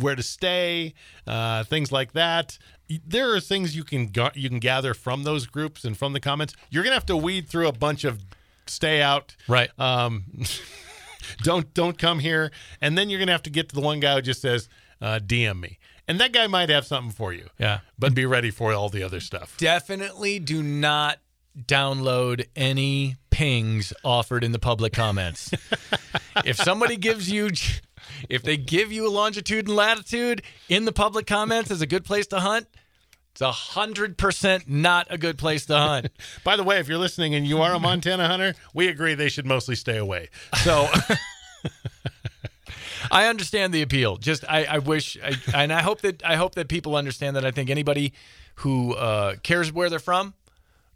where 0.02 0.16
to 0.16 0.24
stay, 0.24 0.94
uh, 1.26 1.64
things 1.64 1.92
like 1.92 2.12
that." 2.14 2.58
There 3.06 3.34
are 3.34 3.40
things 3.40 3.76
you 3.76 3.84
can 3.84 4.08
ga- 4.08 4.32
you 4.36 4.50
can 4.50 4.60
gather 4.60 4.94
from 4.94 5.24
those 5.24 5.46
groups 5.46 5.84
and 5.86 5.98
from 5.98 6.14
the 6.14 6.20
comments. 6.20 6.54
You're 6.70 6.84
gonna 6.84 6.94
have 6.96 7.06
to 7.08 7.18
weed 7.18 7.48
through 7.50 7.68
a 7.68 7.74
bunch 7.74 8.04
of 8.04 8.24
stay 8.66 9.02
out, 9.02 9.36
Right. 9.48 9.70
um, 9.80 10.26
don't 11.44 11.74
don't 11.74 11.98
come 11.98 12.20
here 12.20 12.52
and 12.82 12.98
then 12.98 13.10
you're 13.10 13.20
gonna 13.20 13.32
have 13.32 13.44
to 13.44 13.50
get 13.50 13.70
to 13.70 13.76
the 13.76 13.82
one 13.82 14.00
guy 14.00 14.16
who 14.16 14.22
just 14.22 14.42
says 14.42 14.70
uh, 15.02 15.20
dm 15.20 15.60
me 15.60 15.78
and 16.08 16.20
that 16.20 16.32
guy 16.32 16.48
might 16.48 16.70
have 16.70 16.86
something 16.86 17.12
for 17.12 17.34
you 17.34 17.48
Yeah. 17.60 17.80
but 18.00 18.14
be 18.14 18.26
ready 18.26 18.52
for 18.52 18.74
all 18.74 18.90
the 18.90 19.04
other 19.04 19.20
stuff 19.20 19.56
Definitely 19.58 20.40
do 20.40 20.62
not 20.64 21.18
download 21.66 22.46
any 22.56 23.16
pings 23.32 23.92
offered 24.04 24.44
in 24.44 24.52
the 24.52 24.60
public 24.60 24.94
comments. 24.94 25.52
if 26.46 26.56
somebody 26.56 26.96
gives 26.98 27.30
you 27.32 27.50
if 28.30 28.42
they 28.44 28.58
give 28.58 28.92
you 28.92 29.08
a 29.08 29.12
longitude 29.12 29.68
and 29.68 29.76
latitude 29.76 30.42
in 30.70 30.86
the 30.86 30.92
public 30.92 31.26
comments 31.28 31.70
as 31.72 31.82
a 31.82 31.88
good 31.88 32.04
place 32.06 32.26
to 32.28 32.40
hunt, 32.40 32.68
it's 33.32 33.42
a 33.42 33.52
hundred 33.52 34.18
percent 34.18 34.68
not 34.70 35.08
a 35.10 35.18
good 35.18 35.38
place 35.38 35.66
to 35.68 35.78
hunt. 35.78 36.08
by 36.44 36.56
the 36.56 36.64
way 36.64 36.80
if 36.80 36.88
you're 36.88 36.98
listening 36.98 37.36
and 37.36 37.46
you 37.48 37.62
are 37.62 37.74
a 37.74 37.80
montana 37.80 38.28
hunter 38.28 38.54
we 38.74 38.88
agree 38.88 39.14
they 39.16 39.30
should 39.30 39.46
mostly 39.46 39.76
stay 39.76 39.98
away 39.98 40.30
so 40.64 40.88
I 43.12 43.28
understand 43.28 43.74
the 43.74 43.82
appeal. 43.82 44.18
Just 44.18 44.44
I, 44.48 44.66
I 44.66 44.78
wish, 44.80 45.18
I, 45.24 45.34
and 45.54 45.72
I 45.74 45.82
hope 45.82 46.02
that 46.02 46.24
I 46.26 46.36
hope 46.36 46.56
that 46.56 46.68
people 46.68 46.96
understand 46.96 47.36
that. 47.36 47.46
I 47.46 47.52
think 47.52 47.70
anybody 47.70 48.14
who 48.56 48.94
uh, 48.96 49.36
cares 49.44 49.72
where 49.72 49.90
they're 49.90 50.00
from 50.00 50.34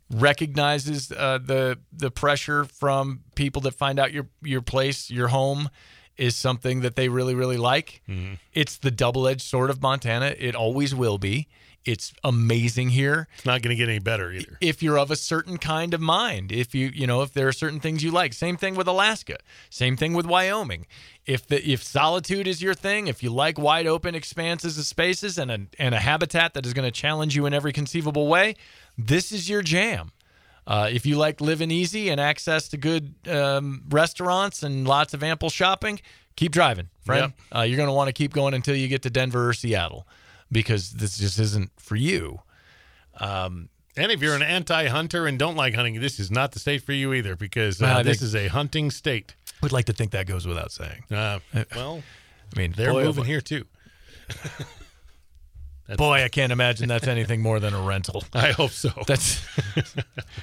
recognizes 0.10 1.12
uh, 1.12 1.40
the 1.44 1.80
the 1.92 2.12
pressure 2.12 2.66
from 2.66 3.22
people 3.36 3.62
that 3.64 3.74
find 3.74 4.00
out 4.00 4.12
your 4.12 4.28
your 4.42 4.62
place, 4.62 5.10
your 5.10 5.30
home, 5.30 5.70
is 6.18 6.36
something 6.36 6.82
that 6.82 6.96
they 6.96 7.10
really 7.10 7.36
really 7.36 7.58
like. 7.58 8.02
It's 8.54 8.78
the 8.78 8.92
double 8.92 9.28
edged 9.28 9.42
sword 9.42 9.70
of 9.70 9.82
Montana. 9.82 10.36
It 10.38 10.56
always 10.56 10.94
will 10.94 11.18
be. 11.18 11.48
It's 11.84 12.14
amazing 12.24 12.90
here. 12.90 13.28
It's 13.36 13.46
not 13.46 13.62
going 13.62 13.76
to 13.76 13.76
get 13.76 13.90
any 13.90 14.00
better 14.00 14.32
either. 14.32 14.58
if 14.62 14.84
you're 14.84 15.00
of 15.00 15.10
a 15.10 15.16
certain 15.16 15.58
kind 15.58 15.94
of 15.94 16.02
mind 16.02 16.52
if 16.52 16.76
you 16.76 16.92
you 16.94 17.08
know 17.08 17.22
if 17.22 17.34
there 17.34 17.48
are 17.48 17.54
certain 17.54 17.80
things 17.80 18.04
you 18.04 18.12
like. 18.12 18.34
Same 18.34 18.58
thing 18.58 18.76
with 18.76 18.88
alaska. 18.88 19.38
Same 19.70 19.98
thing 19.98 20.14
with 20.14 20.26
wyoming. 20.26 20.86
If 21.26 21.48
the 21.48 21.68
if 21.68 21.84
solitude 21.84 22.48
is 22.48 22.62
your 22.62 22.74
thing 22.74 23.08
if 23.08 23.24
you 23.24 23.30
like 23.32 23.58
wide 23.58 23.88
open 23.88 24.16
expanses 24.16 24.78
of 24.78 24.86
spaces 24.86 25.38
and 25.38 25.52
a 25.52 25.60
and 25.80 25.96
a 25.96 26.00
habitat 26.00 26.54
that 26.54 26.66
is 26.66 26.74
going 26.74 26.86
to 26.86 26.92
challenge 26.92 27.36
you 27.36 27.46
in 27.46 27.54
every 27.54 27.74
conceivable 27.74 28.28
way 28.28 28.56
this 28.98 29.32
is 29.32 29.50
your 29.50 29.62
jam. 29.62 30.12
Uh, 30.68 30.88
if 30.92 31.06
you 31.08 31.18
like 31.18 31.42
living 31.42 31.72
easy 31.72 32.10
and 32.10 32.22
access 32.22 32.68
to 32.70 32.78
good 32.78 33.16
um, 33.28 33.84
restaurants 33.90 34.62
and 34.62 34.88
lots 34.88 35.14
of 35.14 35.24
ample 35.24 35.50
shopping, 35.50 36.00
keep 36.36 36.52
driving, 36.52 36.90
friend. 37.04 37.34
Uh, 37.56 37.62
you're 37.62 37.78
going 37.78 37.90
to 37.90 37.94
want 37.94 38.08
to 38.08 38.14
keep 38.14 38.32
going 38.32 38.54
until 38.54 38.76
you 38.76 38.88
get 38.88 39.02
to 39.02 39.10
Denver 39.10 39.50
or 39.50 39.54
Seattle 39.54 40.08
because 40.52 40.92
this 40.92 41.18
just 41.18 41.40
isn't 41.40 41.72
for 41.80 41.96
you. 41.96 42.40
and 43.20 43.70
if 43.98 44.22
you're 44.22 44.36
an 44.36 44.42
anti-hunter 44.42 45.28
and 45.28 45.38
don't 45.38 45.56
like 45.56 45.74
hunting 45.74 46.00
this 46.00 46.20
is 46.20 46.32
not 46.32 46.52
the 46.54 46.60
state 46.60 46.82
for 46.84 46.94
you 46.94 47.14
either 47.14 47.36
because 47.36 47.82
uh, 47.82 47.86
Well, 47.86 48.04
this 48.04 48.22
is 48.22 48.36
a 48.36 48.48
hunting 48.48 48.90
state 48.90 49.36
Would 49.62 49.72
like 49.74 49.86
to 49.86 49.94
think 49.94 50.12
that 50.12 50.28
goes 50.28 50.48
without 50.48 50.72
saying. 50.72 51.04
uh, 51.12 51.40
well 51.76 52.02
I 52.56 52.60
mean, 52.60 52.74
they're 52.76 52.92
boy, 52.94 53.04
moving 53.04 53.24
oh 53.24 53.28
here 53.28 53.42
too 53.42 53.66
Boy, 55.98 56.24
I 56.24 56.30
can't 56.30 56.54
imagine 56.54 56.88
that's 56.88 57.08
anything 57.08 57.42
more 57.42 57.60
than 57.60 57.74
a 57.74 57.82
rental. 57.82 58.24
i 58.34 58.52
hope 58.52 58.72
so 58.72 58.92
That's 59.08 59.46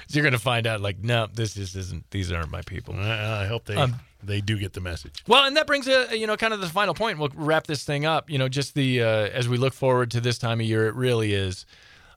you're 0.09 0.21
going 0.21 0.33
to 0.33 0.37
find 0.39 0.67
out. 0.67 0.79
Like, 0.79 0.99
no, 0.99 1.27
this 1.33 1.55
just 1.55 1.75
isn't. 1.75 2.09
These 2.11 2.31
aren't 2.31 2.51
my 2.51 2.61
people. 2.61 2.93
I, 2.95 3.43
I 3.43 3.45
hope 3.47 3.65
they 3.65 3.75
Um, 3.75 3.95
they 4.21 4.41
do 4.41 4.57
get 4.57 4.73
the 4.73 4.81
message 4.81 5.23
Well, 5.27 5.45
and 5.45 5.55
that 5.57 5.67
brings 5.67 5.87
a 5.87 6.17
you 6.17 6.27
know 6.27 6.37
kind 6.37 6.53
of 6.53 6.61
the 6.61 6.67
final 6.67 6.93
point. 6.93 7.19
We'll 7.19 7.31
wrap 7.35 7.67
this 7.67 7.83
thing 7.83 8.05
up. 8.05 8.29
You 8.29 8.37
know, 8.37 8.49
just 8.49 8.75
the 8.75 9.01
uh, 9.01 9.07
as 9.07 9.47
we 9.47 9.57
look 9.57 9.73
forward 9.73 10.11
to 10.11 10.21
this 10.21 10.37
time 10.37 10.59
of 10.59 10.65
year, 10.65 10.87
it 10.87 10.95
really 10.95 11.33
is 11.33 11.65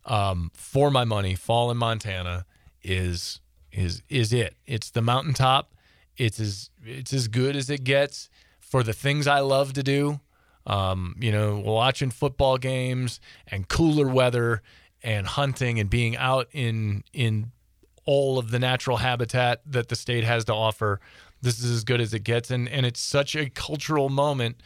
um, 0.05 0.51
for 0.55 0.91
my 0.91 1.05
money. 1.05 1.35
Fall 1.35 1.71
in 1.71 1.77
Montana 1.77 2.45
is 2.83 3.41
is 3.71 4.03
is 4.09 4.33
it. 4.33 4.57
It's 4.67 4.91
the 4.91 5.03
mountaintop. 5.03 5.75
It's 6.17 6.39
as 6.41 6.71
it's 6.85 7.13
as 7.13 7.29
good 7.29 7.57
as 7.57 7.71
it 7.71 7.85
gets 7.85 8.29
for 8.61 8.83
the 8.83 8.93
things 8.93 9.27
I 9.27 9.41
love 9.41 9.73
to 9.75 9.83
do. 9.83 10.21
Um, 10.67 11.17
you 11.19 11.33
know, 11.33 11.59
watching 11.59 12.11
football 12.11 12.57
games 12.57 13.21
and 13.49 13.67
cooler 13.67 14.07
weather 14.07 14.63
and 15.03 15.27
hunting 15.27 15.81
and 15.81 15.91
being 15.91 16.17
out 16.17 16.49
in 16.53 17.03
in 17.13 17.53
all 18.05 18.39
of 18.39 18.51
the 18.51 18.59
natural 18.59 18.99
habitat 18.99 19.61
that 19.67 19.89
the 19.89 19.97
state 19.97 20.25
has 20.25 20.45
to 20.47 20.55
offer. 20.55 21.01
This 21.43 21.63
is 21.63 21.71
as 21.71 21.85
good 21.85 22.01
as 22.01 22.15
it 22.15 22.21
gets, 22.25 22.51
and 22.51 22.69
and 22.69 22.87
it's 22.87 23.01
such 23.01 23.35
a 23.37 23.51
cultural 23.51 24.09
moment 24.09 24.57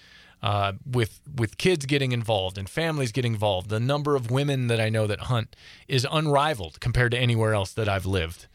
uh, 0.43 0.75
with 0.85 1.21
with 1.37 1.59
kids 1.59 1.87
getting 1.87 2.13
involved 2.13 2.59
and 2.59 2.69
families 2.69 3.13
getting 3.13 3.33
involved. 3.33 3.71
The 3.71 3.81
number 3.81 4.15
of 4.15 4.31
women 4.31 4.67
that 4.69 4.81
I 4.81 4.89
know 4.89 5.07
that 5.07 5.21
hunt 5.23 5.57
is 5.89 6.07
unrivaled 6.11 6.81
compared 6.81 7.13
to 7.13 7.19
anywhere 7.19 7.55
else 7.55 7.73
that 7.73 7.89
I've 7.89 8.07
lived. 8.07 8.47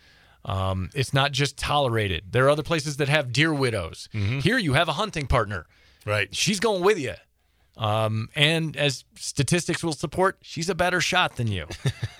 Um, 0.45 0.89
it's 0.95 1.13
not 1.13 1.31
just 1.31 1.57
tolerated. 1.57 2.31
There 2.31 2.45
are 2.45 2.49
other 2.49 2.63
places 2.63 2.97
that 2.97 3.09
have 3.09 3.31
deer 3.31 3.53
widows. 3.53 4.09
Here 4.11 4.57
you 4.57 4.73
have 4.73 4.87
a 4.87 4.93
hunting 4.93 5.27
partner. 5.27 5.67
Right. 6.05 6.33
She's 6.35 6.59
going 6.59 6.83
with 6.83 6.97
you. 6.97 7.13
Um, 7.77 8.29
and 8.35 8.75
as 8.75 9.05
statistics 9.15 9.83
will 9.83 9.93
support, 9.93 10.37
she's 10.41 10.69
a 10.69 10.75
better 10.75 10.99
shot 11.01 11.37
than 11.37 11.47
you. 11.47 11.65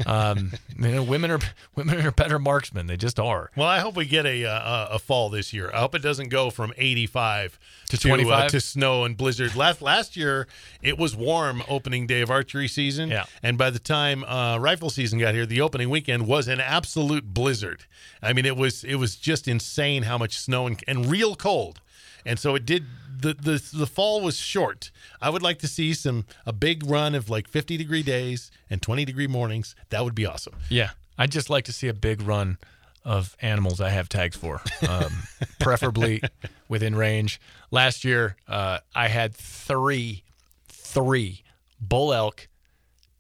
Um, 0.06 0.54
you 0.80 0.88
know, 0.88 1.04
women 1.04 1.30
are 1.30 1.40
women 1.76 2.04
are 2.06 2.12
better 2.12 2.40
marksmen. 2.40 2.88
They 2.88 2.98
just 2.98 3.20
are. 3.20 3.52
Well, 3.56 3.68
I 3.68 3.80
hope 3.80 3.96
we 3.96 4.06
get 4.06 4.26
a 4.26 4.46
uh, 4.46 4.88
a 4.92 5.00
fall 5.00 5.30
this 5.30 5.54
year. 5.54 5.70
I 5.74 5.80
hope 5.80 5.94
it 5.94 6.02
doesn't 6.02 6.30
go 6.30 6.50
from 6.50 6.74
85 6.78 7.60
To 7.90 7.98
uh, 7.98 8.00
25? 8.00 8.52
to 8.52 8.62
snow 8.62 9.04
and 9.04 9.16
blizzard. 9.18 9.56
Last 9.56 9.82
last 9.82 10.16
year 10.16 10.48
it 10.82 10.98
was 10.98 11.16
warm 11.16 11.62
opening 11.68 12.08
day 12.08 12.22
of 12.22 12.32
archery 12.32 12.68
season, 12.70 13.10
Yeah. 13.10 13.26
and 13.44 13.58
by 13.58 13.70
the 13.70 13.80
time 13.80 14.24
uh, 14.24 14.58
rifle 14.58 14.90
season 14.90 15.20
got 15.20 15.34
here, 15.36 15.46
the 15.46 15.62
opening 15.62 15.90
weekend 15.90 16.28
was 16.28 16.48
an 16.48 16.60
absolute 16.62 17.34
blizzard. 17.34 17.86
I 18.24 18.34
mean, 18.34 18.46
it 18.46 18.56
was 18.58 18.84
it 18.84 18.96
was 18.96 19.16
just 19.18 19.48
insane 19.48 20.04
how 20.04 20.18
much 20.18 20.40
snow 20.40 20.66
and, 20.66 20.82
and 20.88 21.06
real 21.12 21.36
cold. 21.36 21.82
And 22.26 22.40
so 22.40 22.56
it 22.56 22.66
did. 22.66 22.86
The, 23.22 23.34
the 23.36 23.64
the 23.78 23.86
fall 23.86 24.22
was 24.22 24.38
short. 24.38 24.90
I 25.22 25.30
would 25.30 25.44
like 25.44 25.60
to 25.60 25.68
see 25.68 25.94
some 25.94 26.26
a 26.46 26.52
big 26.52 26.90
run 26.90 27.14
of 27.14 27.30
like 27.30 27.48
50 27.48 27.78
degree 27.78 28.02
days 28.02 28.50
and 28.70 28.82
20 28.82 29.06
degree 29.06 29.28
mornings. 29.28 29.76
That 29.90 30.04
would 30.04 30.16
be 30.16 30.26
awesome. 30.26 30.56
Yeah, 30.70 30.92
I'd 31.20 31.32
just 31.32 31.50
like 31.50 31.66
to 31.66 31.74
see 31.74 31.88
a 31.88 31.94
big 31.94 32.22
run 32.24 32.58
of 33.04 33.36
animals 33.42 33.82
I 33.82 33.90
have 33.90 34.10
tags 34.10 34.36
for, 34.36 34.62
um, 34.88 35.12
preferably 35.60 36.22
within 36.68 36.96
range. 36.96 37.40
Last 37.72 38.04
year, 38.04 38.38
uh, 38.48 38.80
I 38.96 39.08
had 39.08 39.36
three, 39.36 40.24
three 40.68 41.44
bull 41.80 42.14
elk 42.14 42.48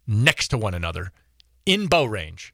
next 0.08 0.50
to 0.50 0.58
one 0.58 0.74
another 0.74 1.12
in 1.66 1.88
bow 1.88 2.06
range, 2.06 2.54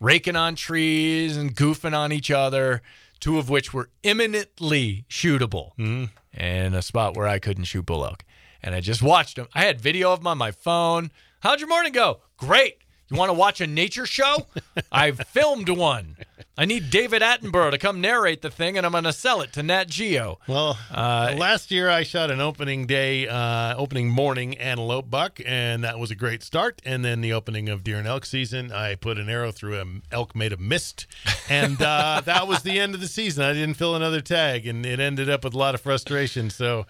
raking 0.00 0.36
on 0.36 0.54
trees 0.54 1.36
and 1.36 1.54
goofing 1.54 1.96
on 1.96 2.12
each 2.12 2.30
other. 2.30 2.82
Two 3.20 3.38
of 3.38 3.48
which 3.48 3.72
were 3.72 3.90
imminently 4.02 5.04
shootable, 5.08 5.72
hmm. 5.76 6.04
and 6.32 6.74
a 6.74 6.82
spot 6.82 7.16
where 7.16 7.26
I 7.26 7.38
couldn't 7.38 7.64
shoot 7.64 7.86
bull 7.86 8.04
elk. 8.04 8.24
And 8.62 8.74
I 8.74 8.80
just 8.80 9.02
watched 9.02 9.36
them. 9.36 9.48
I 9.54 9.64
had 9.64 9.80
video 9.80 10.12
of 10.12 10.20
them 10.20 10.26
on 10.26 10.38
my 10.38 10.50
phone. 10.50 11.10
How'd 11.40 11.60
your 11.60 11.68
morning 11.68 11.92
go? 11.92 12.20
Great. 12.36 12.78
You 13.08 13.16
want 13.16 13.28
to 13.28 13.34
watch 13.34 13.60
a 13.60 13.66
nature 13.66 14.06
show? 14.06 14.46
I 14.92 15.12
filmed 15.12 15.68
one. 15.68 16.16
I 16.58 16.64
need 16.64 16.88
David 16.88 17.20
Attenborough 17.20 17.70
to 17.72 17.76
come 17.76 18.00
narrate 18.00 18.40
the 18.40 18.50
thing, 18.50 18.78
and 18.78 18.86
I'm 18.86 18.92
going 18.92 19.04
to 19.04 19.12
sell 19.12 19.42
it 19.42 19.52
to 19.52 19.62
Nat 19.62 19.88
Geo. 19.88 20.38
Well, 20.48 20.78
Uh, 20.90 21.34
last 21.36 21.70
year 21.70 21.90
I 21.90 22.02
shot 22.02 22.30
an 22.30 22.40
opening 22.40 22.86
day, 22.86 23.28
uh, 23.28 23.76
opening 23.76 24.08
morning 24.08 24.56
antelope 24.56 25.10
buck, 25.10 25.38
and 25.44 25.84
that 25.84 25.98
was 25.98 26.10
a 26.10 26.14
great 26.14 26.42
start. 26.42 26.80
And 26.82 27.04
then 27.04 27.20
the 27.20 27.34
opening 27.34 27.68
of 27.68 27.84
deer 27.84 27.98
and 27.98 28.06
elk 28.06 28.24
season, 28.24 28.72
I 28.72 28.94
put 28.94 29.18
an 29.18 29.28
arrow 29.28 29.52
through 29.52 29.78
an 29.78 30.02
elk 30.10 30.34
made 30.34 30.54
of 30.54 30.60
mist, 30.60 31.06
and 31.50 31.80
uh, 31.82 32.22
that 32.24 32.48
was 32.48 32.62
the 32.62 32.80
end 32.80 32.94
of 32.94 33.02
the 33.02 33.08
season. 33.08 33.44
I 33.44 33.52
didn't 33.52 33.74
fill 33.74 33.94
another 33.94 34.22
tag, 34.22 34.66
and 34.66 34.86
it 34.86 34.98
ended 34.98 35.28
up 35.28 35.44
with 35.44 35.52
a 35.52 35.58
lot 35.58 35.74
of 35.74 35.82
frustration. 35.82 36.48
So. 36.48 36.86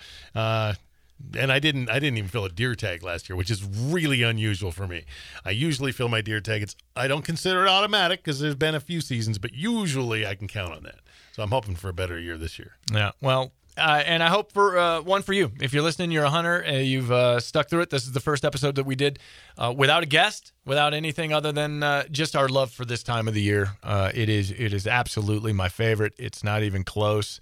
And 1.39 1.51
I 1.51 1.59
didn't 1.59 1.91
I 1.91 1.99
didn't 1.99 2.19
even 2.19 2.29
fill 2.29 2.45
a 2.45 2.51
deer 2.51 2.75
tag 2.75 3.03
last 3.03 3.29
year, 3.29 3.37
which 3.37 3.51
is 3.51 3.65
really 3.65 4.23
unusual 4.23 4.71
for 4.71 4.87
me. 4.87 5.05
I 5.45 5.51
usually 5.51 5.93
fill 5.93 6.09
my 6.09 6.21
deer 6.21 6.41
tag. 6.41 6.63
It's 6.63 6.77
I 6.95 7.09
don't 7.09 7.25
consider 7.25 7.65
it 7.65 7.69
automatic 7.69 8.23
because 8.23 8.41
there's 8.41 8.55
been 8.55 8.75
a 8.75 8.81
few 8.81 9.01
seasons, 9.01 9.39
but 9.39 9.55
usually 9.55 10.27
I 10.27 10.35
can 10.35 10.49
count 10.49 10.73
on 10.73 10.83
that. 10.85 11.01
So 11.33 11.43
I'm 11.43 11.51
hoping 11.51 11.77
for 11.77 11.89
a 11.89 11.93
better 11.95 12.19
year 12.19 12.37
this 12.39 12.59
year. 12.59 12.77
Yeah. 12.93 13.13
Well, 13.21 13.53
uh, 13.79 14.03
and 14.07 14.23
I 14.23 14.29
hope 14.29 14.53
for 14.53 14.79
uh, 14.79 15.03
one 15.03 15.23
for 15.23 15.35
you. 15.35 15.53
If 15.61 15.75
you're 15.75 15.83
listening, 15.83 16.11
you're 16.11 16.25
a 16.25 16.31
hunter, 16.31 16.65
uh, 16.67 16.73
you've 16.73 17.13
uh, 17.13 17.41
stuck 17.41 17.69
through 17.69 17.83
it. 17.83 17.91
This 17.91 18.05
is 18.07 18.13
the 18.13 18.21
first 18.21 18.45
episode 18.45 18.75
that 18.77 18.85
we 18.87 18.95
did 18.95 19.19
uh, 19.59 19.73
without 19.77 20.03
a 20.03 20.07
guest, 20.07 20.53
without 20.65 20.95
anything 20.95 21.33
other 21.35 21.53
than 21.53 21.83
uh, 21.83 22.05
just 22.11 22.35
our 22.35 22.49
love 22.49 22.71
for 22.71 22.87
this 22.87 23.03
time 23.03 23.29
of 23.29 23.35
the 23.35 23.43
year. 23.43 23.73
It 23.85 24.31
is 24.31 24.51
it 24.51 24.73
is 24.73 24.87
absolutely 24.87 25.53
my 25.53 25.69
favorite. 25.69 26.15
It's 26.19 26.43
not 26.43 26.63
even 26.63 26.85
close. 26.85 27.39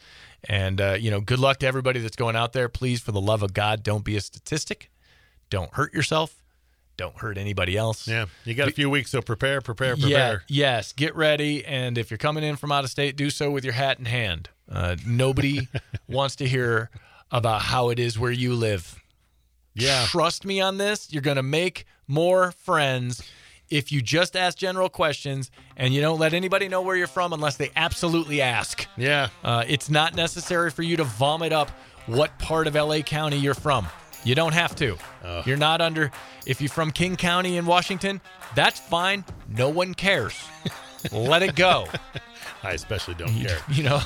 And 0.49 0.81
uh, 0.81 0.97
you 0.99 1.11
know, 1.11 1.21
good 1.21 1.39
luck 1.39 1.59
to 1.59 1.67
everybody 1.67 2.01
that's 2.01 2.17
going 2.17 2.37
out 2.37 2.53
there. 2.53 2.69
Please, 2.69 3.01
for 3.01 3.13
the 3.13 3.21
love 3.21 3.43
of 3.43 3.55
God, 3.55 3.83
don't 3.83 4.05
be 4.05 4.17
a 4.17 4.21
statistic. 4.21 4.91
Don't 5.51 5.73
hurt 5.75 5.95
yourself. 5.95 6.43
Don't 6.97 7.17
hurt 7.17 7.39
anybody 7.39 7.77
else. 7.77 8.07
Yeah, 8.07 8.27
you 8.45 8.55
got 8.55 8.69
a 8.69 8.73
few 8.73 8.89
weeks, 8.89 9.11
so 9.11 9.21
prepare, 9.21 9.61
prepare, 9.61 9.97
prepare. 9.97 10.45
Yeah, 10.49 10.77
yes, 10.77 10.93
get 10.93 11.17
ready. 11.17 11.65
And 11.65 11.99
if 11.99 12.11
you're 12.11 12.19
coming 12.19 12.45
in 12.45 12.57
from 12.57 12.71
out 12.71 12.85
of 12.85 12.91
state, 12.91 13.17
do 13.17 13.31
so 13.31 13.51
with 13.51 13.65
your 13.65 13.73
hat 13.73 13.99
in 13.99 14.05
hand. 14.05 14.49
Uh, 14.71 14.97
nobody 15.05 15.69
wants 16.09 16.37
to 16.37 16.47
hear 16.47 16.91
about 17.33 17.63
how 17.63 17.91
it 17.91 17.99
is 17.99 18.19
where 18.19 18.31
you 18.31 18.55
live. 18.55 19.01
Yeah. 19.75 20.07
Trust 20.07 20.45
me 20.45 20.61
on 20.61 20.79
this. 20.79 21.13
You're 21.13 21.23
going 21.23 21.37
to 21.37 21.43
make 21.43 21.85
more 22.07 22.53
friends 22.53 23.23
if 23.71 23.91
you 23.93 24.03
just 24.03 24.37
ask 24.37 24.57
general 24.59 24.89
questions 24.89 25.51
and 25.77 25.93
you 25.95 26.01
don't 26.01 26.19
let 26.19 26.35
anybody 26.35 26.69
know 26.69 26.83
where 26.83 26.97
you're 26.97 27.07
from 27.07 27.33
unless 27.33 27.57
they 27.57 27.71
absolutely 27.77 28.41
ask. 28.41 28.87
Yeah. 28.97 29.29
Uh, 29.43 29.65
it's 29.67 29.91
not 29.91 30.15
necessary 30.15 30.71
for 30.71 30.83
you 30.83 30.97
to 30.97 31.05
vomit 31.05 31.53
up 31.53 31.71
what 32.07 32.39
part 32.39 32.67
of 32.67 32.75
LA 32.75 33.01
County 33.01 33.37
you're 33.39 33.55
from. 33.55 33.87
You 34.25 34.35
don't 34.35 34.55
have 34.55 34.75
to. 34.77 34.97
You're 35.45 35.59
not 35.59 35.81
under. 35.81 36.11
If 36.47 36.61
you're 36.61 36.71
from 36.71 36.91
King 36.91 37.17
County 37.17 37.57
in 37.59 37.67
Washington, 37.67 38.21
that's 38.55 38.81
fine. 38.81 39.25
No 39.49 39.69
one 39.69 39.93
cares. 39.95 40.43
Let 41.13 41.43
it 41.43 41.55
go. 41.57 41.87
I 42.65 42.73
especially 42.73 43.15
don't 43.15 43.33
You, 43.35 43.47
care. 43.47 43.59
you 43.71 43.83
know, 43.83 44.01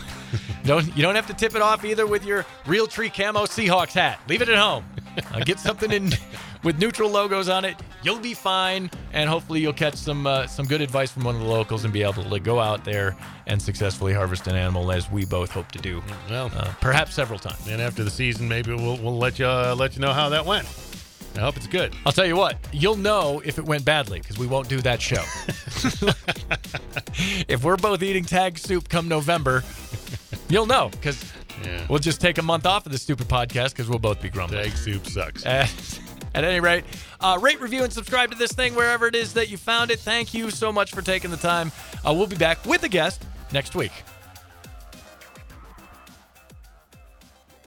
don't 0.65 0.87
you 0.97 1.03
don't 1.03 1.15
have 1.15 1.27
to 1.29 1.35
tip 1.35 1.55
it 1.55 1.63
off 1.63 1.85
either 1.85 2.07
with 2.07 2.25
your 2.25 2.45
Realtree 2.67 3.13
camo 3.15 3.45
Seahawks 3.45 3.93
hat. 3.93 4.21
Leave 4.29 4.43
it 4.43 4.49
at 4.49 4.59
home. 4.59 4.85
Uh, 5.33 5.41
get 5.41 5.59
something 5.59 5.91
in 5.91 6.11
with 6.65 6.79
neutral 6.79 7.11
logos 7.11 7.49
on 7.49 7.65
it. 7.65 7.77
You'll 8.05 8.21
be 8.21 8.35
fine, 8.35 8.89
and 9.13 9.29
hopefully 9.29 9.61
you'll 9.61 9.73
catch 9.73 9.97
some 9.97 10.27
uh, 10.27 10.47
some 10.47 10.67
good 10.67 10.81
advice 10.81 11.11
from 11.11 11.25
one 11.25 11.35
of 11.35 11.41
the 11.41 11.47
locals 11.49 11.85
and 11.85 11.93
be 11.93 12.03
able 12.03 12.23
to 12.25 12.39
go 12.41 12.61
out 12.61 12.85
there 12.85 13.17
and 13.47 13.61
successfully 13.61 14.13
harvest 14.15 14.47
an 14.47 14.55
animal, 14.55 14.93
as 14.93 15.11
we 15.11 15.25
both 15.25 15.51
hope 15.51 15.71
to 15.73 15.79
do, 15.79 16.03
Well, 16.31 16.51
uh, 16.55 16.73
perhaps 16.81 17.15
several 17.15 17.39
times. 17.39 17.67
and 17.67 17.81
after 17.83 18.05
the 18.05 18.11
season, 18.11 18.47
maybe 18.49 18.73
we'll 18.75 18.97
we'll 18.99 19.19
let 19.19 19.39
you 19.41 19.47
uh, 19.47 19.75
let 19.77 19.97
you 19.97 20.03
know 20.03 20.13
how 20.13 20.29
that 20.29 20.45
went. 20.47 20.69
I 21.37 21.41
hope 21.41 21.57
it's 21.57 21.67
good. 21.69 21.95
I'll 22.05 22.13
tell 22.13 22.27
you 22.27 22.37
what, 22.37 22.57
you'll 22.73 22.97
know 22.97 23.41
if 23.45 23.59
it 23.59 23.65
went 23.65 23.85
badly 23.85 24.21
because 24.21 24.39
we 24.39 24.47
won't 24.47 24.69
do 24.69 24.81
that 24.81 25.01
show. 25.01 25.23
if 27.49 27.65
we're 27.65 27.77
both 27.77 28.03
eating 28.03 28.25
tag 28.25 28.59
soup 28.59 28.89
come 28.89 29.09
November, 29.09 29.63
you'll 30.49 30.67
know 30.67 30.89
because 30.91 31.33
Yeah. 31.65 31.85
we'll 31.89 31.99
just 32.01 32.21
take 32.21 32.39
a 32.39 32.43
month 32.43 32.67
off 32.67 32.87
of 32.87 32.93
the 32.93 32.99
stupid 32.99 33.29
podcast 33.29 33.71
because 33.71 33.89
we'll 33.89 33.99
both 33.99 34.21
be 34.21 34.29
grumbling. 34.29 34.65
Tag 34.65 34.77
soup 34.77 35.07
sucks. 35.07 35.47
At, 35.47 35.73
at 36.35 36.45
any 36.45 36.61
rate, 36.61 36.85
uh, 37.21 37.39
rate, 37.41 37.61
review, 37.61 37.85
and 37.85 37.93
subscribe 37.93 38.31
to 38.33 38.37
this 38.39 38.53
thing 38.53 38.75
wherever 38.75 39.07
it 39.07 39.15
is 39.15 39.33
that 39.35 39.49
you 39.49 39.57
found 39.57 39.91
it. 39.91 40.01
Thank 40.01 40.35
you 40.35 40.51
so 40.51 40.73
much 40.73 40.93
for 40.93 41.03
taking 41.03 41.31
the 41.31 41.37
time. 41.37 41.71
Uh, 42.07 42.13
we'll 42.15 42.27
be 42.27 42.37
back 42.37 42.65
with 42.67 42.83
a 42.83 42.89
guest 42.89 43.23
next 43.53 43.75
week. 43.75 43.93